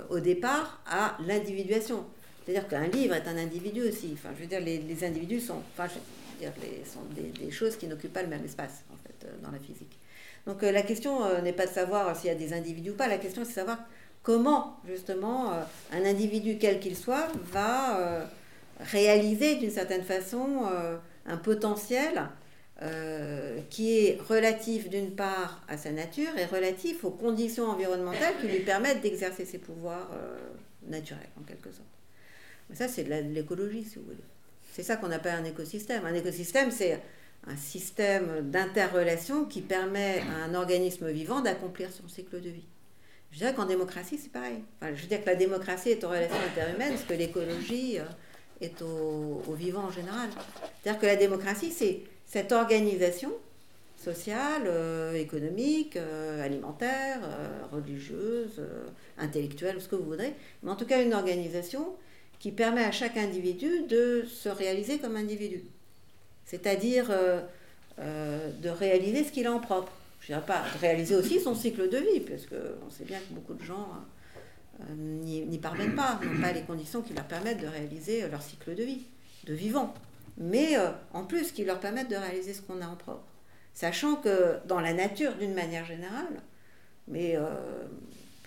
au 0.09 0.21
départ, 0.21 0.81
à 0.87 1.19
l'individuation. 1.27 2.07
C'est-à-dire 2.49 2.67
qu'un 2.67 2.87
livre 2.87 3.15
est 3.15 3.29
un 3.29 3.37
individu 3.37 3.83
aussi. 3.83 4.13
Enfin, 4.15 4.31
je 4.35 4.41
veux 4.41 4.49
dire, 4.49 4.61
les, 4.61 5.05
individus 5.05 5.41
sont, 5.41 5.61
enfin, 5.77 5.87
sont 5.87 7.03
des, 7.15 7.25
des, 7.25 7.51
choses 7.51 7.77
qui 7.77 7.87
n'occupent 7.87 8.15
pas 8.15 8.23
le 8.23 8.29
même 8.29 8.43
espace, 8.43 8.85
en 8.91 8.97
fait, 9.07 9.27
euh, 9.27 9.33
dans 9.43 9.51
la 9.51 9.59
physique. 9.59 9.99
Donc 10.47 10.63
euh, 10.63 10.73
la 10.73 10.81
question 10.81 11.27
euh, 11.27 11.43
n'est 11.43 11.53
pas 11.53 11.67
de 11.67 11.73
savoir 11.73 12.17
s'il 12.17 12.29
y 12.29 12.33
a 12.33 12.35
des 12.35 12.55
individus 12.55 12.93
ou 12.93 12.95
pas, 12.95 13.07
la 13.07 13.19
question 13.19 13.43
c'est 13.43 13.51
de 13.51 13.55
savoir 13.55 13.81
comment, 14.23 14.81
justement, 14.89 15.53
un 15.93 16.05
individu, 16.07 16.57
quel 16.59 16.81
qu'il 16.81 16.97
soit, 16.97 17.29
va 17.53 18.27
réaliser 18.81 19.57
d'une 19.57 19.71
certaine 19.71 20.03
façon 20.03 20.63
un 21.27 21.37
potentiel 21.37 22.29
qui 23.71 23.99
est 23.99 24.21
relatif 24.23 24.89
d'une 24.89 25.15
part 25.15 25.63
à 25.69 25.77
sa 25.77 25.91
nature 25.93 26.37
et 26.39 26.47
relatif 26.47 27.05
aux 27.05 27.11
conditions 27.11 27.67
environnementales 27.67 28.35
qui 28.41 28.49
lui 28.49 28.61
permettent 28.61 29.03
d'exercer 29.03 29.45
ses 29.45 29.59
pouvoirs 29.59 30.11
naturels, 30.87 31.29
en 31.39 31.43
quelque 31.45 31.71
sorte. 31.71 31.98
Ça, 32.75 32.89
c'est 32.89 33.05
de 33.05 33.35
l'écologie, 33.35 33.85
si 33.85 33.97
vous 33.97 34.05
voulez. 34.05 34.17
C'est 34.73 34.83
ça 34.83 34.97
qu'on 34.97 35.11
appelle 35.11 35.35
un 35.35 35.45
écosystème. 35.45 36.05
Un 36.05 36.15
écosystème, 36.15 36.71
c'est 36.71 37.01
un 37.47 37.57
système 37.57 38.51
d'interrelation 38.51 39.45
qui 39.45 39.61
permet 39.61 40.21
à 40.21 40.45
un 40.45 40.55
organisme 40.55 41.11
vivant 41.11 41.41
d'accomplir 41.41 41.91
son 41.93 42.09
cycle 42.09 42.41
de 42.41 42.51
vie. 42.51 42.67
Je 43.33 43.39
dirais 43.39 43.55
qu'en 43.55 43.67
démocratie, 43.67 44.19
c'est 44.19 44.33
pareil. 44.33 44.63
Je 44.83 45.03
veux 45.03 45.09
dire 45.09 45.21
que 45.23 45.27
la 45.27 45.35
démocratie 45.35 45.91
est 45.91 46.05
aux 46.05 46.09
relations 46.09 46.37
interhumaines, 46.53 46.97
ce 46.97 47.05
que 47.05 47.15
l'écologie 47.15 47.99
euh, 47.99 48.05
est 48.61 48.81
au, 48.83 49.43
vivant 49.55 49.85
en 49.85 49.91
général. 49.91 50.31
C'est-à-dire 50.83 51.01
que 51.01 51.07
la 51.07 51.17
démocratie, 51.17 51.71
c'est 51.71 52.03
cette 52.25 52.53
organisation 52.53 53.33
sociale, 53.97 54.63
euh, 54.67 55.15
économique, 55.15 55.97
euh, 55.97 56.43
alimentaire, 56.43 57.21
religieuse, 57.73 58.63
intellectuelle, 59.19 59.81
ce 59.81 59.89
que 59.89 59.97
vous 59.97 60.05
voudrez, 60.05 60.35
mais 60.63 60.71
en 60.71 60.77
tout 60.77 60.87
cas 60.87 61.03
une 61.03 61.15
organisation 61.15 61.95
qui 62.39 62.53
permet 62.53 62.85
à 62.85 62.93
chaque 62.93 63.17
individu 63.17 63.85
de 63.89 64.25
se 64.29 64.49
réaliser 64.49 64.99
comme 64.99 65.17
individu. 65.17 65.65
C'est-à-dire 66.45 67.09
euh, 67.11 67.41
euh, 67.99 68.51
de 68.63 68.69
réaliser 68.69 69.25
ce 69.25 69.33
qu'il 69.33 69.47
a 69.47 69.53
en 69.53 69.61
propre. 69.61 69.93
Je 70.21 70.33
ne 70.33 70.39
dirais 70.39 70.47
pas 70.47 70.63
de 70.75 70.81
réaliser 70.81 71.17
aussi 71.17 71.41
son 71.41 71.55
cycle 71.55 71.89
de 71.89 71.99
vie, 71.99 72.21
parce 72.21 72.47
qu'on 72.47 72.91
sait 72.91 73.05
bien 73.05 73.19
que 73.19 73.35
beaucoup 73.35 73.55
de 73.55 73.63
gens 73.63 73.89
euh, 74.81 74.95
n'y 74.95 75.59
parviennent 75.59 75.95
pas, 75.95 76.21
n'ont 76.23 76.41
pas 76.41 76.53
les 76.53 76.63
conditions 76.63 77.03
qui 77.03 77.15
leur 77.15 77.25
permettent 77.25 77.61
de 77.61 77.67
réaliser 77.67 78.29
leur 78.29 78.43
cycle 78.43 78.75
de 78.75 78.83
vie, 78.83 79.07
de 79.45 79.55
vivant. 79.55 79.95
Mais 80.37 80.77
en 81.13 81.25
plus, 81.25 81.51
qui 81.51 81.65
leur 81.65 81.81
permettent 81.81 82.11
de 82.11 82.17
réaliser 82.17 82.55
ce 82.55 82.63
qu'on 82.63 82.81
a 82.81 82.87
en 82.87 82.95
propre. 82.95 83.27
Sachant 83.75 84.15
que 84.15 84.59
dans 84.67 84.81
la 84.81 84.93
nature, 84.93 85.35
d'une 85.35 85.55
manière 85.55 85.85
générale, 85.85 86.43
mais 87.09 87.37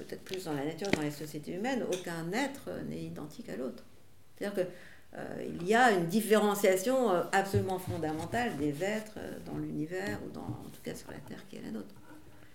peut-être 0.04 0.24
plus 0.24 0.46
dans 0.46 0.54
la 0.54 0.66
nature, 0.66 0.90
dans 0.92 1.02
les 1.02 1.12
sociétés 1.12 1.54
humaines, 1.54 1.84
aucun 1.84 2.32
être 2.32 2.70
n'est 2.88 3.04
identique 3.04 3.50
à 3.50 3.56
l'autre. 3.56 3.84
C'est-à-dire 4.38 4.66
qu'il 4.66 5.20
euh, 5.20 5.66
y 5.66 5.74
a 5.74 5.92
une 5.92 6.08
différenciation 6.08 7.12
euh, 7.12 7.24
absolument 7.32 7.80
fondamentale 7.80 8.58
des 8.58 8.84
êtres 8.84 9.18
euh, 9.18 9.38
dans 9.46 9.58
l'univers 9.58 10.20
ou 10.24 10.38
en 10.38 10.70
tout 10.70 10.82
cas 10.84 10.96
sur 10.96 11.12
la 11.12 11.18
Terre 11.18 11.46
qui 11.50 11.58
est 11.58 11.62
la 11.62 11.72
nôtre. 11.72 11.94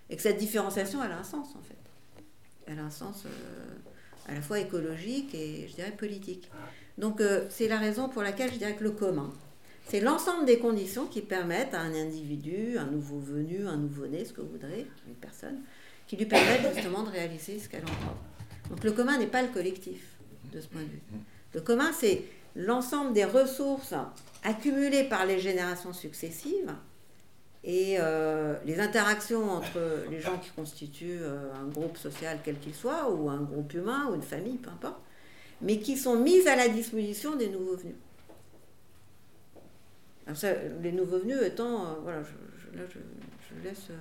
Et 0.09 0.15
que 0.15 0.21
cette 0.21 0.37
différenciation, 0.37 1.03
elle 1.03 1.11
a 1.11 1.19
un 1.19 1.23
sens 1.23 1.49
en 1.55 1.61
fait. 1.61 1.75
Elle 2.65 2.79
a 2.79 2.83
un 2.83 2.89
sens 2.89 3.25
à 4.27 4.33
la 4.33 4.41
fois 4.41 4.59
écologique 4.59 5.33
et 5.33 5.67
je 5.69 5.75
dirais 5.75 5.91
politique. 5.91 6.49
Donc 6.97 7.21
c'est 7.49 7.67
la 7.67 7.77
raison 7.77 8.09
pour 8.09 8.21
laquelle 8.21 8.51
je 8.51 8.57
dirais 8.57 8.75
que 8.75 8.83
le 8.83 8.91
commun, 8.91 9.33
c'est 9.87 10.01
l'ensemble 10.01 10.45
des 10.45 10.59
conditions 10.59 11.07
qui 11.07 11.21
permettent 11.21 11.73
à 11.73 11.79
un 11.79 11.93
individu, 11.93 12.77
un 12.77 12.87
nouveau 12.87 13.19
venu, 13.19 13.67
un 13.67 13.77
nouveau-né, 13.77 14.25
ce 14.25 14.33
que 14.33 14.41
vous 14.41 14.51
voudrez, 14.51 14.85
une 15.07 15.15
personne, 15.15 15.61
qui 16.07 16.15
lui 16.15 16.25
permettent 16.25 16.73
justement 16.73 17.03
de 17.03 17.09
réaliser 17.09 17.59
ce 17.59 17.69
qu'elle 17.69 17.83
entend. 17.83 18.17
Donc 18.69 18.83
le 18.83 18.91
commun 18.91 19.17
n'est 19.17 19.27
pas 19.27 19.41
le 19.41 19.49
collectif 19.49 20.01
de 20.53 20.61
ce 20.61 20.67
point 20.67 20.81
de 20.81 20.87
vue. 20.87 21.01
Le 21.53 21.61
commun, 21.61 21.91
c'est 21.93 22.23
l'ensemble 22.55 23.13
des 23.13 23.25
ressources 23.25 23.93
accumulées 24.43 25.03
par 25.03 25.25
les 25.25 25.39
générations 25.39 25.93
successives 25.93 26.73
et 27.63 27.97
euh, 27.99 28.55
les 28.65 28.79
interactions 28.79 29.51
entre 29.51 30.05
les 30.09 30.21
gens 30.21 30.37
qui 30.37 30.49
constituent 30.51 31.19
euh, 31.21 31.53
un 31.53 31.67
groupe 31.67 31.97
social 31.97 32.39
quel 32.43 32.57
qu'il 32.59 32.73
soit, 32.73 33.09
ou 33.11 33.29
un 33.29 33.41
groupe 33.41 33.73
humain, 33.73 34.07
ou 34.09 34.15
une 34.15 34.21
famille, 34.21 34.57
peu 34.57 34.69
importe, 34.69 34.99
mais 35.61 35.79
qui 35.79 35.97
sont 35.97 36.17
mises 36.17 36.47
à 36.47 36.55
la 36.55 36.69
disposition 36.69 37.35
des 37.35 37.49
nouveaux 37.49 37.75
venus 37.75 37.95
les 40.81 40.91
nouveaux 40.91 41.19
venus 41.19 41.41
étant, 41.41 41.85
euh, 41.85 41.93
voilà, 42.03 42.21
je, 42.23 42.77
là, 42.77 42.83
je, 42.89 43.63
laisse 43.63 43.87
euh, 43.89 43.97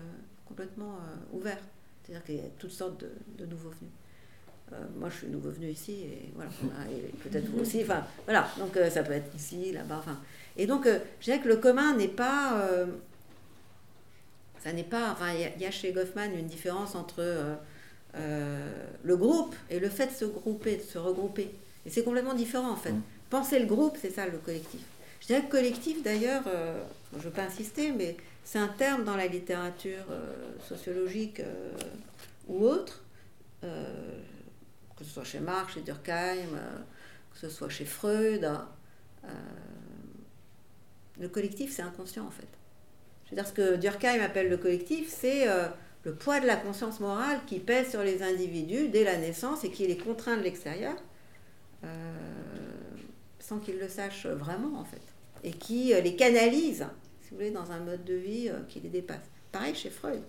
complètement 0.46 0.98
ouvert. 1.32 1.58
C'est-à-dire 2.06 2.24
qu'il 2.24 2.36
y 2.36 2.40
a 2.40 2.48
toutes 2.58 2.72
sortes 2.72 3.04
de, 3.38 3.46
nouveaux 3.46 3.70
venus. 3.70 3.92
moi, 4.96 5.08
je 5.10 5.16
suis 5.16 5.26
nouveau 5.26 5.50
venu 5.50 5.68
ici, 5.68 5.92
et 5.92 6.30
voilà, 6.34 6.50
peut-être 7.22 7.46
vous 7.50 7.60
aussi. 7.60 7.82
Enfin, 7.82 8.04
voilà, 8.24 8.48
donc 8.58 8.78
ça 8.90 9.02
peut 9.02 9.12
être 9.12 9.34
ici, 9.34 9.72
là-bas. 9.72 9.96
Enfin, 9.98 10.18
et 10.56 10.66
donc, 10.66 10.86
je 11.20 11.24
dirais 11.24 11.40
que 11.40 11.48
le 11.48 11.56
commun 11.56 11.96
n'est 11.96 12.08
pas. 12.08 12.64
ça 14.62 14.72
n'est 14.72 14.84
pas. 14.84 15.10
Enfin, 15.12 15.32
il 15.32 15.60
y, 15.60 15.66
a 15.66 15.70
chez 15.70 15.92
Goffman 15.92 16.32
une 16.32 16.46
différence 16.46 16.94
entre 16.94 17.24
le 18.14 19.16
groupe 19.16 19.54
et 19.68 19.80
le 19.80 19.88
fait 19.88 20.06
de 20.06 20.12
se 20.12 20.24
grouper, 20.24 20.76
de 20.76 20.82
se 20.82 20.98
regrouper. 20.98 21.50
Et 21.84 21.90
c'est 21.90 22.02
complètement 22.04 22.34
différent, 22.34 22.70
en 22.70 22.76
fait. 22.76 22.92
Mmh. 22.92 23.02
Penser 23.30 23.58
le 23.58 23.66
groupe, 23.66 23.96
c'est 24.00 24.10
ça 24.10 24.26
le 24.26 24.38
collectif. 24.38 24.80
Je 25.20 25.26
dirais 25.26 25.42
que 25.42 25.50
collectif, 25.50 26.02
d'ailleurs, 26.02 26.44
euh, 26.46 26.82
je 27.12 27.18
ne 27.18 27.22
veux 27.22 27.30
pas 27.30 27.42
insister, 27.42 27.90
mais 27.90 28.16
c'est 28.46 28.60
un 28.60 28.68
terme 28.68 29.02
dans 29.02 29.16
la 29.16 29.26
littérature 29.26 30.04
euh, 30.08 30.56
sociologique 30.60 31.40
euh, 31.40 31.72
ou 32.46 32.64
autre, 32.64 33.02
que 33.60 35.02
ce 35.02 35.10
soit 35.10 35.24
chez 35.24 35.40
Marx, 35.40 35.74
chez 35.74 35.80
Durkheim, 35.80 36.50
que 37.32 37.38
ce 37.40 37.48
soit 37.48 37.68
chez 37.68 37.84
Freud. 37.84 38.48
le 41.18 41.28
collectif, 41.28 41.72
c'est 41.74 41.82
inconscient, 41.82 42.24
en 42.24 42.30
fait. 42.30 42.46
Je 43.24 43.30
veux 43.30 43.36
dire, 43.36 43.48
ce 43.48 43.52
que 43.52 43.74
Durkheim 43.74 44.20
appelle 44.22 44.48
le 44.48 44.56
collectif, 44.56 45.08
c'est 45.08 45.46
le 46.04 46.14
poids 46.14 46.38
de 46.38 46.46
la 46.46 46.54
conscience 46.54 47.00
morale 47.00 47.40
qui 47.48 47.58
pèse 47.58 47.90
sur 47.90 48.04
les 48.04 48.22
individus 48.22 48.86
dès 48.86 49.02
la 49.02 49.16
naissance 49.16 49.64
et 49.64 49.72
qui 49.72 49.88
les 49.88 49.96
contraint 49.96 50.36
de 50.36 50.42
l'extérieur, 50.42 50.94
sans 53.40 53.58
qu'ils 53.58 53.80
le 53.80 53.88
sachent 53.88 54.26
vraiment, 54.26 54.78
en 54.78 54.84
fait 54.84 55.02
et 55.46 55.52
qui 55.52 55.94
euh, 55.94 56.00
les 56.00 56.16
canalise, 56.16 56.86
si 57.26 57.32
vous 57.32 57.38
voulez, 57.38 57.50
dans 57.50 57.72
un 57.72 57.80
mode 57.80 58.04
de 58.04 58.14
vie 58.14 58.48
euh, 58.48 58.60
qui 58.68 58.78
les 58.78 58.88
dépasse. 58.88 59.24
Pareil 59.50 59.74
chez 59.74 59.90
Freud. 59.90 60.22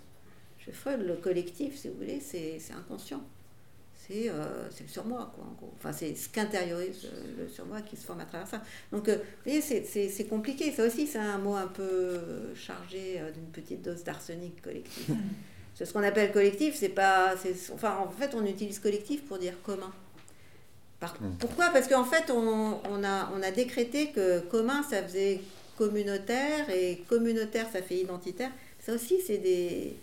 Chez 0.58 0.72
Freud, 0.72 1.02
le 1.02 1.16
collectif, 1.16 1.78
si 1.78 1.90
vous 1.90 1.96
voulez, 1.96 2.20
c'est 2.20 2.60
inconscient. 2.76 3.22
C'est 3.96 4.30
euh, 4.30 4.68
le 4.80 4.88
surmoi, 4.88 5.32
quoi, 5.36 5.44
en 5.44 5.54
gros. 5.54 5.74
Enfin, 5.78 5.92
c'est 5.92 6.16
ce 6.16 6.28
qu'intériorise 6.30 7.08
le 7.38 7.48
surmoi 7.48 7.82
qui 7.82 7.98
se 7.98 8.06
forme 8.06 8.22
à 8.22 8.26
travers 8.26 8.48
ça. 8.48 8.64
Donc, 8.92 9.10
vous 9.10 9.16
voyez, 9.46 9.62
c'est 9.62 10.28
compliqué. 10.28 10.72
Ça 10.72 10.86
aussi, 10.86 11.06
c'est 11.06 11.20
un 11.20 11.38
mot 11.38 11.56
un 11.56 11.68
peu 11.68 12.20
chargé 12.56 13.22
d'une 13.34 13.52
petite 13.52 13.84
dose 13.84 14.04
d'arsenic 14.04 14.62
collectif. 14.62 15.12
ce 15.76 15.92
qu'on 15.94 16.04
appelle 16.04 16.32
collectif, 16.32 16.76
c'est 16.76 16.90
pas. 16.90 17.36
Enfin, 17.74 17.98
en 17.98 18.10
fait, 18.10 18.34
on 18.34 18.46
utilise 18.46 18.80
collectif 18.80 19.24
pour 19.26 19.38
dire 19.38 19.54
commun. 19.62 19.92
Hmm. 21.02 21.36
Pourquoi? 21.38 21.70
Parce 21.70 21.88
qu'en 21.88 22.06
fait, 22.06 22.32
on, 22.32 23.04
a, 23.04 23.32
on 23.36 23.44
a 23.44 23.52
décrété 23.52 24.12
que 24.12 24.40
commun, 24.40 24.82
ça 24.82 25.04
faisait 25.04 25.42
communautaire, 25.78 26.70
et 26.70 27.04
communautaire, 27.08 27.68
ça 27.72 27.82
fait 27.82 27.98
identitaire. 27.98 28.52
Ça 28.80 28.94
aussi, 28.94 29.22
c'est 29.26 29.38
des, 29.38 29.98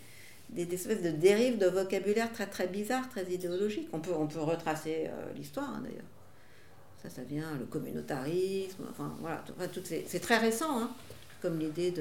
espèces 0.73 1.01
de 1.01 1.11
dérives 1.11 1.57
de 1.57 1.67
vocabulaire 1.67 2.31
très 2.31 2.47
très 2.47 2.67
bizarres, 2.67 3.09
très 3.09 3.25
idéologiques. 3.25 3.89
On 3.93 3.99
peut, 3.99 4.13
on 4.17 4.27
peut 4.27 4.41
retracer 4.41 5.07
euh, 5.07 5.33
l'histoire, 5.35 5.69
hein, 5.69 5.81
d'ailleurs. 5.83 6.05
Ça, 7.03 7.09
ça 7.09 7.21
vient, 7.23 7.55
le 7.59 7.65
communautarisme, 7.65 8.83
enfin 8.89 9.13
voilà, 9.19 9.43
c'est 9.83 10.19
très 10.19 10.37
récent, 10.37 10.81
hein, 10.81 10.89
comme 11.39 11.59
l'idée 11.59 11.93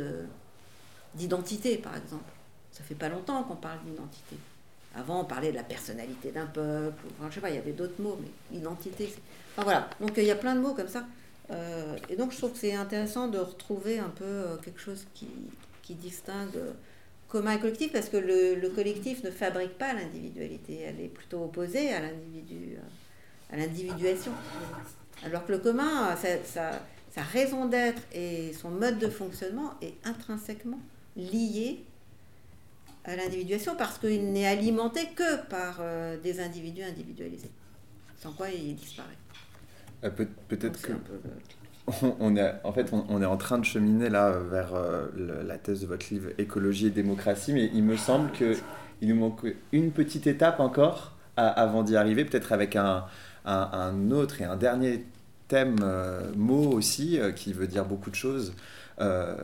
d'identité, 1.15 1.77
par 1.77 1.95
exemple. 1.97 2.33
Ça 2.73 2.83
fait 2.83 2.95
pas 2.95 3.11
longtemps 3.11 3.43
qu'on 3.43 3.57
parle 3.57 3.81
d'identité. 3.85 4.37
Avant, 4.97 5.21
on 5.21 5.25
parlait 5.25 5.51
de 5.51 5.57
la 5.57 5.63
personnalité 5.63 6.31
d'un 6.31 6.47
peuple, 6.47 7.05
enfin, 7.19 7.29
je 7.29 7.35
sais 7.35 7.41
pas, 7.41 7.51
il 7.51 7.57
y 7.57 7.59
avait 7.59 7.73
d'autres 7.73 8.01
mots, 8.01 8.19
mais 8.21 8.57
identité. 8.57 9.13
Enfin 9.53 9.65
voilà, 9.65 9.91
donc 10.01 10.13
il 10.17 10.25
y 10.25 10.31
a 10.31 10.37
plein 10.37 10.55
de 10.55 10.61
mots 10.61 10.73
comme 10.73 10.89
ça. 10.89 11.05
Euh, 11.51 11.97
et 12.09 12.17
donc 12.17 12.33
je 12.33 12.39
trouve 12.39 12.53
que 12.53 12.59
c'est 12.59 12.75
intéressant 12.75 13.29
de 13.29 13.39
retrouver 13.39 13.99
un 13.99 14.09
peu 14.09 14.25
euh, 14.25 14.57
quelque 14.57 14.81
chose 14.81 15.07
qui, 15.15 15.29
distingue 15.95 16.59
commun 17.29 17.53
et 17.53 17.61
collectif, 17.61 17.93
parce 17.93 18.09
que 18.09 18.17
le, 18.17 18.69
collectif 18.71 19.23
ne 19.23 19.31
fabrique 19.31 19.77
pas 19.77 19.93
l'individualité, 19.93 20.81
elle 20.81 21.01
est 21.01 21.09
plutôt 21.09 21.45
opposée 21.45 21.93
à 21.93 22.01
l'individu, 22.01 22.77
à 23.53 23.57
l'individuation. 23.57 24.33
Alors 25.25 25.45
que 25.45 25.53
le 25.53 25.59
commun, 25.59 26.17
sa 26.17 27.23
raison 27.23 27.67
d'être 27.67 28.01
et 28.13 28.53
son 28.55 28.71
mode 28.71 28.99
de 28.99 29.09
fonctionnement 29.09 29.75
est 29.83 29.95
intrinsèquement 30.05 30.81
lié 31.17 31.85
à 33.05 33.17
l'individuation 33.17 33.77
parce 33.77 33.99
qu'il 33.99 34.33
n'est 34.33 34.47
alimenté 34.47 35.09
que 35.15 35.47
par 35.49 35.79
euh, 35.81 36.19
des 36.21 36.41
individus 36.41 36.83
individualisés. 36.83 37.51
Sans 38.19 38.33
quoi 38.33 38.49
il 38.49 38.75
disparaît. 38.75 39.09
Euh, 40.05 40.11
peut, 40.11 40.27
être 40.61 40.81
que. 40.81 40.93
On, 42.19 42.35
est, 42.37 42.55
en 42.65 42.73
fait, 42.73 42.95
on, 42.95 43.21
est 43.21 43.27
en 43.27 43.37
train 43.37 43.59
de 43.59 43.65
cheminer 43.67 44.09
là 44.09 44.31
vers 44.31 44.75
euh, 44.75 45.07
la 45.47 45.59
thèse 45.59 45.83
de 45.83 45.87
votre 45.87 46.07
livre 46.11 46.31
Écologie 46.39 46.87
et 46.87 46.91
démocratie, 46.91 47.53
mais 47.53 47.71
il 47.75 47.83
me 47.83 47.99
semble 47.99 48.33
qu'il 48.33 48.57
nous 49.03 49.15
manque 49.15 49.45
une 49.71 49.91
petite 49.91 50.27
étape 50.27 50.61
encore 50.61 51.13
avant 51.37 51.83
d'y 51.83 51.95
arriver, 51.97 52.25
peut-être 52.25 52.53
avec 52.55 52.75
un, 52.75 53.05
un, 53.45 54.11
autre 54.13 54.41
et 54.41 54.45
un 54.45 54.57
dernier 54.57 55.05
thème, 55.49 55.77
mot 56.37 56.73
aussi, 56.73 57.21
qui 57.37 57.53
veut 57.53 57.67
dire 57.67 57.85
beaucoup 57.85 58.09
de 58.09 58.15
choses. 58.15 58.55
Euh, 59.01 59.35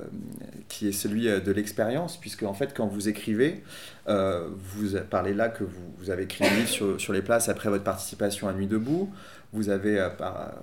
qui 0.68 0.86
est 0.86 0.92
celui 0.92 1.28
euh, 1.28 1.40
de 1.40 1.50
l'expérience, 1.50 2.16
puisque 2.16 2.44
en 2.44 2.54
fait, 2.54 2.72
quand 2.72 2.86
vous 2.86 3.08
écrivez, 3.08 3.64
euh, 4.06 4.46
vous 4.56 4.96
parlez 5.10 5.34
là 5.34 5.48
que 5.48 5.64
vous, 5.64 6.08
avez 6.08 6.22
écrit 6.22 6.46
un 6.46 6.54
livre 6.54 6.68
sur, 6.68 7.00
sur, 7.00 7.12
les 7.12 7.20
places 7.20 7.48
après 7.48 7.68
votre 7.68 7.82
participation 7.82 8.46
à 8.46 8.52
Nuit 8.52 8.68
debout. 8.68 9.12
Vous 9.52 9.68
avez 9.68 10.08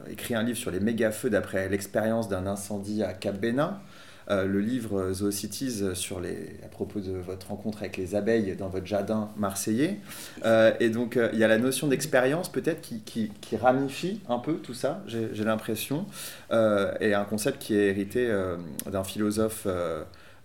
écrit 0.09 0.35
un 0.35 0.43
livre 0.43 0.57
sur 0.57 0.71
les 0.71 0.79
méga-feux 0.79 1.29
d'après 1.29 1.67
l'expérience 1.69 2.29
d'un 2.29 2.47
incendie 2.47 3.03
à 3.03 3.13
Cap 3.13 3.37
Bénin. 3.37 3.79
Euh, 4.29 4.45
le 4.45 4.59
livre 4.59 5.13
Zoocities 5.13 5.95
sur 5.95 6.19
les, 6.19 6.57
à 6.65 6.67
propos 6.67 6.99
de 6.99 7.13
votre 7.13 7.47
rencontre 7.47 7.79
avec 7.79 7.95
les 7.95 8.13
abeilles 8.13 8.57
dans 8.57 8.67
votre 8.67 8.85
jardin 8.85 9.29
marseillais. 9.37 9.99
Euh, 10.45 10.73
et 10.81 10.89
donc, 10.89 11.15
euh, 11.15 11.29
il 11.31 11.39
y 11.39 11.45
a 11.45 11.47
la 11.47 11.57
notion 11.57 11.87
d'expérience 11.87 12.51
peut-être 12.51 12.81
qui, 12.81 13.01
qui, 13.01 13.57
ramifie 13.57 14.19
un 14.27 14.39
peu 14.39 14.55
tout 14.55 14.73
ça, 14.73 15.01
j'ai 15.07 15.43
l'impression, 15.43 16.05
et 16.51 17.13
un 17.13 17.23
concept 17.23 17.59
qui 17.59 17.75
est 17.75 17.87
hérité 17.87 18.31
d'un 18.85 19.03
philosophe 19.03 19.67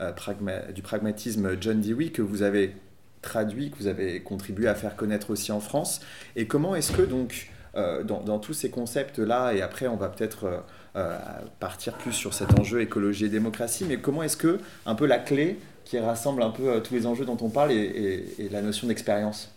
du 0.01 0.83
pragmatisme 0.83 1.57
John 1.61 1.81
Dewey 1.81 2.11
que 2.11 2.23
vous 2.23 2.43
avez 2.43 2.77
traduit, 3.21 3.71
que 3.71 3.77
vous 3.77 3.87
avez 3.89 4.21
contribué 4.23 4.69
à 4.69 4.75
faire 4.75 4.97
connaître 4.97 5.31
aussi 5.31 5.53
en 5.53 5.61
France. 5.61 6.01
Et 6.37 6.47
comment 6.47 6.75
est-ce 6.75 6.93
que 6.93 7.03
donc, 7.03 7.51
dans, 7.75 8.21
dans, 8.21 8.39
tous 8.39 8.53
ces 8.53 8.71
concepts-là, 8.71 9.55
et 9.55 9.63
après 9.63 9.87
on 9.87 9.97
va 9.97 10.09
peut-être 10.09 10.63
euh, 10.95 11.19
partir 11.59 11.95
plus 11.95 12.13
sur 12.13 12.35
cet 12.35 12.59
enjeu 12.59 12.83
écologie 12.83 13.25
et 13.25 13.31
démocratie, 13.31 13.87
mais 13.89 13.97
comment 13.97 14.23
est-ce 14.23 14.37
que 14.37 14.61
un 14.85 14.95
peu 14.95 15.07
la 15.07 15.19
clé 15.19 15.59
qui 15.87 15.99
rassemble 15.99 16.43
un 16.43 16.51
peu 16.51 16.69
euh, 16.69 16.81
tous 16.81 16.93
les 16.93 17.07
enjeux 17.07 17.25
dont 17.25 17.39
on 17.41 17.49
parle 17.49 17.73
est, 17.73 18.51
la 18.51 18.61
notion 18.61 18.89
d'expérience? 18.89 19.51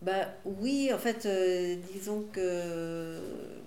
Bah, 0.00 0.28
oui, 0.44 0.92
en 0.94 0.98
fait, 0.98 1.26
euh, 1.26 1.74
disons 1.92 2.24
que 2.32 3.18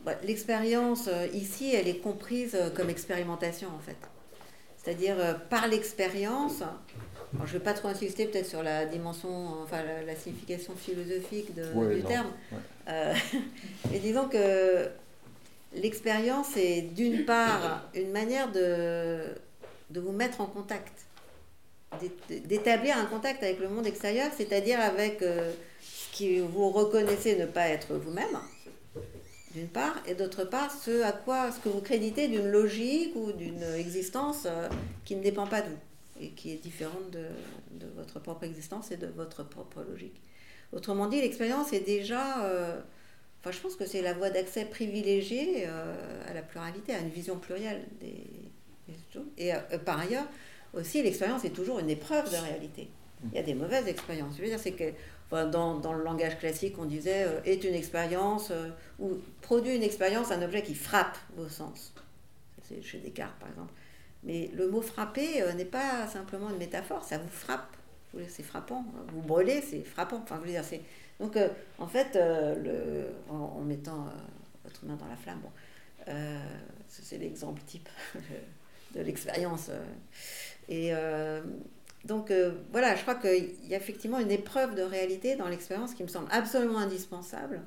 bah, 0.05 0.13
l'expérience 0.23 1.09
ici, 1.33 1.75
elle 1.75 1.89
est 1.89 1.97
comprise 1.97 2.57
comme 2.73 2.89
expérimentation, 2.89 3.67
en 3.67 3.79
fait. 3.79 3.97
C'est-à-dire, 4.77 5.17
par 5.49 5.67
l'expérience, 5.67 6.63
je 7.33 7.39
ne 7.39 7.45
vais 7.45 7.59
pas 7.59 7.73
trop 7.73 7.87
insister 7.87 8.25
peut-être 8.25 8.47
sur 8.47 8.63
la 8.63 8.85
dimension, 8.85 9.61
enfin 9.63 9.77
la, 10.05 10.15
signification 10.15 10.73
philosophique 10.75 11.53
de, 11.55 11.95
du 11.95 12.03
terme, 12.03 12.31
mais 12.87 13.99
disons 13.99 14.27
que 14.27 14.89
l'expérience 15.73 16.57
est 16.57 16.81
d'une 16.81 17.25
part 17.25 17.83
une 17.93 18.11
manière 18.11 18.51
de, 18.51 19.19
de 19.91 19.99
vous 19.99 20.11
mettre 20.11 20.41
en 20.41 20.45
contact, 20.45 21.05
d'établir 22.29 22.97
un 22.97 23.05
contact 23.05 23.43
avec 23.43 23.59
le 23.59 23.69
monde 23.69 23.85
extérieur, 23.85 24.31
c'est-à-dire 24.35 24.79
avec 24.79 25.21
euh, 25.21 25.51
ce 25.81 26.15
qui 26.15 26.39
vous 26.39 26.69
reconnaissez 26.69 27.37
ne 27.37 27.45
pas 27.45 27.67
être 27.67 27.93
vous-même, 27.93 28.39
d'une 29.53 29.67
part, 29.67 29.95
et 30.07 30.15
d'autre 30.15 30.45
part, 30.45 30.71
ce 30.71 31.03
à 31.03 31.11
quoi, 31.11 31.51
ce 31.51 31.59
que 31.59 31.69
vous 31.69 31.81
créditez 31.81 32.29
d'une 32.29 32.49
logique 32.49 33.13
ou 33.15 33.33
d'une 33.33 33.63
existence 33.77 34.43
euh, 34.45 34.69
qui 35.03 35.15
ne 35.15 35.23
dépend 35.23 35.45
pas 35.45 35.61
de 35.61 35.69
vous. 35.69 35.90
Qui 36.29 36.51
est 36.51 36.57
différente 36.57 37.11
de, 37.11 37.85
votre 37.95 38.19
propre 38.19 38.43
existence 38.43 38.91
et 38.91 38.97
de 38.97 39.07
votre 39.07 39.43
propre 39.43 39.83
logique. 39.83 40.21
Autrement 40.71 41.07
dit, 41.07 41.21
l'expérience 41.21 41.73
est 41.73 41.85
déjà... 41.85 42.45
Euh, 42.45 42.79
enfin, 43.41 43.51
je 43.51 43.59
pense 43.59 43.75
que 43.75 43.85
c'est 43.85 44.01
la 44.01 44.13
voie 44.13 44.29
d'accès 44.29 44.65
privilégiée 44.65 45.65
euh, 45.65 46.29
à 46.29 46.33
la 46.33 46.41
pluralité, 46.41 46.93
à 46.93 46.99
une 46.99 47.09
vision 47.09 47.37
plurielle 47.37 47.85
des, 47.99 48.23
choses. 49.13 49.25
Et 49.37 49.51
par 49.85 49.99
ailleurs, 49.99 50.25
aussi, 50.73 51.01
l'expérience 51.01 51.43
est 51.45 51.51
toujours 51.51 51.79
une 51.79 51.89
épreuve 51.89 52.29
de 52.29 52.35
réalité. 52.35 52.89
Il 53.31 53.35
y 53.35 53.39
a 53.39 53.43
des 53.43 53.53
mauvaises 53.53 53.87
expériences. 53.87 54.35
C'est 54.57 54.71
que 54.71 54.93
dans, 55.29 55.79
dans, 55.79 55.93
le 55.93 56.03
langage 56.03 56.37
classique, 56.39 56.75
on 56.77 56.85
disait 56.85 57.25
est 57.45 57.63
une 57.63 57.73
expérience 57.73 58.51
ou 58.99 59.17
produit 59.41 59.75
une 59.75 59.83
expérience 59.83 60.31
un 60.31 60.41
objet 60.41 60.61
qui 60.61 60.75
frappe 60.75 61.17
vos 61.35 61.47
sens. 61.47 61.93
C'est 62.63 62.81
chez 62.81 62.99
Descartes, 62.99 63.37
par 63.39 63.49
exemple. 63.49 63.73
Mais 64.23 64.51
le 64.53 64.69
mot 64.69 64.81
frapper 64.81 65.41
euh, 65.41 65.53
n'est 65.53 65.65
pas 65.65 66.07
simplement 66.07 66.49
une 66.49 66.57
métaphore, 66.57 67.03
ça 67.03 67.17
vous 67.17 67.29
frappe. 67.29 67.75
C'est 68.27 68.43
frappant. 68.43 68.83
Vous 69.13 69.21
brûlez, 69.21 69.61
c'est 69.61 69.83
frappant. 69.83 70.21
Enfin, 70.21 70.39
dire. 70.45 70.63
Donc, 71.19 71.37
euh, 71.37 71.47
en 71.77 71.87
fait, 71.87 72.17
euh, 72.17 72.55
le... 72.55 73.33
en, 73.33 73.61
mettant 73.61 74.09
votre 74.65 74.85
main 74.85 74.95
dans 74.95 75.07
la 75.07 75.15
flamme, 75.15 75.39
bon, 75.39 75.51
c'est 76.87 77.17
l'exemple 77.17 77.61
type 77.65 77.87
de 78.95 79.01
l'expérience. 79.01 79.71
Et 80.67 80.91
donc, 82.03 82.33
voilà, 82.71 82.95
je 82.95 83.01
crois 83.01 83.15
qu'il 83.15 83.67
y 83.67 83.73
a 83.73 83.77
effectivement 83.77 84.19
une 84.19 84.31
épreuve 84.31 84.75
de 84.75 84.81
réalité 84.81 85.37
dans 85.37 85.47
l'expérience 85.47 85.93
qui 85.93 86.03
me 86.03 86.09
semble 86.09 86.27
absolument 86.31 86.79
indispensable 86.79 87.61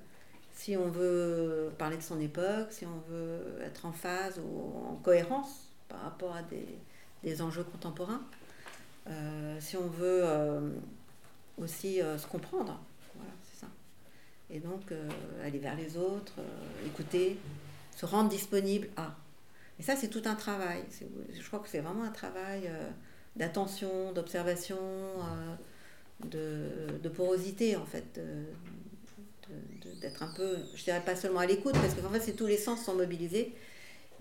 si 0.52 0.76
on 0.76 0.88
veut 0.88 1.72
parler 1.78 1.96
de 1.96 2.02
son 2.02 2.20
époque, 2.20 2.70
si 2.70 2.84
on 2.84 3.00
veut 3.10 3.60
être 3.64 3.86
en 3.86 3.92
phase 3.92 4.38
ou 4.38 4.88
en 4.88 4.96
cohérence 4.96 5.63
par 5.88 6.00
rapport 6.02 6.34
à 6.34 6.42
des, 6.42 7.42
enjeux 7.42 7.64
contemporains, 7.64 8.22
euh, 9.08 9.56
si 9.60 9.76
on 9.76 9.88
veut 9.88 10.22
euh, 10.24 10.70
aussi 11.58 12.00
euh, 12.00 12.18
se 12.18 12.26
comprendre, 12.26 12.80
voilà, 13.14 13.32
c'est 13.42 13.60
ça. 13.60 13.68
Et 14.50 14.60
donc 14.60 14.92
aller 15.42 15.58
vers 15.58 15.74
les 15.74 15.96
autres, 15.96 16.34
écouter, 16.86 17.38
se 17.96 18.06
rendre 18.06 18.28
disponible 18.28 18.88
à. 18.96 19.16
Et 19.80 19.82
ça, 19.82 19.96
c'est 19.96 20.08
tout 20.08 20.22
un 20.26 20.34
travail. 20.34 20.84
Je 21.32 21.46
crois 21.46 21.58
que 21.58 21.68
c'est 21.68 21.80
vraiment 21.80 22.04
un 22.04 22.10
travail 22.10 22.70
d'attention, 23.34 24.12
d'observation, 24.12 24.78
de, 26.24 26.98
de, 27.02 27.08
porosité, 27.08 27.74
en 27.74 27.86
fait, 27.86 28.20
d'être 30.00 30.22
un 30.22 30.32
peu, 30.36 30.58
je 30.76 30.84
dirais 30.84 31.02
pas 31.04 31.16
seulement 31.16 31.40
à 31.40 31.46
l'écoute, 31.46 31.72
parce 31.72 31.94
que 31.94 32.06
en 32.06 32.10
fait, 32.10 32.20
c'est 32.20 32.36
tous 32.36 32.46
les 32.46 32.58
sens 32.58 32.84
sont 32.84 32.94
mobilisés 32.94 33.54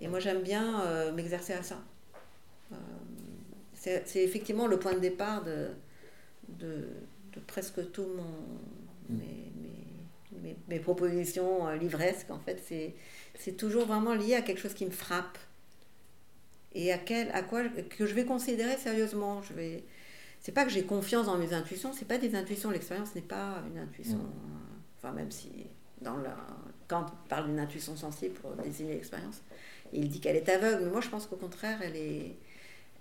et 0.04 0.08
moi, 0.10 0.20
j'aime 0.20 0.42
bien 0.42 0.82
euh, 0.82 1.14
m'exercer 1.14 1.54
à 1.54 1.64
ça. 1.64 1.82
Euh, 2.74 2.76
c'est 3.74 4.22
effectivement 4.22 4.68
le 4.68 4.78
point 4.78 4.94
de 4.94 5.00
départ 5.00 5.46
de, 5.46 5.70
de, 6.50 6.90
presque 7.48 7.90
tout 7.94 8.06
mon, 8.18 9.16
mm. 9.16 9.22
mes, 10.42 10.58
mes, 10.68 10.80
propositions 10.80 11.68
euh, 11.68 11.78
livresques. 11.78 12.32
En 12.32 12.40
fait, 12.40 12.62
c'est 13.40 13.52
toujours 13.54 13.86
vraiment 13.86 14.14
lié 14.14 14.36
à 14.36 14.42
quelque 14.42 14.60
chose 14.60 14.74
qui 14.74 14.86
me 14.86 14.92
frappe 14.92 15.38
et 16.76 16.92
à, 16.92 16.98
quel, 16.98 17.32
à 17.32 17.42
quoi 17.42 17.64
que 17.70 18.06
je 18.06 18.14
vais 18.14 18.26
considérer 18.26 18.76
sérieusement. 18.76 19.42
Je 19.42 19.54
vais, 19.54 19.84
c'est 20.42 20.52
pas 20.52 20.66
que 20.66 20.72
j'ai 20.72 20.84
confiance 20.84 21.28
dans 21.28 21.38
mes 21.38 21.54
intuitions, 21.54 21.94
c'est 21.94 22.08
pas 22.08 22.18
des 22.18 22.36
intuitions. 22.36 22.72
L'expérience 22.72 23.16
n'est 23.16 23.22
pas 23.22 23.64
une 23.72 23.80
intuition. 23.80 24.18
Mm. 24.18 24.32
Enfin, 24.98 25.14
même 25.14 25.32
si 25.32 25.50
dans 26.02 26.18
la, 26.18 26.36
quand 26.90 27.06
on 27.06 27.28
parle 27.30 27.46
d'une 27.48 27.60
intuition 27.60 27.96
sensible 27.96 28.36
pour 28.36 28.52
désigner 28.52 28.96
l'expérience, 28.96 29.42
il 29.94 30.10
dit 30.10 30.20
qu'elle 30.20 30.36
est 30.36 30.50
aveugle, 30.50 30.86
mais 30.86 30.92
moi 30.92 31.02
je 31.02 31.10
pense 31.10 31.28
qu'au 31.28 31.36
contraire, 31.36 31.80
elle, 31.82 31.96
est, 31.96 32.36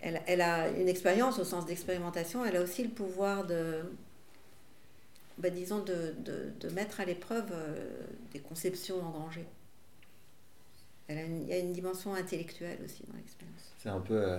elle, 0.01 0.23
elle, 0.27 0.41
a 0.41 0.69
une 0.69 0.89
expérience 0.89 1.39
au 1.39 1.45
sens 1.45 1.67
d'expérimentation, 1.67 2.45
elle 2.45 2.57
a 2.57 2.63
aussi 2.63 2.85
le 2.85 2.91
pouvoir 2.91 3.47
de, 3.47 3.83
bah, 5.39 5.51
disons, 5.51 5.81
de, 5.81 6.15
de, 6.19 6.53
de, 6.61 6.69
mettre 6.75 7.01
à 7.01 7.05
l'épreuve 7.05 7.51
euh, 7.53 7.91
des 8.33 8.41
conceptions 8.41 9.01
engrangées. 9.01 9.47
Elle 11.09 11.19
a 11.19 11.23
une, 11.23 11.43
il 11.43 11.49
y 11.49 11.53
a 11.53 11.59
une 11.59 11.73
dimension 11.73 12.15
intellectuelle 12.15 12.79
aussi 12.85 13.03
dans 13.09 13.17
l'expérience. 13.17 13.73
C'est 13.79 13.89
un 13.89 14.01
peu 14.01 14.23
euh, 14.23 14.39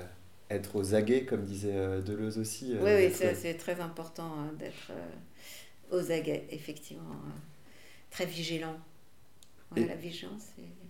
être 0.50 0.76
aux 0.76 0.96
aguets, 0.96 1.26
comme 1.26 1.44
disait 1.44 1.76
euh, 1.76 2.02
Deleuze 2.02 2.38
aussi. 2.38 2.76
oui, 2.80 2.92
oui 2.96 3.14
c'est 3.14 3.56
très 3.56 3.80
important 3.80 4.32
hein, 4.40 4.54
d'être 4.58 4.92
aux 5.92 6.12
aguets, 6.12 6.48
effectivement. 6.52 7.16
très 8.10 8.26
vigilant. 8.26 8.78
La 9.76 9.96
vigilance, 9.96 10.44
c'est 10.56 10.83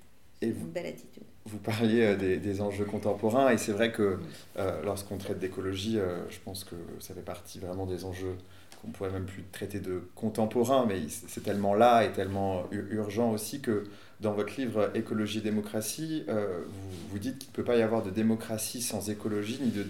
une 0.48 0.72
belle 0.72 0.88
attitude. 0.88 1.24
Vous 1.46 1.58
parliez 1.58 2.04
euh, 2.04 2.38
des, 2.39 2.62
enjeux 2.62 2.86
contemporains 2.86 3.52
et 3.52 3.58
c'est 3.58 3.74
vrai 3.74 3.91
que 3.91 4.18
euh, 4.58 4.82
lorsqu'on 4.84 5.18
traite 5.18 5.39
d'écologie, 5.39 6.00
euh, 6.00 6.22
je 6.30 6.38
pense 6.44 6.64
que 6.64 6.76
ça 7.00 7.14
fait 7.14 7.22
partie 7.22 7.60
vraiment 7.60 7.86
des 7.86 8.06
enjeux 8.06 8.38
qu'on 8.82 8.91
pourrait 8.91 9.12
même 9.12 9.26
plus 9.26 9.44
traiter 9.52 9.80
de 9.80 10.04
contemporains, 10.16 10.86
mais 10.86 11.02
c'est 11.10 11.44
tellement 11.44 11.74
là 11.74 12.04
et 12.06 12.12
tellement 12.12 12.64
urgent 12.72 13.32
aussi 13.32 13.62
que 13.62 13.84
dans 14.20 14.34
votre 14.34 14.56
livre 14.58 14.91
Écologie 14.94 15.39
et 15.39 15.41
démocratie, 15.41 16.26
vous, 16.28 17.10
vous 17.10 17.20
dites 17.20 17.39
qu'il 17.39 17.50
ne 17.50 17.54
peut 17.54 17.64
pas 17.64 17.78
y 17.78 17.82
avoir 17.82 18.04
de 18.04 18.10
démocratie 18.10 18.82
sans 18.82 19.10
écologie, 19.10 19.58
ni 19.64 19.72
de, 19.72 19.84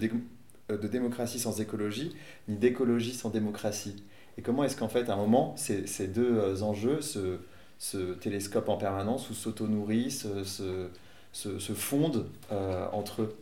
de 0.76 0.88
démocratie 0.88 1.39
sans 1.39 1.60
écologie, 1.60 2.16
ni 2.47 2.56
d'écologie 2.56 3.14
sans 3.14 3.32
démocratie. 3.32 4.04
Et 4.38 4.43
comment 4.43 4.64
est-ce 4.64 4.78
qu'en 4.78 4.89
fait, 4.89 5.10
à 5.10 5.14
un 5.14 5.18
moment, 5.18 5.56
ces, 5.58 5.88
ces 5.88 6.08
deux 6.08 6.62
enjeux 6.62 7.01
se, 7.01 7.39
se 7.84 8.14
télescopent 8.14 8.70
en 8.70 8.78
permanence 8.78 9.30
ou 9.30 9.34
s'auto-nourrissent, 9.34 10.28
se 10.44 10.90
se, 11.34 11.74
fondent 11.74 12.28
euh, 12.52 12.88
entre 12.92 13.24
eux 13.24 13.36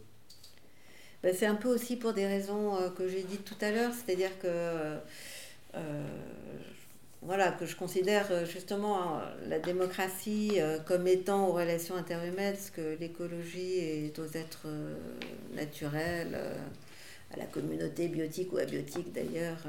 ben, 1.21 1.35
C'est 1.35 1.45
un 1.45 1.55
peu 1.55 1.67
aussi 1.67 1.97
pour 1.97 2.13
des 2.13 2.25
raisons 2.25 2.77
euh, 2.77 2.89
que 2.89 3.07
j'ai 3.07 3.23
dites 3.23 3.45
tout 3.45 3.57
à 3.61 3.71
l'heure, 3.71 3.91
c'est-à-dire 3.93 4.37
que, 4.39 4.97
euh, 5.75 6.07
voilà, 7.21 7.51
que 7.51 7.65
je 7.65 7.75
considère 7.75 8.45
justement 8.45 9.21
la 9.47 9.59
démocratie 9.59 10.57
comme 10.87 11.05
étant 11.05 11.49
aux 11.49 11.53
relations 11.53 11.95
interhumaines 11.95 12.55
ce 12.55 12.71
que 12.71 12.97
l'écologie 12.99 13.77
est 13.77 14.17
aux 14.17 14.25
êtres 14.25 14.67
naturels, 15.53 16.35
à 17.31 17.37
la 17.37 17.45
communauté 17.45 18.07
biotique 18.07 18.51
ou 18.53 18.57
abiotique 18.57 19.13
d'ailleurs, 19.13 19.67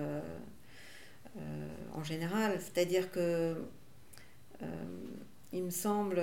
en 1.93 2.03
général. 2.03 2.59
C'est-à-dire 2.59 3.11
que 3.11 3.55
il 5.53 5.65
me 5.65 5.71
semble 5.71 6.23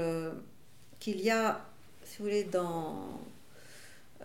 qu'il 1.00 1.22
y 1.22 1.30
a 1.30 1.70
si 2.10 2.18
vous 2.18 2.24
voulez, 2.26 2.44
dans, 2.44 3.20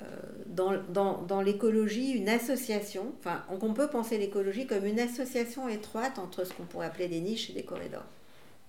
euh, 0.01 0.05
dans, 0.47 0.83
dans, 0.89 1.23
dans 1.23 1.43
l'écologie, 1.43 2.13
une 2.13 2.31
association, 2.31 3.13
enfin, 3.19 3.45
on, 3.49 3.75
peut 3.75 3.89
penser 3.89 4.17
l'écologie 4.17 4.67
comme 4.67 4.87
une 4.87 4.99
association 4.99 5.69
étroite 5.69 6.19
entre 6.19 6.45
ce 6.45 6.55
qu'on 6.55 6.65
pourrait 6.65 6.87
appeler 6.87 7.09
des 7.09 7.21
niches 7.21 7.51
et 7.51 7.53
des 7.53 7.63
corridors. 7.63 8.07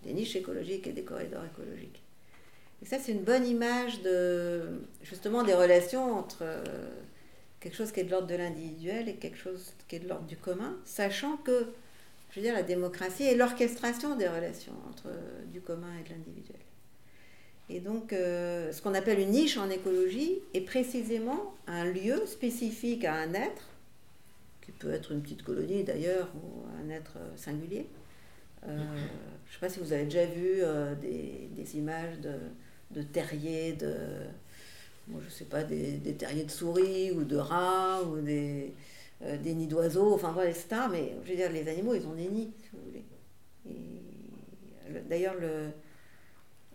Des 0.03 0.13
niches 0.13 0.35
écologiques 0.35 0.85
et 0.87 0.91
des 0.91 1.03
corridors 1.03 1.43
écologiques. 1.45 2.01
Et 2.83 2.85
ça, 2.85 2.99
c'est 2.99 3.13
une 3.13 3.23
bonne 3.23 3.47
image 3.47 4.01
de, 4.01 4.81
justement, 5.01 5.43
des 5.43 5.53
relations 5.53 6.13
entre 6.13 6.39
euh, 6.41 6.63
quelque 7.61 7.75
chose 7.75 7.93
qui 7.93 8.01
est 8.01 8.03
de 8.03 8.11
l'ordre 8.11 8.27
de 8.27 8.35
l'individuel 8.35 9.07
et 9.07 9.15
quelque 9.15 9.37
chose 9.37 9.73
qui 9.87 9.95
est 9.95 9.99
de 9.99 10.09
l'ordre 10.09 10.27
du 10.27 10.35
commun, 10.35 10.75
sachant 10.83 11.37
que, 11.37 11.67
je 12.35 12.41
veux 12.41 12.47
dire, 12.47 12.53
la 12.53 12.63
démocratie 12.63 13.23
est 13.23 13.35
l'orchestration 13.35 14.17
des 14.17 14.27
relations 14.27 14.73
entre 14.89 15.07
du 15.53 15.61
commun 15.61 15.87
et 15.97 16.03
de 16.03 16.09
l'individuel. 16.09 16.59
Et 17.69 17.79
donc, 17.79 18.11
euh, 18.11 18.73
ce 18.73 18.81
qu'on 18.81 18.93
appelle 18.93 19.19
une 19.19 19.29
niche 19.29 19.57
en 19.57 19.69
écologie 19.69 20.39
est 20.53 20.61
précisément 20.61 21.55
un 21.65 21.85
lieu 21.85 22.25
spécifique 22.25 23.05
à 23.05 23.13
un 23.13 23.33
être, 23.33 23.69
qui 24.61 24.73
peut 24.73 24.91
être 24.91 25.13
une 25.13 25.21
petite 25.21 25.43
colonie 25.43 25.85
d'ailleurs, 25.85 26.27
ou 26.35 26.65
un 26.83 26.89
être 26.89 27.17
singulier. 27.37 27.87
Euh, 28.67 28.77
je 28.77 29.51
ne 29.51 29.53
sais 29.53 29.59
pas 29.61 29.69
si 29.69 29.79
vous 29.79 29.93
avez 29.93 30.03
déjà 30.03 30.25
vu 30.25 30.57
euh, 30.61 30.93
des, 30.95 31.77
images 31.77 32.19
de, 32.19 32.33
de, 32.91 33.01
terriers, 33.01 33.73
de, 33.73 33.95
bon, 35.07 35.21
je 35.25 35.29
sais 35.29 35.45
pas, 35.45 35.63
des, 35.63 35.93
des, 35.93 36.15
terriers 36.15 36.43
de 36.43 36.51
souris 36.51 37.11
ou 37.11 37.23
de 37.23 37.37
rats 37.37 38.03
ou 38.03 38.19
des, 38.19 38.73
des 39.41 39.53
nids 39.53 39.67
d'oiseaux, 39.67 40.13
enfin 40.13 40.31
voilà, 40.31 40.49
etc. 40.49 40.67
Mais 40.91 41.13
je 41.23 41.31
veux 41.31 41.35
dire, 41.35 41.51
les 41.51 41.67
animaux, 41.67 41.95
ils 41.95 42.05
ont 42.05 42.13
des 42.13 42.27
nids, 42.27 42.51
si 42.61 42.69
vous 42.73 42.83
voulez. 42.85 43.03
D'ailleurs, 45.09 45.35
le, 45.39 45.69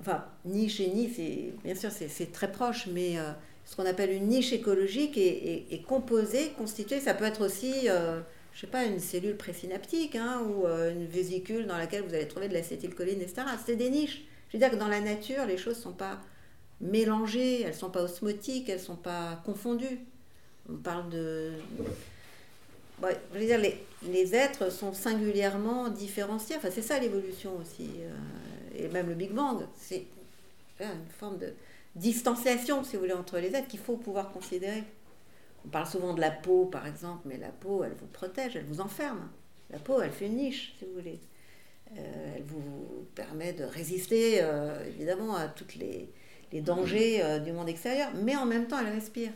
enfin, 0.01 0.24
niche 0.44 0.80
et 0.80 0.88
nid, 0.88 1.53
bien 1.62 1.74
sûr, 1.74 1.90
c'est 1.90 2.32
très 2.32 2.51
proche, 2.51 2.86
mais 2.86 3.18
euh, 3.18 3.32
ce 3.64 3.76
qu'on 3.76 3.86
appelle 3.86 4.11
une 4.11 4.28
niche 4.28 4.53
écologique 4.53 5.16
est, 5.16 5.84
composée, 5.86 6.51
constituée, 6.57 7.01
ça 7.01 7.14
peut 7.14 7.24
être 7.24 7.44
aussi, 7.44 7.88
euh, 7.88 8.20
je 8.53 8.61
sais 8.61 8.66
pas, 8.66 8.84
une 8.84 8.98
cellule 8.98 9.36
présynaptique, 9.36 10.16
hein, 10.16 10.42
ou 10.48 10.66
euh, 10.66 10.92
une 10.92 11.07
vésicule 11.07 11.66
dans 11.66 11.76
laquelle 11.76 12.03
vous 12.03 12.14
allez 12.14 12.28
trouver 12.28 12.48
de 12.48 12.55
l'acétylcholine, 12.55 13.20
etc. 13.20 13.42
C'est 13.64 13.76
des 13.76 13.90
niches. 13.90 14.24
Je 14.48 14.57
veux 14.57 14.59
dire 14.59 14.70
que 14.70 14.76
dans 14.76 14.88
la 14.88 15.01
nature, 15.01 15.46
les 15.46 15.57
choses 15.57 15.76
ne 15.76 15.82
sont 15.82 15.92
pas 15.92 16.20
mélangées, 16.80 17.62
elles 17.62 17.68
ne 17.68 17.74
sont 17.74 17.90
pas 17.90 18.03
osmotiques, 18.03 18.68
elles 18.68 18.78
ne 18.78 18.84
sont 18.84 18.96
pas 18.96 19.40
confondues. 19.44 20.01
On 20.68 20.76
parle 20.76 21.11
de... 21.11 21.53
je 23.03 23.38
veux 23.38 23.46
dire, 23.46 23.59
les, 23.59 23.78
les, 24.03 24.34
êtres 24.34 24.70
sont 24.70 24.92
singulièrement 24.92 25.88
différenciés. 25.88 26.57
Enfin, 26.57 26.68
c'est 26.70 26.82
ça 26.82 26.98
l'évolution 26.98 27.57
aussi 27.61 27.90
et 28.80 28.88
même 28.88 29.09
le 29.09 29.14
Big 29.14 29.32
Bang, 29.32 29.62
c'est 29.76 30.07
une 30.80 31.11
forme 31.18 31.38
de 31.38 31.53
distanciation, 31.94 32.84
si 32.84 32.96
vous 32.96 33.03
voulez, 33.03 33.12
entre 33.12 33.38
les 33.38 33.55
êtres 33.55 33.68
qu'il 33.68 33.80
faut 33.80 33.96
pouvoir 33.96 34.32
considérer 34.32 34.84
On 35.66 35.68
parle 35.68 35.86
souvent 35.86 36.14
de 36.14 36.20
la 36.20 36.30
peau, 36.30 36.66
par 36.66 36.86
exemple, 36.86 37.22
mais 37.26 37.36
la 37.36 37.51
peau, 37.51 37.84
elle 37.84 37.94
vous 37.94 38.07
protège, 38.07 38.57
elle 38.57 38.64
vous 38.64 38.80
enferme. 38.80 39.28
La 39.70 39.78
peau, 39.78 40.01
elle 40.01 40.12
fait 40.12 40.26
une 40.26 40.36
niche, 40.36 40.74
si 40.78 40.84
vous 40.84 40.94
voulez. 40.94 41.20
Euh, 41.98 42.34
elle 42.36 42.44
vous 42.44 43.07
permet 43.14 43.53
de 43.53 43.64
résister, 43.64 44.38
euh, 44.40 44.84
évidemment, 44.86 45.36
à 45.36 45.48
tous 45.48 45.76
les, 45.76 46.09
dangers 46.61 47.22
euh, 47.22 47.38
du 47.38 47.53
monde 47.53 47.68
extérieur, 47.68 48.11
mais 48.14 48.36
en 48.36 48.46
même 48.46 48.66
temps, 48.66 48.78
elle 48.78 48.92
respire. 48.92 49.30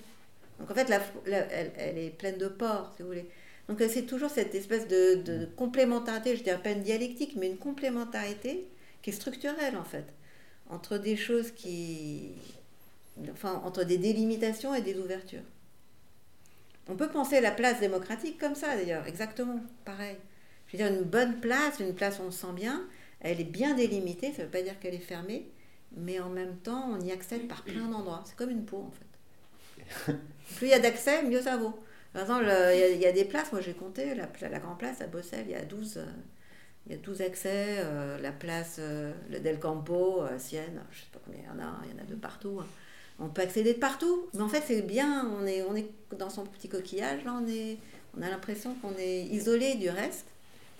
Donc, 0.58 0.70
en 0.70 0.74
fait, 0.74 0.88
elle, 1.26 1.98
est 1.98 2.10
pleine 2.10 2.38
de 2.38 2.48
pores, 2.48 2.92
si 2.96 3.02
vous 3.02 3.08
voulez. 3.08 3.28
Donc, 3.68 3.80
c'est 3.88 4.02
toujours 4.02 4.30
cette 4.30 4.54
espèce 4.54 4.86
de, 4.88 5.22
de 5.22 5.46
complémentarité, 5.56 6.36
je 6.36 6.42
dirais 6.42 6.62
pas 6.62 6.70
une 6.70 6.82
dialectique, 6.82 7.34
mais 7.36 7.48
une 7.48 7.56
complémentarité 7.56 8.66
qui 9.02 9.10
est 9.10 9.14
structurelle, 9.14 9.76
en 9.76 9.84
fait, 9.84 10.04
entre 10.68 10.98
des 10.98 11.16
choses 11.16 11.50
qui. 11.50 12.32
Enfin, 13.30 13.62
entre 13.64 13.84
des 13.84 13.96
délimitations 13.96 14.74
et 14.74 14.82
des 14.82 14.98
ouvertures. 14.98 15.44
On 16.88 16.96
peut 16.96 17.08
penser 17.08 17.40
la 17.40 17.50
place 17.50 17.80
démocratique 17.80 18.38
comme 18.38 18.54
ça 18.54 18.76
d'ailleurs, 18.76 19.06
exactement, 19.06 19.60
pareil. 19.84 20.16
Je 20.66 20.76
veux 20.76 20.84
dire, 20.84 20.92
une 20.92 21.04
bonne 21.04 21.40
place, 21.40 21.80
une 21.80 21.94
place 21.94 22.18
où 22.18 22.22
on 22.22 22.30
se 22.30 22.40
sent 22.40 22.52
bien, 22.54 22.86
elle 23.20 23.40
est 23.40 23.44
bien 23.44 23.74
délimitée, 23.74 24.32
ça 24.32 24.42
ne 24.42 24.44
veut 24.44 24.50
pas 24.50 24.62
dire 24.62 24.78
qu'elle 24.80 24.94
est 24.94 24.98
fermée, 24.98 25.48
mais 25.96 26.20
en 26.20 26.28
même 26.28 26.56
temps, 26.56 26.90
on 26.90 27.00
y 27.00 27.12
accède 27.12 27.48
par 27.48 27.62
plein 27.62 27.88
d'endroits. 27.88 28.22
C'est 28.26 28.36
comme 28.36 28.50
une 28.50 28.64
peau 28.64 28.88
en 28.88 28.90
fait. 28.90 30.12
Plus 30.56 30.66
il 30.66 30.70
y 30.70 30.74
a 30.74 30.78
d'accès, 30.78 31.22
mieux 31.22 31.40
ça 31.40 31.56
vaut. 31.56 31.78
Par 32.14 32.22
exemple, 32.22 32.44
il 32.46 33.00
y, 33.00 33.06
a, 33.06 33.12
des 33.12 33.24
places, 33.24 33.52
moi 33.52 33.60
j'ai 33.60 33.74
compté, 33.74 34.14
la, 34.14 34.28
la 34.48 34.58
Grande 34.58 34.78
Place 34.78 35.02
à 35.02 35.06
Bossel, 35.06 35.44
il 35.46 35.50
y 35.50 35.54
a 35.56 35.64
12, 35.64 36.00
il 36.86 36.92
y 36.92 36.94
a 36.94 36.98
12 36.98 37.20
accès, 37.20 37.76
euh, 37.80 38.18
la 38.20 38.32
place 38.32 38.76
euh, 38.78 39.12
le 39.30 39.40
Del 39.40 39.58
Campo, 39.58 40.22
Sienne, 40.38 40.80
je 40.92 40.98
ne 40.98 41.02
sais 41.02 41.10
pas 41.12 41.18
combien 41.24 41.40
il 41.42 41.46
y 41.46 41.50
en 41.50 41.62
a, 41.62 41.72
il 41.84 41.90
y 41.90 42.00
en 42.00 42.02
a 42.02 42.06
de 42.06 42.14
partout. 42.14 42.60
Hein 42.62 42.66
on 43.18 43.28
peut 43.28 43.42
accéder 43.42 43.74
de 43.74 43.78
partout. 43.78 44.26
Mais 44.34 44.42
en 44.42 44.48
fait, 44.48 44.62
c'est 44.66 44.82
bien, 44.82 45.30
on 45.40 45.46
est, 45.46 45.64
dans 46.18 46.30
son 46.30 46.44
petit 46.44 46.68
coquillage, 46.68 47.20
on, 47.26 48.22
a 48.22 48.30
l'impression 48.30 48.74
qu'on 48.74 48.96
est 48.98 49.22
isolé 49.24 49.74
du 49.74 49.88
reste. 49.88 50.26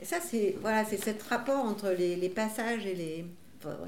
Et 0.03 0.05
ça, 0.05 0.19
c'est 0.21 0.57
voilà, 0.61 0.85
c'est 0.85 0.99
ce 0.99 1.11
rapport 1.29 1.65
entre 1.65 1.91
les, 1.91 2.17
les 2.17 2.29
passages 2.29 2.87
et 2.87 2.95
les, 2.95 3.25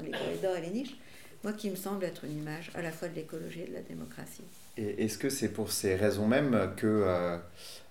les 0.01 0.11
corridors 0.11 0.55
et 0.55 0.61
les 0.61 0.71
niches, 0.71 0.97
moi, 1.43 1.53
qui 1.53 1.69
me 1.69 1.75
semble 1.75 2.03
être 2.05 2.23
une 2.25 2.37
image 2.37 2.71
à 2.73 2.81
la 2.81 2.91
fois 2.91 3.07
de 3.07 3.15
l'écologie 3.15 3.61
et 3.61 3.67
de 3.67 3.73
la 3.73 3.81
démocratie. 3.81 4.43
Et 4.77 5.05
est-ce 5.05 5.17
que 5.17 5.29
c'est 5.29 5.49
pour 5.49 5.71
ces 5.71 5.95
raisons 5.95 6.27
même 6.27 6.71
que, 6.75 6.85
euh, 6.85 7.37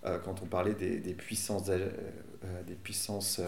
euh, 0.05 0.19
quand 0.25 0.43
on 0.43 0.47
parlait 0.47 0.75
des, 0.75 0.99
des 0.99 1.15
puissances, 1.15 1.69
euh, 1.69 1.89
des 2.67 2.75
puissances 2.75 3.41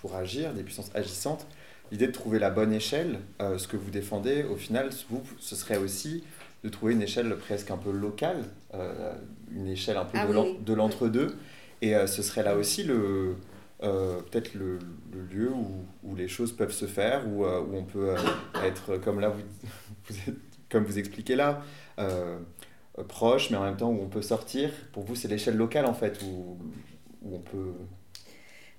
pour 0.00 0.14
agir, 0.14 0.52
des 0.52 0.62
puissances 0.62 0.90
agissantes, 0.94 1.46
l'idée 1.90 2.06
de 2.06 2.12
trouver 2.12 2.38
la 2.38 2.50
bonne 2.50 2.72
échelle, 2.72 3.18
ce 3.40 3.66
que 3.66 3.76
vous 3.76 3.90
défendez, 3.90 4.44
au 4.44 4.56
final, 4.56 4.90
vous, 5.08 5.22
ce 5.38 5.54
serait 5.54 5.78
aussi 5.78 6.24
de 6.64 6.68
trouver 6.68 6.94
une 6.94 7.02
échelle 7.02 7.34
presque 7.36 7.70
un 7.70 7.76
peu 7.76 7.92
locale, 7.92 8.44
euh, 8.74 9.12
une 9.54 9.68
échelle 9.68 9.96
un 9.96 10.04
peu 10.04 10.18
ah 10.20 10.26
de 10.26 10.74
l'entre-deux. 10.74 11.36
Et 11.80 11.94
euh, 11.94 12.06
ce 12.06 12.22
serait 12.22 12.42
là 12.42 12.56
aussi 12.56 12.82
le, 12.82 13.36
euh, 13.82 14.20
peut-être 14.22 14.54
le, 14.54 14.78
lieu 15.30 15.50
où, 15.50 15.84
où, 16.02 16.16
les 16.16 16.28
choses 16.28 16.52
peuvent 16.52 16.72
se 16.72 16.86
faire, 16.86 17.26
où, 17.28 17.44
où 17.44 17.76
on 17.76 17.84
peut 17.84 18.14
être, 18.64 18.96
comme 18.98 19.20
là, 19.20 19.28
vous, 19.28 20.14
comme 20.70 20.84
vous 20.84 20.98
expliquez 20.98 21.36
là, 21.36 21.62
proche, 23.04 23.50
mais 23.50 23.56
en 23.56 23.64
même 23.64 23.76
temps 23.76 23.90
où 23.90 24.00
on 24.02 24.08
peut 24.08 24.22
sortir. 24.22 24.70
Pour 24.92 25.04
vous, 25.04 25.14
c'est 25.14 25.28
l'échelle 25.28 25.56
locale 25.56 25.86
en 25.86 25.94
fait, 25.94 26.20
où, 26.22 26.58
où 27.22 27.36
on 27.36 27.40
peut... 27.40 27.72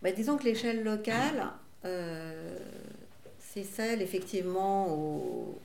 Bah, 0.02 0.12
disons 0.12 0.38
que 0.38 0.44
l'échelle 0.44 0.84
locale, 0.84 1.52
c'est 3.40 3.64
celle 3.64 4.02
effectivement 4.02 5.56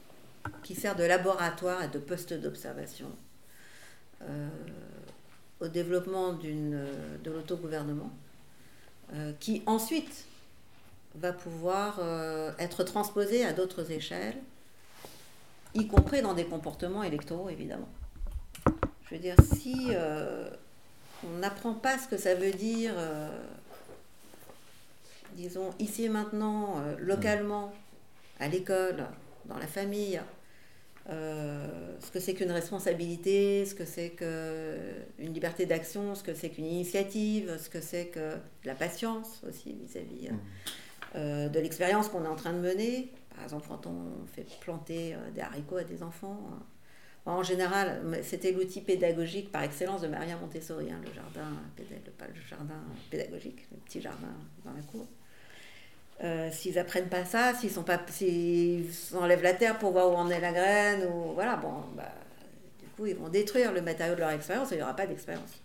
qui 0.62 0.74
sert 0.74 0.96
de 0.96 1.04
laboratoire 1.04 1.82
et 1.82 1.88
de 1.88 1.98
poste 1.98 2.32
d'observation 2.32 3.10
euh, 4.28 4.48
au 5.60 5.68
développement 5.68 6.32
de 6.32 7.30
l'autogouvernement, 7.30 8.10
euh, 9.14 9.32
qui 9.38 9.62
ensuite 9.66 10.24
va 11.14 11.32
pouvoir 11.32 11.98
euh, 12.00 12.50
être 12.58 12.82
transposé 12.82 13.44
à 13.44 13.52
d'autres 13.52 13.92
échelles, 13.92 14.36
y 15.74 15.86
compris 15.86 16.20
dans 16.20 16.34
des 16.34 16.44
comportements 16.44 17.04
électoraux, 17.04 17.48
évidemment. 17.48 17.88
Je 19.12 19.18
veux 19.18 19.22
dire, 19.22 19.36
si 19.54 19.88
on 21.22 21.38
n'apprend 21.38 21.74
pas 21.74 21.98
ce 21.98 22.08
que 22.08 22.16
ça 22.16 22.34
veut 22.34 22.50
dire, 22.50 22.94
disons, 25.32 25.68
ici 25.78 26.04
et 26.04 26.08
maintenant, 26.08 26.82
localement, 26.98 27.74
à 28.40 28.48
l'école, 28.48 29.04
dans 29.44 29.58
la 29.58 29.66
famille, 29.66 30.18
euh, 31.10 31.96
ce 32.00 32.10
que 32.10 32.20
c'est 32.20 32.34
qu'une 32.34 32.52
responsabilité, 32.52 33.66
ce 33.66 33.74
que 33.74 33.84
c'est 33.84 34.10
qu'une 34.10 35.32
liberté 35.32 35.66
d'action, 35.66 36.14
ce 36.14 36.22
que 36.22 36.34
c'est 36.34 36.50
qu'une 36.50 36.66
initiative, 36.66 37.58
ce 37.58 37.68
que 37.68 37.80
c'est 37.80 38.06
que 38.06 38.36
la 38.64 38.74
patience 38.74 39.42
aussi 39.48 39.72
vis-à-vis 39.72 40.30
mmh. 40.30 40.38
euh, 41.16 41.48
de 41.48 41.58
l'expérience 41.58 42.08
qu'on 42.08 42.24
est 42.24 42.28
en 42.28 42.36
train 42.36 42.52
de 42.52 42.60
mener. 42.60 43.10
Par 43.34 43.44
exemple, 43.44 43.66
quand 43.68 43.86
on 43.86 44.26
fait 44.32 44.46
planter 44.60 45.14
euh, 45.14 45.30
des 45.34 45.40
haricots 45.40 45.78
à 45.78 45.84
des 45.84 46.02
enfants. 46.02 46.38
Hein. 47.26 47.32
En 47.32 47.42
général, 47.42 48.00
c'était 48.22 48.52
l'outil 48.52 48.80
pédagogique 48.80 49.50
par 49.50 49.62
excellence 49.62 50.00
de 50.02 50.08
Maria 50.08 50.36
Montessori, 50.36 50.90
hein, 50.90 51.00
le 51.04 51.12
jardin, 51.12 51.50
le 51.78 52.48
jardin 52.48 52.82
pédagogique, 53.10 53.66
le 53.70 53.78
petit 53.78 54.00
jardin 54.00 54.34
dans 54.64 54.72
la 54.72 54.82
cour. 54.82 55.06
Euh, 56.22 56.50
s'ils 56.52 56.78
apprennent 56.78 57.08
pas 57.08 57.24
ça, 57.24 57.52
s'ils 57.54 57.70
sont 57.70 57.82
pas, 57.82 58.00
s'ils 58.08 58.86
enlèvent 59.14 59.42
la 59.42 59.54
terre 59.54 59.78
pour 59.78 59.92
voir 59.92 60.10
où 60.10 60.14
en 60.14 60.30
est 60.30 60.40
la 60.40 60.52
graine, 60.52 61.08
ou 61.12 61.32
voilà, 61.32 61.56
bon, 61.56 61.72
bah, 61.96 62.12
du 62.80 62.86
coup, 62.88 63.06
ils 63.06 63.16
vont 63.16 63.28
détruire 63.28 63.72
le 63.72 63.82
matériau 63.82 64.14
de 64.14 64.20
leur 64.20 64.30
expérience 64.30 64.70
et 64.70 64.76
il 64.76 64.78
n'y 64.78 64.84
aura 64.84 64.94
pas 64.94 65.06
d'expérience. 65.06 65.62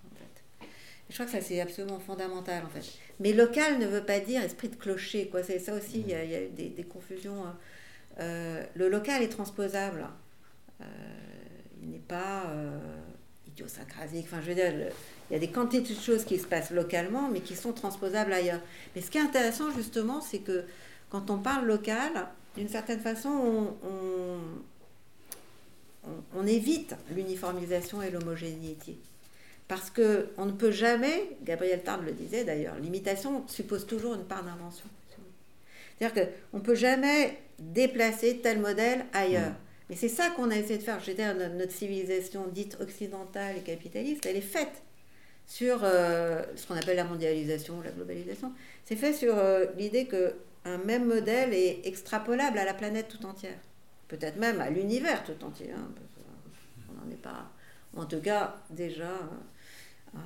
Je 1.10 1.14
crois 1.14 1.26
que 1.26 1.32
ça, 1.32 1.42
c'est 1.42 1.62
absolument 1.62 2.00
fondamental, 2.00 2.64
en 2.66 2.70
fait. 2.70 2.84
Mais 3.20 3.32
local 3.34 3.80
ne 3.80 3.86
veut 3.86 4.04
pas 4.04 4.20
dire 4.20 4.42
esprit 4.42 4.68
de 4.68 4.76
clocher, 4.76 5.28
quoi. 5.28 5.42
C'est 5.42 5.60
ça 5.60 5.74
aussi, 5.74 6.02
il 6.02 6.10
y, 6.10 6.14
a, 6.14 6.48
des, 6.48 6.70
des 6.70 6.84
confusions. 6.84 7.46
Hein. 7.46 7.58
Euh, 8.20 8.64
le 8.76 8.90
local 8.90 9.22
est 9.22 9.30
transposable. 9.30 10.06
Euh, 10.82 10.86
il 11.82 11.90
n'est 11.90 12.00
pas 12.00 12.44
idiosyncrasique. 13.48 14.26
Enfin, 14.28 14.42
je 14.42 14.52
veux 14.52 14.58
il 15.30 15.34
y 15.34 15.36
a 15.36 15.40
des 15.40 15.50
quantités 15.50 15.94
de 15.94 16.00
choses 16.00 16.24
qui 16.24 16.40
se 16.40 16.48
passent 16.48 16.72
localement, 16.72 17.30
mais 17.30 17.42
qui 17.42 17.56
sont 17.56 17.74
transposables 17.74 18.32
ailleurs. 18.32 18.62
Mais 18.96 19.02
ce 19.02 19.12
qui 19.12 19.18
est 19.18 19.22
intéressant, 19.22 19.72
justement, 19.72 20.22
c'est 20.22 20.40
que 20.40 20.64
quand 21.10 21.30
on 21.30 21.38
parle 21.38 21.66
local, 21.66 22.12
d'une 22.56 22.70
certaine 22.70 23.00
façon, 23.00 23.76
on, 23.84 24.38
on, 26.36 26.48
évite 26.48 26.96
l'uniformisation 27.14 28.02
et 28.02 28.10
l'homogénéité. 28.10 28.98
Parce 29.68 29.90
que 29.90 30.30
on 30.38 30.46
ne 30.46 30.54
peut 30.54 30.72
jamais, 30.72 31.38
Gabriel 31.44 31.84
Tarde 31.84 32.06
le 32.06 32.14
disait 32.14 32.46
d'ailleurs, 32.46 32.76
l'imitation 32.80 33.46
suppose 33.48 33.86
toujours 33.86 34.14
une 34.14 34.24
part 34.24 34.44
d'invention. 34.44 34.86
C'est-à-dire 36.00 36.30
qu'on 36.52 36.58
ne 36.58 36.64
peut 36.64 36.76
jamais 36.76 37.38
déplacer 37.60 38.40
tel 38.42 38.60
modèle 38.60 39.06
ailleurs. 39.14 39.52
Mmh. 39.52 39.67
Mais 39.90 39.96
c'est 39.96 40.10
ça 40.10 40.30
qu'on 40.32 40.52
a 40.52 40.56
essayé 40.58 40.78
de 40.78 40.84
faire. 40.84 41.00
Je 41.00 41.12
dire, 41.12 41.34
notre 41.36 41.72
civilisation 41.72 42.48
dite 42.48 42.78
occidentale 42.82 43.58
et 43.58 43.62
capitaliste, 43.62 44.26
elle 44.26 44.36
est 44.36 44.42
faite 44.42 44.84
sur 45.48 45.80
euh, 45.84 46.44
ce 46.56 46.68
qu'on 46.68 46.76
appelle 46.76 46.98
la 46.98 47.06
mondialisation, 47.06 47.82
la 47.82 47.92
globalisation. 47.92 48.52
C'est 48.84 48.98
fait 48.98 49.14
sur 49.14 49.38
euh, 49.38 49.66
l'idée 49.78 50.06
que 50.06 50.36
un 50.66 50.78
même 50.78 51.06
modèle 51.06 51.54
est 51.54 51.88
extrapolable 51.88 52.58
à 52.58 52.66
la 52.66 52.74
planète 52.74 53.08
tout 53.08 53.26
entière, 53.26 53.58
peut-être 54.10 54.36
même 54.36 54.60
à 54.60 54.70
l'univers 54.70 55.24
tout 55.24 55.42
entier. 55.46 55.72
Hein, 55.72 55.88
on 56.90 57.06
n'en 57.06 57.10
est 57.10 57.22
pas, 57.22 57.50
en 57.96 58.06
tout 58.06 58.20
cas 58.20 58.58
déjà 58.70 59.10
euh, 60.14 60.20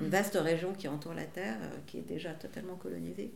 une 0.00 0.08
vaste 0.08 0.38
région 0.40 0.72
qui 0.72 0.88
entoure 0.88 1.12
la 1.12 1.26
Terre, 1.26 1.58
qui 1.86 1.98
est 1.98 2.08
déjà 2.08 2.30
totalement 2.32 2.76
colonisée, 2.76 3.30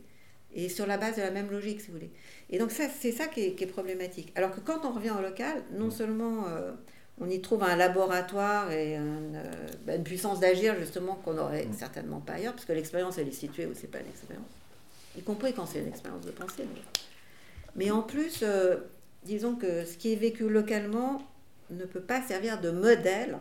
et 0.53 0.69
sur 0.69 0.87
la 0.87 0.97
base 0.97 1.15
de 1.15 1.21
la 1.21 1.31
même 1.31 1.51
logique, 1.51 1.81
si 1.81 1.87
vous 1.87 1.93
voulez. 1.93 2.11
Et 2.49 2.57
donc 2.57 2.71
ça, 2.71 2.85
c'est 2.89 3.11
ça 3.11 3.27
qui 3.27 3.41
est, 3.41 3.53
qui 3.53 3.63
est, 3.63 3.67
problématique. 3.67 4.31
Alors 4.35 4.51
que 4.51 4.59
quand 4.59 4.85
on 4.85 4.91
revient 4.91 5.13
au 5.17 5.21
local, 5.21 5.63
non 5.71 5.91
seulement 5.91 6.45
on 7.21 7.29
y 7.29 7.41
trouve 7.41 7.63
un 7.63 7.75
laboratoire 7.75 8.71
et 8.71 8.97
euh, 8.97 9.43
bah, 9.85 9.95
une, 9.95 10.03
puissance 10.03 10.39
d'agir 10.39 10.75
justement 10.79 11.15
qu'on 11.15 11.33
n'aurait 11.33 11.67
certainement 11.77 12.19
pas 12.19 12.33
ailleurs, 12.33 12.53
parce 12.53 12.65
que 12.65 12.73
l'expérience 12.73 13.17
elle 13.17 13.27
est 13.27 13.31
située 13.31 13.65
où 13.65 13.73
c'est 13.73 13.91
pas 13.91 13.99
une 13.99 14.07
expérience, 14.07 14.47
y 15.17 15.21
compris 15.21 15.53
quand 15.53 15.65
c'est 15.65 15.79
une 15.79 15.87
expérience 15.87 16.25
de 16.25 16.31
pensée. 16.31 16.63
Mais 17.75 17.91
en 17.91 18.01
plus, 18.01 18.39
euh, 18.41 18.77
disons 19.23 19.55
que 19.55 19.85
ce 19.85 19.97
qui 19.97 20.13
est 20.13 20.15
vécu 20.15 20.49
localement 20.49 21.21
ne 21.69 21.85
peut 21.85 22.01
pas 22.01 22.21
servir 22.21 22.61
de 22.61 22.71
modèle 22.71 23.37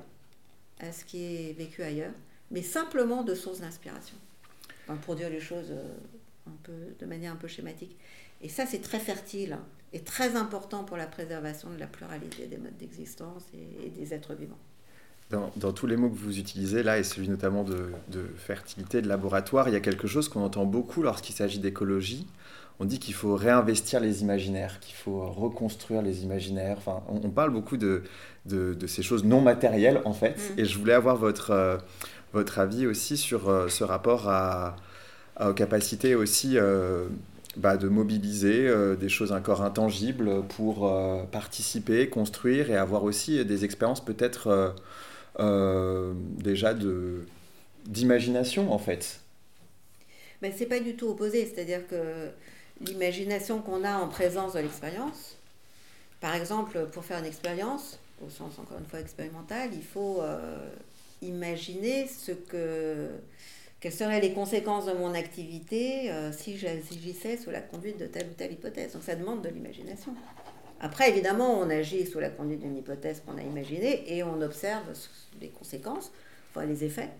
à 0.81 0.93
ce 0.93 1.05
qui 1.05 1.25
est 1.25 1.53
vécu 1.57 1.83
ailleurs, 1.83 2.13
mais 2.51 2.63
simplement 2.63 3.23
de 3.23 3.35
source 3.35 3.61
d'inspiration, 3.61 4.17
pour 5.03 5.15
dire 5.15 5.31
les 5.31 5.41
choses 5.41 5.71
euh, 5.71 5.85
un 6.49 6.59
peu, 6.63 6.73
de 6.99 7.07
manière 7.07 7.33
un 7.33 7.37
peu 7.37 7.49
schématique. 7.49 7.97
Et 8.41 8.49
ça, 8.49 8.67
c'est 8.67 8.81
très 8.81 8.99
fertile 8.99 9.59
et 9.93 10.01
très 10.01 10.37
important 10.37 10.85
pour 10.85 10.97
la 10.97 11.07
préservation 11.07 11.71
de 11.71 11.79
la 11.79 11.87
pluralité 11.87 12.47
des 12.47 12.59
modes 12.59 12.77
d'existence 12.79 13.45
et, 13.55 13.91
des 13.91 14.15
êtres 14.15 14.35
vivants. 14.35 14.59
dans, 15.31 15.73
tous 15.73 15.87
les 15.87 15.97
mots 15.97 16.11
que 16.11 16.17
vous 16.17 16.39
utilisez 16.39 16.83
là, 16.83 16.99
et 16.99 17.05
celui 17.05 17.29
notamment 17.29 17.65
de, 17.65 17.91
fertilité, 18.37 19.03
de 19.03 19.09
laboratoire, 19.09 19.69
il 19.69 19.73
y 19.73 19.77
a 19.77 19.81
quelque 19.81 20.07
chose 20.07 20.29
qu'on 20.29 20.43
entend 20.43 20.67
beaucoup 20.67 21.03
lorsqu'il 21.03 21.35
s'agit 21.35 21.59
d'écologie. 21.59 22.27
On 22.81 22.85
dit 22.85 23.01
qu'il 23.01 23.15
faut 23.15 23.35
réinvestir 23.35 23.99
les 23.99 24.23
imaginaires, 24.23 24.79
qu'il 24.79 24.95
faut 24.95 25.27
reconstruire 25.27 26.01
les 26.01 26.23
imaginaires. 26.23 26.77
Enfin, 26.79 27.03
on, 27.09 27.29
parle 27.31 27.51
beaucoup 27.51 27.77
de, 27.77 28.05
de, 28.47 28.87
ces 28.87 29.03
choses 29.03 29.25
non 29.25 29.41
matérielles, 29.41 30.01
en 30.05 30.13
fait. 30.13 30.37
Mm. 30.37 30.61
Et 30.61 30.65
je 30.65 30.79
voulais 30.79 30.93
avoir 30.93 31.17
votre, 31.17 31.51
euh, 31.51 31.77
votre 32.33 32.61
avis 32.61 32.87
aussi 32.87 33.17
sur 33.17 33.49
euh, 33.49 33.69
ce 33.69 33.83
rapport 33.83 34.29
à, 34.29 34.77
aussi 35.41 36.59
euh, 36.59 37.07
bah, 37.57 37.77
de 37.77 37.89
mobiliser 37.89 38.71
des 38.97 39.09
choses 39.09 39.33
encore 39.33 39.63
intangibles 39.63 40.43
pour 40.49 40.91
participer, 41.31 42.09
construire 42.09 42.71
et 42.71 42.77
avoir 42.77 43.05
aussi 43.05 43.45
des 43.45 43.65
expériences 43.65 44.05
peut-être 44.05 44.75
euh, 45.41 46.15
déjà 46.43 46.75
de 46.75 47.25
d'imagination 47.87 48.73
en 48.73 48.79
fait. 48.79 49.21
Mais 50.43 50.53
c'est 50.57 50.67
pas 50.67 50.81
du 50.81 50.95
tout 50.95 51.09
opposé, 51.09 51.47
c'est-à-dire 51.47 51.87
que 51.87 52.29
l'imagination 52.81 53.63
qu'on 53.63 53.85
a 53.85 53.97
en 53.97 54.09
présence 54.09 54.55
de 54.55 54.59
l'expérience, 54.59 55.37
par 56.21 56.35
exemple, 56.35 56.87
pour 56.93 57.05
faire 57.05 57.21
une 57.21 57.25
expérience, 57.25 57.99
au 58.25 58.31
sens 58.31 58.59
encore 58.59 58.79
une 58.79 58.87
fois 58.87 59.01
expérimental, 59.01 59.71
il 59.73 59.83
faut 59.83 60.21
euh, 60.21 60.69
imaginer 61.23 62.09
ce 62.09 62.33
que 62.33 63.09
quelles 63.81 63.93
seraient 63.93 64.21
les 64.21 64.33
conséquences 64.33 64.87
de 64.87 64.93
mon 64.93 65.15
activité 65.15 66.11
euh, 66.11 66.33
si 66.33 66.57
j'agissais 66.57 67.37
sous 67.37 67.51
la 67.51 67.61
conduite 67.61 67.99
de 67.99 68.07
telle 68.07 68.27
ou 68.29 68.35
telle 68.35 68.53
hypothèse? 68.53 68.93
Donc 68.93 69.03
ça 69.03 69.15
demande 69.15 69.43
de 69.43 69.49
l'imagination. 69.49 70.15
Après, 70.81 71.09
évidemment, 71.09 71.59
on 71.59 71.71
agit 71.71 72.07
sous 72.07 72.21
la 72.21 72.31
conduite 72.31 72.61
d'une 72.61 72.77
hypothèse 72.77 73.23
qu'on 73.25 73.37
a 73.37 73.43
imaginée 73.43 74.05
et 74.13 74.23
on 74.23 74.41
observe 74.43 74.85
les 75.41 75.49
conséquences, 75.49 76.13
enfin 76.51 76.67
les 76.67 76.85
effets. 76.85 77.11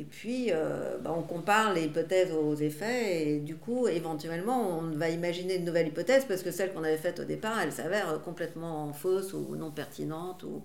Et 0.00 0.04
puis, 0.04 0.52
euh, 0.52 0.98
bah, 0.98 1.12
on 1.16 1.22
compare 1.22 1.74
les 1.74 1.84
hypothèses 1.84 2.32
aux 2.32 2.54
effets 2.54 3.28
et 3.28 3.38
du 3.40 3.56
coup, 3.56 3.88
éventuellement, 3.88 4.78
on 4.78 4.82
va 4.96 5.08
imaginer 5.10 5.58
de 5.58 5.64
nouvelles 5.64 5.88
hypothèses 5.88 6.24
parce 6.24 6.42
que 6.42 6.52
celles 6.52 6.72
qu'on 6.72 6.84
avait 6.84 6.96
faites 6.96 7.18
au 7.18 7.24
départ, 7.24 7.60
elles 7.60 7.72
s'avèrent 7.72 8.20
complètement 8.22 8.92
fausses 8.92 9.32
ou 9.32 9.56
non 9.56 9.72
pertinentes 9.72 10.44
ou 10.44 10.62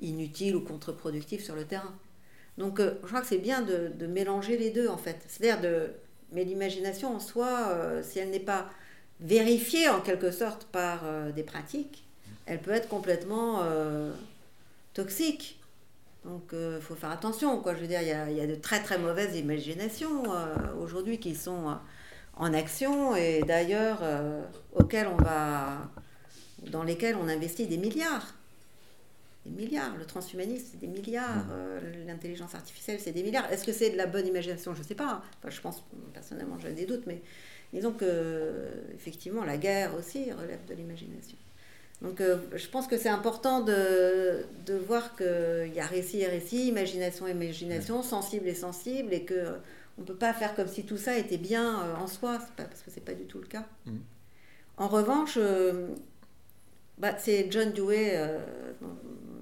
inutiles 0.00 0.56
ou 0.56 0.60
contre-productives 0.60 1.44
sur 1.44 1.54
le 1.54 1.64
terrain. 1.64 1.94
Donc, 2.58 2.80
euh, 2.80 2.94
je 3.02 3.08
crois 3.08 3.20
que 3.20 3.26
c'est 3.26 3.38
bien 3.38 3.62
de, 3.62 4.06
mélanger 4.06 4.56
les 4.58 4.70
deux, 4.70 4.88
en 4.88 4.98
fait. 4.98 5.18
C'est-à-dire 5.28 5.60
de... 5.60 5.90
Mais 6.32 6.44
l'imagination 6.44 7.14
en 7.14 7.20
soi, 7.20 7.68
euh, 7.70 8.02
si 8.02 8.18
elle 8.18 8.30
n'est 8.30 8.40
pas 8.40 8.70
vérifiée 9.20 9.88
en 9.88 10.00
quelque 10.00 10.30
sorte 10.30 10.64
par 10.64 11.04
des 11.32 11.42
pratiques, 11.42 12.04
elle 12.46 12.60
peut 12.60 12.72
être 12.72 12.88
complètement 12.88 13.62
toxique. 14.94 15.62
Donc 16.24 16.42
il 16.52 16.58
euh, 16.58 16.80
faut 16.80 16.94
faire 16.94 17.10
attention, 17.10 17.60
quoi. 17.60 17.74
Je 17.74 17.80
veux 17.80 17.86
dire, 17.86 18.00
il 18.00 18.08
y 18.08 18.12
a, 18.12 18.30
y 18.30 18.40
a 18.40 18.46
de 18.46 18.54
très 18.54 18.80
très 18.82 18.98
mauvaises 18.98 19.36
imaginations 19.36 20.32
euh, 20.32 20.54
aujourd'hui 20.80 21.18
qui 21.18 21.34
sont 21.34 21.70
euh, 21.70 21.74
en 22.36 22.54
action 22.54 23.14
et 23.16 23.42
d'ailleurs 23.42 24.00
auxquelles 24.74 25.06
on 25.06 25.22
va, 25.22 25.90
dans 26.70 26.82
lesquelles 26.82 27.16
on 27.16 27.28
investit 27.28 27.66
des 27.66 27.76
milliards. 27.76 28.34
Des 29.44 29.50
milliards. 29.50 29.96
Le 29.96 30.04
transhumanisme, 30.04 30.66
c'est 30.70 30.80
des 30.80 30.86
milliards. 30.86 31.46
Mmh. 31.46 32.06
L'intelligence 32.06 32.54
artificielle, 32.54 33.00
c'est 33.00 33.12
des 33.12 33.22
milliards. 33.22 33.50
Est-ce 33.52 33.64
que 33.64 33.72
c'est 33.72 33.90
de 33.90 33.96
la 33.96 34.06
bonne 34.06 34.26
imagination? 34.26 34.74
Je 34.74 34.80
ne 34.80 34.84
sais 34.84 34.94
pas. 34.94 35.22
Enfin, 35.38 35.50
je 35.50 35.60
pense, 35.60 35.82
personnellement, 36.12 36.58
j'ai 36.60 36.72
des 36.72 36.86
doutes, 36.86 37.06
mais 37.06 37.20
disons 37.72 37.92
que, 37.92 38.68
effectivement, 38.94 39.44
la 39.44 39.56
guerre 39.56 39.94
aussi 39.96 40.30
relève 40.32 40.64
de 40.68 40.74
l'imagination. 40.74 41.36
Donc 42.02 42.20
euh, 42.20 42.36
je 42.54 42.66
pense 42.66 42.88
que 42.88 42.98
c'est 42.98 43.08
important 43.08 43.60
de, 43.60 44.44
de 44.66 44.74
voir 44.74 45.14
qu'il 45.16 45.72
y 45.72 45.80
a 45.80 45.86
récit 45.86 46.20
et 46.20 46.26
récit, 46.26 46.66
imagination 46.66 47.28
et 47.28 47.30
imagination, 47.30 48.02
sensible 48.02 48.48
et 48.48 48.54
sensible, 48.54 49.14
et 49.14 49.24
qu'on 49.24 49.34
euh, 49.34 49.58
ne 49.98 50.04
peut 50.04 50.16
pas 50.16 50.32
faire 50.32 50.56
comme 50.56 50.66
si 50.66 50.84
tout 50.84 50.96
ça 50.96 51.16
était 51.16 51.38
bien 51.38 51.80
euh, 51.80 51.94
en 51.94 52.08
soi, 52.08 52.38
pas, 52.56 52.64
parce 52.64 52.82
que 52.82 52.90
ce 52.90 52.96
n'est 52.96 53.04
pas 53.04 53.14
du 53.14 53.24
tout 53.24 53.38
le 53.38 53.46
cas. 53.46 53.64
Mm. 53.86 53.98
En 54.78 54.88
revanche, 54.88 55.38
bah, 56.98 57.14
c'est 57.18 57.46
John 57.52 57.72
Dewey, 57.72 58.18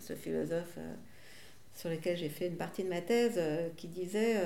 ce 0.00 0.14
philosophe 0.14 0.78
sur 1.74 1.88
lequel 1.88 2.16
j'ai 2.16 2.28
fait 2.28 2.48
une 2.48 2.56
partie 2.56 2.82
de 2.82 2.88
ma 2.88 3.00
thèse, 3.00 3.40
qui 3.76 3.88
disait 3.88 4.36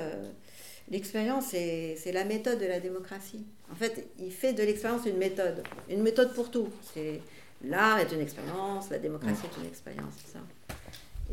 l'expérience, 0.91 1.47
c'est 1.49 2.11
la 2.13 2.23
méthode 2.23 2.59
de 2.59 2.65
la 2.65 2.79
démocratie. 2.79 3.45
En 3.71 3.75
fait, 3.75 4.07
il 4.19 4.31
fait 4.31 4.53
de 4.53 4.63
l'expérience 4.63 5.05
une 5.05 5.17
méthode, 5.17 5.63
une 5.89 6.01
méthode 6.01 6.33
pour 6.33 6.51
tout. 6.51 6.69
C'est 6.93 7.21
l'art 7.63 7.99
est 7.99 8.11
une 8.11 8.21
expérience, 8.21 8.89
la 8.89 8.99
démocratie 8.99 9.45
est 9.45 9.61
une 9.61 9.67
expérience, 9.67 10.13
ça. 10.31 10.39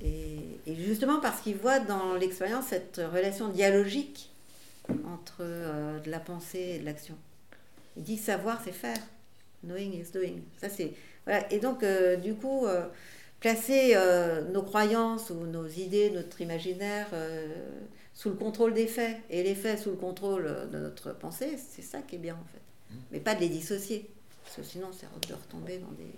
Et, 0.02 0.58
justement 0.66 1.20
parce 1.20 1.40
qu'il 1.40 1.56
voit 1.56 1.80
dans 1.80 2.14
l'expérience 2.14 2.66
cette 2.68 3.00
relation 3.12 3.48
dialogique 3.48 4.30
entre 5.06 5.40
euh, 5.40 6.00
de 6.00 6.10
la 6.10 6.18
pensée 6.18 6.76
et 6.76 6.78
de 6.78 6.84
l'action. 6.84 7.16
Il 7.96 8.02
dit 8.02 8.16
savoir, 8.16 8.60
c'est 8.64 8.72
faire. 8.72 8.96
Knowing 9.64 9.92
is 9.92 10.10
doing. 10.12 10.40
Ça, 10.60 10.68
c'est, 10.68 10.92
voilà. 11.24 11.52
Et 11.52 11.60
donc, 11.60 11.82
euh, 11.82 12.16
du 12.16 12.34
coup, 12.34 12.66
euh, 12.66 12.86
placer 13.43 13.97
nos 14.53 14.62
croyances 14.62 15.30
ou 15.30 15.47
nos 15.47 15.66
idées, 15.66 16.11
notre 16.11 16.40
imaginaire 16.40 17.09
sous 18.14 18.28
le 18.28 18.36
contrôle 18.36 18.72
des 18.72 18.86
faits 18.86 19.16
et 19.30 19.43
les 19.43 19.57
faits 19.57 19.80
sous 19.80 19.90
le 19.90 19.97
contrôle 19.97 20.49
de 20.70 20.78
notre 20.78 21.12
pensée, 21.12 21.59
c'est 21.59 21.82
ça 21.82 21.99
qui 21.99 22.14
est 22.14 22.18
bien 22.18 22.34
en 22.34 22.47
fait. 22.53 22.62
Mais 23.11 23.18
pas 23.20 23.34
de 23.34 23.40
les 23.40 23.49
dissocier. 23.49 24.09
Parce 24.45 24.57
que 24.57 24.62
sinon, 24.62 24.88
c'est 24.93 25.07
de 25.28 25.34
retomber 25.34 25.78
dans 25.78 25.93
des, 25.93 26.12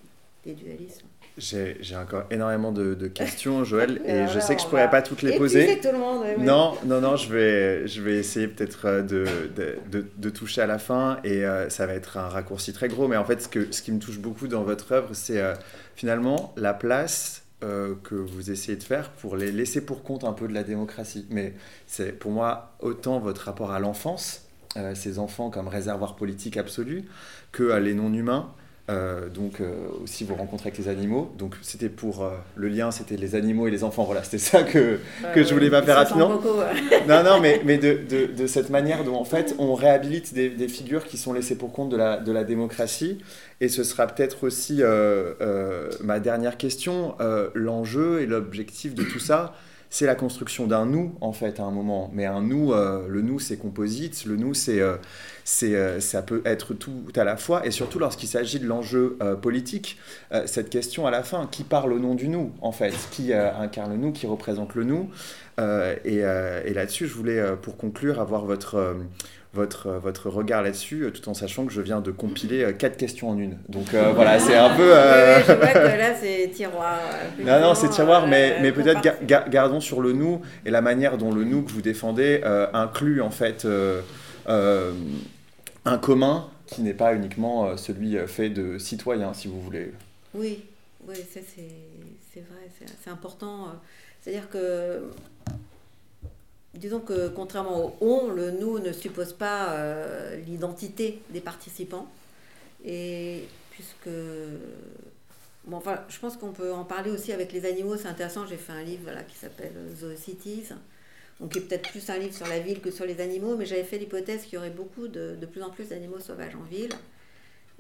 des 0.45 0.55
dualismes. 0.55 1.07
J'ai 1.37 1.97
encore 1.97 2.25
énormément 2.31 2.71
de, 2.71 3.09
questions, 3.09 3.65
Joël, 3.65 4.01
et 4.07 4.29
je 4.29 4.39
sais 4.39 4.55
que 4.55 4.61
je 4.61 4.67
ne 4.67 4.71
pourrais 4.71 4.91
pas 4.91 5.03
toutes 5.03 5.23
les 5.23 5.37
poser. 5.37 5.81
Tout 5.81 5.89
le 5.93 5.99
monde, 5.99 6.25
Non, 6.39 6.75
non, 6.85 7.01
non, 7.01 7.17
je 7.17 7.33
vais, 7.33 7.89
je 7.89 8.01
vais 8.01 8.17
essayer 8.19 8.47
peut-être 8.47 8.87
euh, 8.87 9.03
de, 9.03 9.27
de, 9.91 10.07
de, 10.17 10.31
toucher 10.31 10.61
à 10.61 10.67
la 10.67 10.79
fin, 10.79 11.19
et 11.25 11.45
euh, 11.45 11.69
ça 11.71 11.87
va 11.87 11.95
être 11.95 12.19
un 12.19 12.29
raccourci 12.29 12.73
très 12.73 12.89
gros, 12.89 13.09
mais 13.09 13.17
en 13.17 13.25
fait, 13.25 13.43
ce, 13.43 13.49
que, 13.49 13.73
ce 13.73 13.83
qui 13.83 13.91
me 13.91 13.99
touche 13.99 14.19
beaucoup 14.19 14.47
dans 14.47 14.63
votre 14.63 14.93
œuvre, 14.93 15.11
c'est 15.13 15.41
euh, 15.41 15.55
finalement 15.97 16.53
la 16.57 16.75
place 16.75 17.43
que 17.61 18.15
vous 18.15 18.51
essayez 18.51 18.77
de 18.77 18.83
faire 18.83 19.11
pour 19.11 19.37
les 19.37 19.51
laisser 19.51 19.81
pour 19.81 20.03
compte 20.03 20.25
un 20.25 20.35
peu 20.35 20.47
de 20.47 20.53
la 20.53 20.65
démocratie. 20.65 21.27
Mais 21.31 21.55
c'est 21.87 22.13
pour 22.13 22.31
moi 22.31 22.77
autant 22.81 23.19
votre 23.21 23.47
rapport 23.47 23.71
à 23.71 23.81
l'enfance, 23.81 24.47
ces 24.95 25.19
enfants 25.19 25.49
comme 25.49 25.69
réservoir 25.69 26.15
politique 26.15 26.59
absolu, 26.59 27.05
que 27.53 27.71
à 27.71 27.81
les 27.81 27.95
non-humains. 27.95 28.53
Euh, 28.91 29.31
donc 29.31 29.63
euh, 29.63 29.73
aussi 30.03 30.25
vous 30.25 30.35
rencontrez 30.35 30.69
avec 30.69 30.79
les 30.79 30.89
animaux. 30.89 31.33
Donc 31.39 31.55
c'était 31.63 31.89
pour 31.89 32.23
euh, 32.23 32.33
le 32.55 32.69
lien, 32.69 32.91
c'était 32.91 33.17
les 33.17 33.35
animaux 33.35 33.67
et 33.67 33.71
les 33.71 33.83
enfants. 33.83 34.05
Voilà, 34.05 34.23
c'était 34.23 34.39
ça 34.39 34.63
que, 34.63 34.99
que 35.35 35.43
je 35.43 35.55
voulais 35.55 35.71
pas 35.71 35.83
faire 35.83 35.97
rapidement. 35.97 36.29
non, 37.09 37.23
non, 37.25 37.41
mais, 37.41 37.63
mais 37.65 37.79
de, 37.79 37.99
de, 38.09 38.27
de, 38.27 38.47
cette 38.47 38.69
manière 38.69 39.03
dont 39.05 39.17
en 39.17 39.25
fait 39.25 39.55
on 39.59 39.75
réhabilite 39.75 40.35
des, 40.35 40.51
des, 40.51 40.69
figures 40.69 41.05
qui 41.05 41.17
sont 41.17 41.33
laissées 41.33 41.57
pour 41.57 41.73
compte 41.73 41.89
de 41.89 41.97
la, 41.97 42.19
de 42.19 42.31
la 42.31 42.45
démocratie. 42.45 43.19
Et 43.63 43.69
ce 43.69 43.85
sera 43.85 44.07
peut-être 44.07 44.45
aussi 44.45 44.83
ma 46.03 46.21
dernière 46.21 46.59
question. 46.59 47.15
L'enjeu 47.55 48.21
et 48.21 48.27
l'objectif 48.27 48.95
de 48.95 49.05
tout 49.05 49.21
ça, 49.21 49.55
c'est 49.95 50.07
la 50.07 50.17
construction 50.17 50.67
d'un 50.67 50.87
nous, 50.87 51.15
en 51.21 51.33
fait, 51.33 51.61
à 51.61 51.63
un 51.63 51.71
moment. 51.71 52.11
Mais 52.13 52.27
un 52.27 52.41
nous, 52.41 52.73
euh, 52.73 53.07
le 53.07 53.23
nous, 53.23 53.39
c'est 53.39 53.57
composite, 53.57 54.25
le 54.25 54.35
nous, 54.35 54.53
c'est, 54.53 54.81
euh, 54.81 54.97
euh, 55.63 56.01
ça 56.01 56.21
peut 56.21 56.43
être 56.45 56.75
tout 56.75 57.05
à 57.15 57.23
la 57.23 57.37
fois. 57.37 57.65
Et 57.65 57.71
surtout 57.71 58.01
lorsqu'il 58.01 58.29
s'agit 58.29 58.59
de 58.59 58.67
l'enjeu 58.67 59.17
politique, 59.41 59.97
cette 60.47 60.69
question 60.69 61.07
à 61.07 61.13
la 61.13 61.23
fin, 61.23 61.47
qui 61.47 61.63
parle 61.63 61.93
au 61.93 62.01
nom 62.01 62.17
du 62.17 62.27
nous, 62.27 62.51
en 62.61 62.73
fait 62.73 62.93
Qui 63.13 63.33
incarne 63.33 63.93
le 63.93 63.99
nous, 63.99 64.11
qui 64.11 64.27
représente 64.27 64.75
le 64.75 64.83
nous 64.83 65.11
et 65.59 66.75
là-dessus, 66.75 67.07
je 67.07 67.15
voulais, 67.15 67.41
pour 67.63 67.77
conclure, 67.77 68.21
avoir 68.21 68.47
votre 68.47 68.97
votre, 69.55 69.91
votre 69.93 70.29
regard 70.29 70.63
là-dessus, 70.63 71.05
euh, 71.05 71.11
tout 71.11 71.29
en 71.29 71.35
sachant 71.35 71.65
que 71.65 71.73
je 71.73 71.81
viens 71.81 72.01
de 72.01 72.11
compiler 72.11 72.65
euh, 72.65 72.73
quatre 72.73 72.97
questions 72.97 73.31
en 73.31 73.39
une. 73.39 73.57
Donc 73.69 73.95
euh, 73.95 74.13
voilà, 74.13 74.39
c'est 74.39 74.57
un 74.57 74.75
peu. 74.77 74.91
je 74.91 75.53
vois 75.53 75.69
que 75.69 75.99
là, 75.99 76.15
c'est 76.21 76.51
tiroir. 76.53 76.99
Non, 77.39 77.61
non, 77.61 77.75
c'est 77.75 77.89
tiroir, 77.89 78.27
mais, 78.27 78.59
mais 78.61 78.73
peut-être 78.73 79.01
gardons 79.27 79.81
sur 79.81 80.01
le 80.01 80.13
nous 80.13 80.43
et 80.67 80.71
la 80.71 80.81
manière 80.81 81.17
dont 81.17 81.33
le 81.33 81.45
nous 81.45 81.63
que 81.63 81.71
vous 81.71 81.83
défendez 81.83 82.43
inclut 82.73 83.23
en 83.23 83.31
fait 83.31 83.67
un 84.47 85.99
commun 85.99 86.49
qui 86.67 86.83
n'est 86.83 86.95
pas 86.95 87.15
uniquement 87.15 87.77
celui 87.77 88.17
fait 88.27 88.49
de 88.49 88.79
citoyens, 88.79 89.35
si 89.35 89.49
vous 89.49 89.61
voulez. 89.61 89.93
Oui, 90.35 90.65
oui, 91.07 91.17
ça 91.33 91.41
c'est 91.49 92.41
vrai, 92.41 92.69
c'est 93.03 93.11
important. 93.11 93.69
C'est-à-dire 94.21 94.49
que 94.49 95.03
disons 96.75 97.01
que 97.01 97.29
contrairement 97.29 97.87
au 97.87 97.97
on, 98.01 98.29
le 98.29 98.51
nous 98.51 98.79
ne 98.79 98.93
suppose 98.93 99.33
pas 99.33 99.73
euh, 99.73 100.37
l'identité 100.47 101.21
des 101.31 101.41
participants. 101.41 102.07
Et 102.85 103.45
puisque. 103.71 104.11
Bon, 105.67 105.79
enfin, 105.79 106.01
je 106.11 106.19
pense 106.19 106.37
qu'on 106.37 106.53
peut 106.53 106.73
en 106.73 106.85
parler 106.85 107.11
aussi 107.11 107.33
avec 107.33 107.53
les 107.53 107.65
animaux, 107.65 107.97
c'est 107.97 108.09
intéressant. 108.09 108.47
J'ai 108.47 108.59
fait 108.59 108.73
un 108.73 108.83
livre 108.83 109.05
voilà, 109.05 109.23
qui 109.23 109.37
s'appelle 109.37 109.73
Zoocities, 109.99 110.69
donc 111.41 111.53
qui 111.53 111.59
est 111.59 111.63
peut-être 111.63 111.91
plus 111.91 112.11
un 112.11 112.19
livre 112.19 112.35
sur 112.35 112.47
la 112.47 112.59
ville 112.59 112.81
que 112.81 112.91
sur 112.91 113.07
les 113.07 113.21
animaux, 113.23 113.57
mais 113.57 113.65
j'avais 113.65 113.85
fait 113.85 113.97
l'hypothèse 113.97 114.43
qu'il 114.43 114.55
y 114.55 114.59
aurait 114.59 114.69
beaucoup 114.69 115.09
de, 115.09 115.37
de 115.41 115.47
plus 115.47 115.63
en 115.63 115.71
plus 115.71 115.89
d'animaux 115.89 116.21
sauvages 116.21 116.55
en 116.55 116.65
ville. 116.65 116.93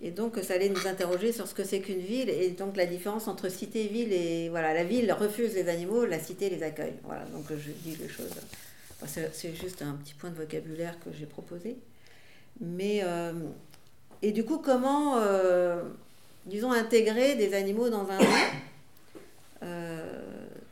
Et 0.03 0.11
donc, 0.11 0.37
ça 0.43 0.55
allait 0.55 0.71
nous 0.71 0.87
interroger 0.87 1.33
sur 1.33 1.47
ce 1.47 1.55
que 1.55 1.63
c'est 1.63 1.81
qu'une 1.81 2.01
ville 2.01 2.29
et 2.29 2.51
donc 2.51 2.77
la 2.77 2.87
différence 2.87 3.29
entre 3.29 3.49
cité 3.49 3.85
et 3.85 3.89
ville. 3.89 4.13
Et 4.13 4.49
voilà, 4.49 4.75
la 4.75 4.85
ville 4.85 5.13
refuse 5.13 5.55
les 5.55 5.69
animaux, 5.69 6.05
la 6.05 6.19
cité 6.19 6.51
les 6.51 6.63
accueille. 6.63 6.95
Voilà, 7.05 7.25
donc 7.27 7.45
je 7.51 7.71
dis 7.71 7.97
les 7.97 8.09
choses. 8.09 8.31
C'est 9.07 9.55
juste 9.55 9.83
un 9.83 9.95
petit 9.95 10.15
point 10.15 10.31
de 10.31 10.37
vocabulaire 10.37 10.99
que 11.01 11.11
j'ai 11.13 11.27
proposé. 11.27 11.77
Mais, 12.61 13.01
euh, 13.03 13.33
et 14.23 14.33
du 14.33 14.45
coup, 14.45 14.59
comment, 14.59 15.19
euh, 15.19 15.83
disons, 16.47 16.73
intégrer 16.73 17.35
des 17.35 17.55
animaux 17.55 17.91
dans 17.91 18.09
un 18.09 18.19
lieu 18.19 18.27
euh, 19.63 20.23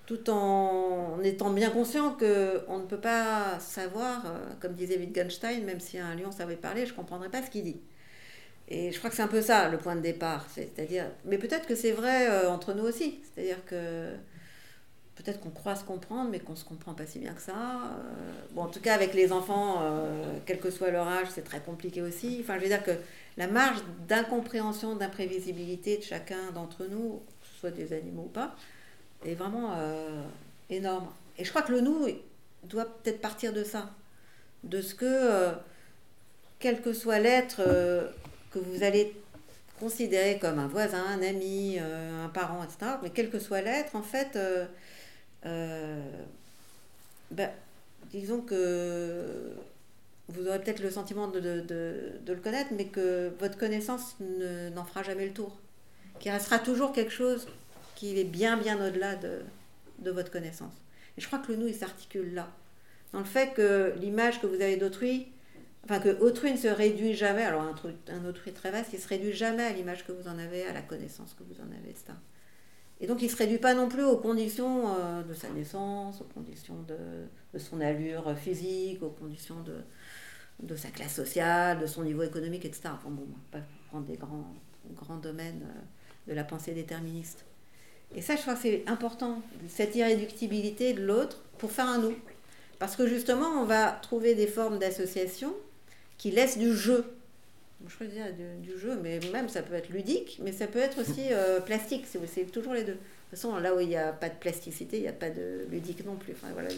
tout 0.07 0.31
en 0.31 1.21
étant 1.23 1.51
bien 1.51 1.71
conscient 1.71 2.13
qu'on 2.13 2.79
ne 2.79 2.87
peut 2.87 3.01
pas 3.01 3.59
savoir, 3.61 4.25
comme 4.61 4.75
disait 4.75 4.99
Wittgenstein, 4.99 5.65
même 5.65 5.81
si 5.81 5.99
un 5.99 6.15
lion 6.15 6.31
savait 6.31 6.57
parler, 6.57 6.87
je 6.87 6.93
ne 6.93 6.97
comprendrais 6.97 7.31
pas 7.31 7.43
ce 7.43 7.51
qu'il 7.51 7.65
dit. 7.65 7.81
Et 8.69 8.93
je 8.93 8.99
crois 8.99 9.11
que 9.11 9.17
c'est 9.17 9.23
un 9.23 9.29
peu 9.29 9.43
ça 9.43 9.69
le 9.69 9.79
point 9.79 9.97
de 9.97 10.01
départ. 10.01 10.47
C'est-à-dire, 10.55 11.07
mais 11.25 11.39
peut-être 11.39 11.67
que 11.67 11.75
c'est 11.75 11.93
vrai 11.93 12.47
entre 12.47 12.75
nous 12.75 12.85
aussi. 12.85 13.21
C'est-à-dire 13.35 13.65
que 13.67 14.13
peut-être 15.17 15.41
qu'on 15.41 15.51
croit 15.51 15.77
se 15.77 15.85
comprendre, 15.85 16.31
mais 16.31 16.41
qu'on 16.41 16.57
se 16.57 16.65
comprend 16.65 16.95
pas 16.95 17.07
si 17.07 17.19
bien 17.19 17.33
que 17.35 17.43
ça. 17.43 17.53
Euh, 17.53 18.33
bon, 18.53 18.63
en 18.63 18.69
tout 18.69 18.81
cas, 18.81 18.95
avec 18.95 19.15
les 19.15 19.33
enfants, 19.33 19.81
euh, 19.83 20.39
quel 20.47 20.59
que 20.59 20.71
soit 20.71 20.91
leur 20.91 21.07
âge, 21.07 21.29
c'est 21.35 21.45
très 21.45 21.61
compliqué 21.61 22.03
aussi. 22.03 22.39
Enfin, 22.41 22.57
je 22.57 22.63
veux 22.63 22.69
dire 22.69 22.83
que 22.83 22.93
la 23.37 23.47
marge 23.47 23.81
d'incompréhension, 24.09 24.97
d'imprévisibilité 24.97 25.99
de 25.99 26.03
chacun 26.03 26.51
d'entre 26.55 26.87
nous, 26.87 27.23
que 27.41 27.47
ce 27.55 27.61
soit 27.61 27.71
des 27.71 27.93
animaux 27.93 28.25
ou 28.27 28.31
pas, 28.31 28.55
est 29.25 29.35
vraiment 29.35 29.75
énorme. 30.69 31.09
Et 31.39 31.45
je 31.45 31.51
crois 31.51 31.63
que 31.63 31.73
le 31.73 31.81
nous 31.81 32.09
doit 32.65 32.85
peut-être 32.85 33.21
partir 33.21 33.53
de 33.53 33.65
ça, 33.65 33.91
de 34.65 34.83
ce 34.83 34.95
que, 34.95 35.53
quel 36.59 36.83
que 36.83 36.93
soit 36.93 37.21
l'être 37.21 37.63
que 38.51 38.59
vous 38.59 38.83
allez 38.83 39.15
considérer 39.83 40.39
comme 40.39 40.61
un 40.61 40.69
voisin, 40.69 41.05
un 41.05 41.23
ami, 41.23 41.77
euh, 41.81 42.25
un 42.25 42.29
parent, 42.29 42.63
etc., 42.63 42.93
mais 43.03 43.11
quel 43.11 43.31
que 43.31 43.41
soit 43.41 43.63
l'être, 43.63 43.97
en 43.97 44.03
fait, 44.03 44.37
euh, 44.37 44.65
euh, 44.65 44.67
ben, 45.45 46.03
disons 48.11 48.41
que 48.41 49.55
vous 50.29 50.47
aurez 50.47 50.61
peut-être 50.61 50.83
le 50.83 50.91
sentiment 50.91 51.29
de, 51.29 51.65
le 52.27 52.37
connaître, 52.37 52.71
mais 52.77 52.87
que 52.87 53.33
votre 53.39 53.59
connaissance 53.59 54.17
n'en 54.21 54.85
fera 54.85 55.03
jamais 55.03 55.27
le 55.27 55.33
tour. 55.33 55.57
Qu'il 56.21 56.31
restera 56.31 56.59
toujours 56.59 56.93
quelque 56.93 57.13
chose 57.13 57.49
qui 57.97 58.19
est 58.19 58.25
bien, 58.25 58.57
bien 58.57 58.85
au-delà 58.87 59.17
de, 59.17 59.41
de 59.99 60.11
votre 60.11 60.31
connaissance. 60.31 60.75
Et 61.17 61.21
je 61.21 61.27
crois 61.27 61.39
que 61.39 61.53
le 61.53 61.59
nous, 61.59 61.69
il 61.69 61.75
s'articule 61.75 62.35
là. 62.35 62.49
Dans 63.13 63.19
le 63.19 63.25
fait 63.25 63.53
que 63.55 63.93
l'image 64.01 64.41
que 64.41 64.47
vous 64.47 64.61
avez 64.61 64.77
d'autrui, 64.77 65.29
Enfin, 65.85 65.99
que 65.99 66.21
autrui 66.21 66.53
ne 66.53 66.57
se 66.57 66.69
réduit 66.69 67.15
jamais, 67.15 67.43
alors 67.43 67.63
un, 67.63 67.75
un 68.09 68.25
autrui 68.25 68.53
très 68.53 68.71
vaste, 68.71 68.91
il 68.93 68.97
ne 68.97 69.01
se 69.01 69.09
réduit 69.09 69.33
jamais 69.33 69.65
à 69.65 69.73
l'image 69.73 70.07
que 70.07 70.13
vous 70.13 70.29
en 70.29 70.39
avez, 70.39 70.65
à 70.65 70.73
la 70.73 70.83
connaissance 70.83 71.35
que 71.35 71.43
vous 71.43 71.61
en 71.61 71.67
avez, 71.67 71.91
etc. 71.91 72.13
Et 73.03 73.07
donc, 73.09 73.21
il 73.21 73.27
ne 73.27 73.31
se 73.31 73.37
réduit 73.37 73.59
pas 73.59 73.75
non 73.75 73.89
plus 73.89 74.05
aux 74.05 74.17
conditions 74.17 74.95
euh, 74.95 75.25
de 75.25 75.35
sa 75.35 75.51
naissance, 75.51 76.21
aux 76.21 76.33
conditions 76.33 76.77
de, 76.87 77.59
son 77.59 77.81
allure 77.81 78.35
physique, 78.39 79.03
aux 79.03 79.11
conditions 79.11 79.57
de, 80.63 80.77
sa 80.77 80.89
classe 80.89 81.17
sociale, 81.17 81.81
de 81.81 81.87
son 81.87 82.05
niveau 82.05 82.23
économique, 82.23 82.65
etc. 82.65 82.91
Enfin, 82.95 83.11
bon, 83.11 83.27
pas 83.51 83.59
prendre 83.89 84.07
des 84.07 84.17
grands, 84.17 84.55
grands 84.95 85.17
domaines 85.17 85.63
euh, 85.65 86.31
de 86.31 86.35
la 86.35 86.45
pensée 86.45 86.75
déterministe. 86.75 87.45
Et 88.15 88.23
ça, 88.23 88.37
je 88.37 88.43
crois 88.43 88.55
que 88.55 88.61
c'est 88.61 88.85
important, 88.87 89.43
cette 89.69 89.97
irréductibilité 89.97 90.93
de 90.93 91.03
l'autre 91.03 91.43
pour 91.59 91.73
faire 91.73 91.89
un 91.89 91.99
nous. 91.99 92.15
Parce 92.79 92.95
que 92.95 93.09
justement, 93.09 93.49
on 93.61 93.65
va 93.65 93.91
trouver 93.91 94.37
des 94.37 94.47
formes 94.47 94.79
d'association 94.79 95.53
qui 96.19 96.31
laisse 96.31 96.57
du 96.57 96.73
jeu. 96.73 97.05
Je 97.89 97.97
peux 97.97 98.07
dire 98.07 98.27
du, 98.61 98.79
jeu, 98.79 98.99
mais 99.03 99.21
même 99.33 99.49
ça 99.49 99.63
peut 99.63 99.75
être 99.75 99.89
ludique, 99.89 100.39
mais 100.43 100.53
ça 100.53 100.67
peut 100.67 100.79
être 100.79 101.01
aussi 101.01 101.33
euh, 101.33 101.61
plastique, 101.61 102.07
c'est 102.07 102.51
toujours 102.51 102.75
les 102.75 102.85
deux. 102.85 102.93
De 102.93 102.99
toute 102.99 103.31
façon, 103.31 103.57
là 103.59 103.75
où 103.75 103.81
il 103.81 103.89
n'y 103.89 103.97
a 103.97 104.13
pas 104.13 104.29
de 104.29 104.35
plasticité, 104.35 104.99
il 104.99 105.03
n'y 105.03 105.09
a 105.09 105.13
pas 105.13 105.31
de 105.31 105.67
ludique 105.71 106.05
non 106.05 106.17
plus. 106.17 106.33
Enfin, 106.33 106.53
voilà, 106.53 106.69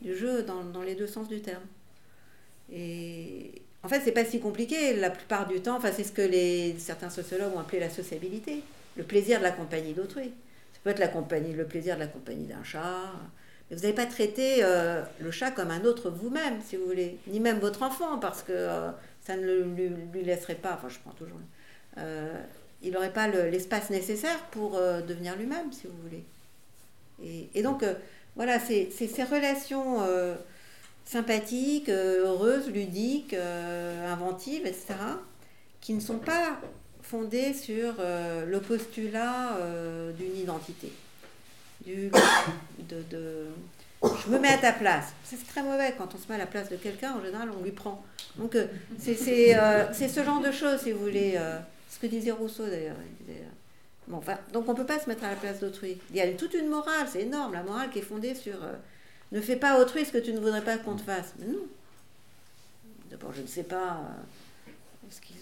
du 0.00 0.16
jeu 0.16 0.42
dans, 0.42 0.64
dans, 0.64 0.82
les 0.82 0.94
deux 0.94 1.06
sens 1.06 1.28
du 1.28 1.40
terme. 1.40 1.62
Et 2.72 3.62
en 3.82 3.88
fait, 3.88 4.00
c'est 4.04 4.12
pas 4.12 4.24
si 4.24 4.40
compliqué 4.40 4.96
la 4.96 5.10
plupart 5.10 5.46
du 5.46 5.60
temps. 5.60 5.76
Enfin, 5.76 5.90
c'est 5.92 6.04
ce 6.04 6.12
que 6.12 6.22
les, 6.22 6.76
certains 6.78 7.10
sociologues 7.10 7.54
ont 7.54 7.60
appelé 7.60 7.80
la 7.80 7.90
sociabilité, 7.90 8.62
le 8.96 9.04
plaisir 9.04 9.38
de 9.38 9.44
la 9.44 9.52
compagnie 9.52 9.92
d'autrui. 9.92 10.32
Ça 10.72 10.80
peut 10.82 10.90
être 10.90 10.98
la 10.98 11.08
compagnie, 11.08 11.52
le 11.52 11.64
plaisir 11.64 11.94
de 11.94 12.00
la 12.00 12.08
compagnie 12.08 12.46
d'un 12.46 12.64
chat, 12.64 13.12
vous 13.70 13.80
n'avez 13.80 13.94
pas 13.94 14.06
traité 14.06 14.58
euh, 14.60 15.02
le 15.20 15.30
chat 15.30 15.50
comme 15.50 15.70
un 15.70 15.84
autre 15.84 16.10
vous-même, 16.10 16.60
si 16.62 16.76
vous 16.76 16.86
voulez, 16.86 17.18
ni 17.26 17.40
même 17.40 17.58
votre 17.58 17.82
enfant, 17.82 18.18
parce 18.18 18.42
que 18.42 18.52
euh, 18.52 18.90
ça 19.24 19.36
ne 19.36 19.62
lui, 19.62 20.22
laisserait 20.22 20.56
pas, 20.56 20.74
enfin 20.74 20.88
je 20.88 20.98
prends 20.98 21.12
toujours, 21.12 21.38
euh, 21.98 22.34
il 22.82 22.92
n'aurait 22.92 23.12
pas 23.12 23.28
l'espace 23.28 23.90
nécessaire 23.90 24.38
pour 24.50 24.72
devenir 24.72 25.36
lui-même, 25.36 25.72
si 25.72 25.86
vous 25.86 25.96
voulez. 26.02 26.24
Et, 27.54 27.62
donc, 27.62 27.84
voilà, 28.34 28.58
c'est 28.58 28.90
ces 28.90 29.22
relations 29.22 30.00
sympathiques, 31.04 31.88
heureuses, 31.88 32.68
ludiques, 32.68 33.34
inventives, 33.34 34.66
etc., 34.66 34.94
qui 35.80 35.94
ne 35.94 36.00
sont 36.00 36.18
pas 36.18 36.58
fondées 37.02 37.54
sur 37.54 37.94
le 38.00 38.58
postulat 38.58 39.56
d'une 40.18 40.36
identité 40.36 40.90
du, 41.84 42.10
de, 42.88 43.46
je 44.02 44.30
me 44.30 44.38
mets 44.38 44.48
à 44.48 44.58
ta 44.58 44.72
place. 44.72 45.12
C'est 45.24 45.46
très 45.46 45.62
mauvais 45.62 45.94
quand 45.96 46.14
on 46.14 46.18
se 46.18 46.28
met 46.28 46.34
à 46.34 46.38
la 46.38 46.46
place 46.46 46.68
de 46.68 46.76
quelqu'un, 46.76 47.14
en 47.14 47.24
général 47.24 47.48
on 47.56 47.62
lui 47.62 47.70
prend. 47.70 48.04
Donc 48.36 48.54
euh, 48.54 48.66
euh, 49.08 49.86
c'est 49.92 50.08
ce 50.08 50.24
genre 50.24 50.40
de 50.40 50.50
choses, 50.50 50.80
si 50.80 50.92
vous 50.92 51.00
voulez, 51.00 51.34
euh, 51.36 51.58
ce 51.88 51.98
que 51.98 52.06
disait 52.06 52.32
Rousseau 52.32 52.66
d'ailleurs. 52.66 52.96
Bon, 54.08 54.16
enfin, 54.16 54.36
donc 54.52 54.68
on 54.68 54.72
ne 54.72 54.76
peut 54.76 54.86
pas 54.86 54.98
se 54.98 55.08
mettre 55.08 55.24
à 55.24 55.30
la 55.30 55.36
place 55.36 55.60
d'autrui. 55.60 55.98
Il 56.10 56.16
y 56.16 56.20
a 56.20 56.28
toute 56.32 56.54
une 56.54 56.68
morale, 56.68 57.06
c'est 57.10 57.22
énorme, 57.22 57.52
la 57.52 57.62
morale 57.62 57.90
qui 57.90 58.00
est 58.00 58.02
fondée 58.02 58.34
sur 58.34 58.56
ne 59.30 59.40
fais 59.40 59.56
pas 59.56 59.80
autrui 59.80 60.04
ce 60.04 60.12
que 60.12 60.18
tu 60.18 60.32
ne 60.32 60.40
voudrais 60.40 60.62
pas 60.62 60.76
qu'on 60.76 60.96
te 60.96 61.02
fasse. 61.02 61.34
Mais 61.38 61.46
non. 61.46 61.66
D'abord, 63.10 63.32
je 63.32 63.42
ne 63.42 63.46
sais 63.46 63.62
pas. 63.62 64.00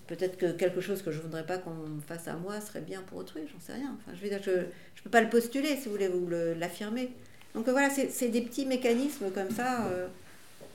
Peut-être 0.07 0.37
que 0.37 0.53
quelque 0.53 0.81
chose 0.81 1.03
que 1.03 1.12
je 1.12 1.18
ne 1.18 1.23
voudrais 1.23 1.47
pas 1.47 1.59
qu'on 1.59 2.01
fasse 2.07 2.27
à 2.27 2.35
moi 2.35 2.61
serait 2.61 2.81
bien 2.81 3.03
pour 3.03 3.18
autrui, 3.18 3.43
j'en 3.53 3.61
sais 3.61 3.75
rien. 3.75 3.97
Enfin, 3.97 4.16
je 4.16 4.23
veux 4.23 4.29
dire, 4.29 4.43
je 4.43 4.51
ne 4.51 4.64
peux 5.05 5.11
pas 5.11 5.21
le 5.21 5.29
postuler, 5.29 5.77
si 5.77 5.85
vous 5.85 5.93
voulez, 5.93 6.09
vous 6.09 6.29
l'affirmer. 6.59 7.11
Donc 7.55 7.68
voilà, 7.68 7.91
c'est 7.91 8.29
des 8.29 8.43
petits 8.43 8.66
mécanismes 8.66 9.31
comme 9.33 9.51
ça 9.51 9.87
euh, 9.87 10.07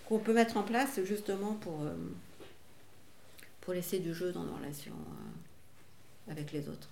qu'on 0.08 0.20
peut 0.20 0.34
mettre 0.34 0.58
en 0.58 0.64
place 0.64 1.00
justement 1.06 1.54
pour, 1.54 1.82
euh, 1.84 1.94
pour 3.62 3.74
laisser 3.74 4.00
du 4.00 4.14
jeu 4.14 4.32
dans 4.32 4.44
nos 4.44 4.56
relations 4.56 4.94
euh, 4.94 6.32
avec 6.32 6.52
les 6.52 6.68
autres, 6.68 6.90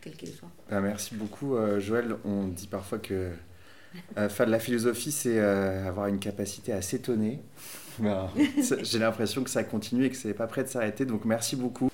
quels 0.00 0.16
qu'ils 0.16 0.32
soient. 0.32 0.50
Ah, 0.70 0.80
merci 0.80 1.14
beaucoup, 1.14 1.56
Joël. 1.78 2.16
On 2.24 2.44
dit 2.48 2.66
parfois 2.66 2.98
que 2.98 3.30
faire 4.16 4.46
de 4.46 4.50
la 4.50 4.60
philosophie, 4.60 5.12
c'est 5.12 5.38
avoir 5.38 6.08
une 6.08 6.18
capacité 6.18 6.72
à 6.72 6.82
s'étonner 6.82 7.40
ben, 7.98 8.28
j'ai 8.82 8.98
l'impression 8.98 9.42
que 9.42 9.50
ça 9.50 9.64
continue 9.64 10.04
et 10.06 10.10
que 10.10 10.16
c'est 10.16 10.34
pas 10.34 10.46
prêt 10.46 10.64
de 10.64 10.68
s'arrêter, 10.68 11.04
donc 11.04 11.24
merci 11.24 11.56
beaucoup. 11.56 11.90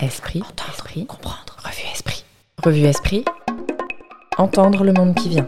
Esprit, 0.00 0.42
entendre, 0.42 1.06
comprendre. 1.06 1.56
Revue 1.64 1.92
Esprit. 1.92 2.24
Revue 2.62 2.84
Esprit. 2.84 3.24
Entendre 4.38 4.84
le 4.84 4.92
monde 4.92 5.14
qui 5.14 5.28
vient. 5.28 5.46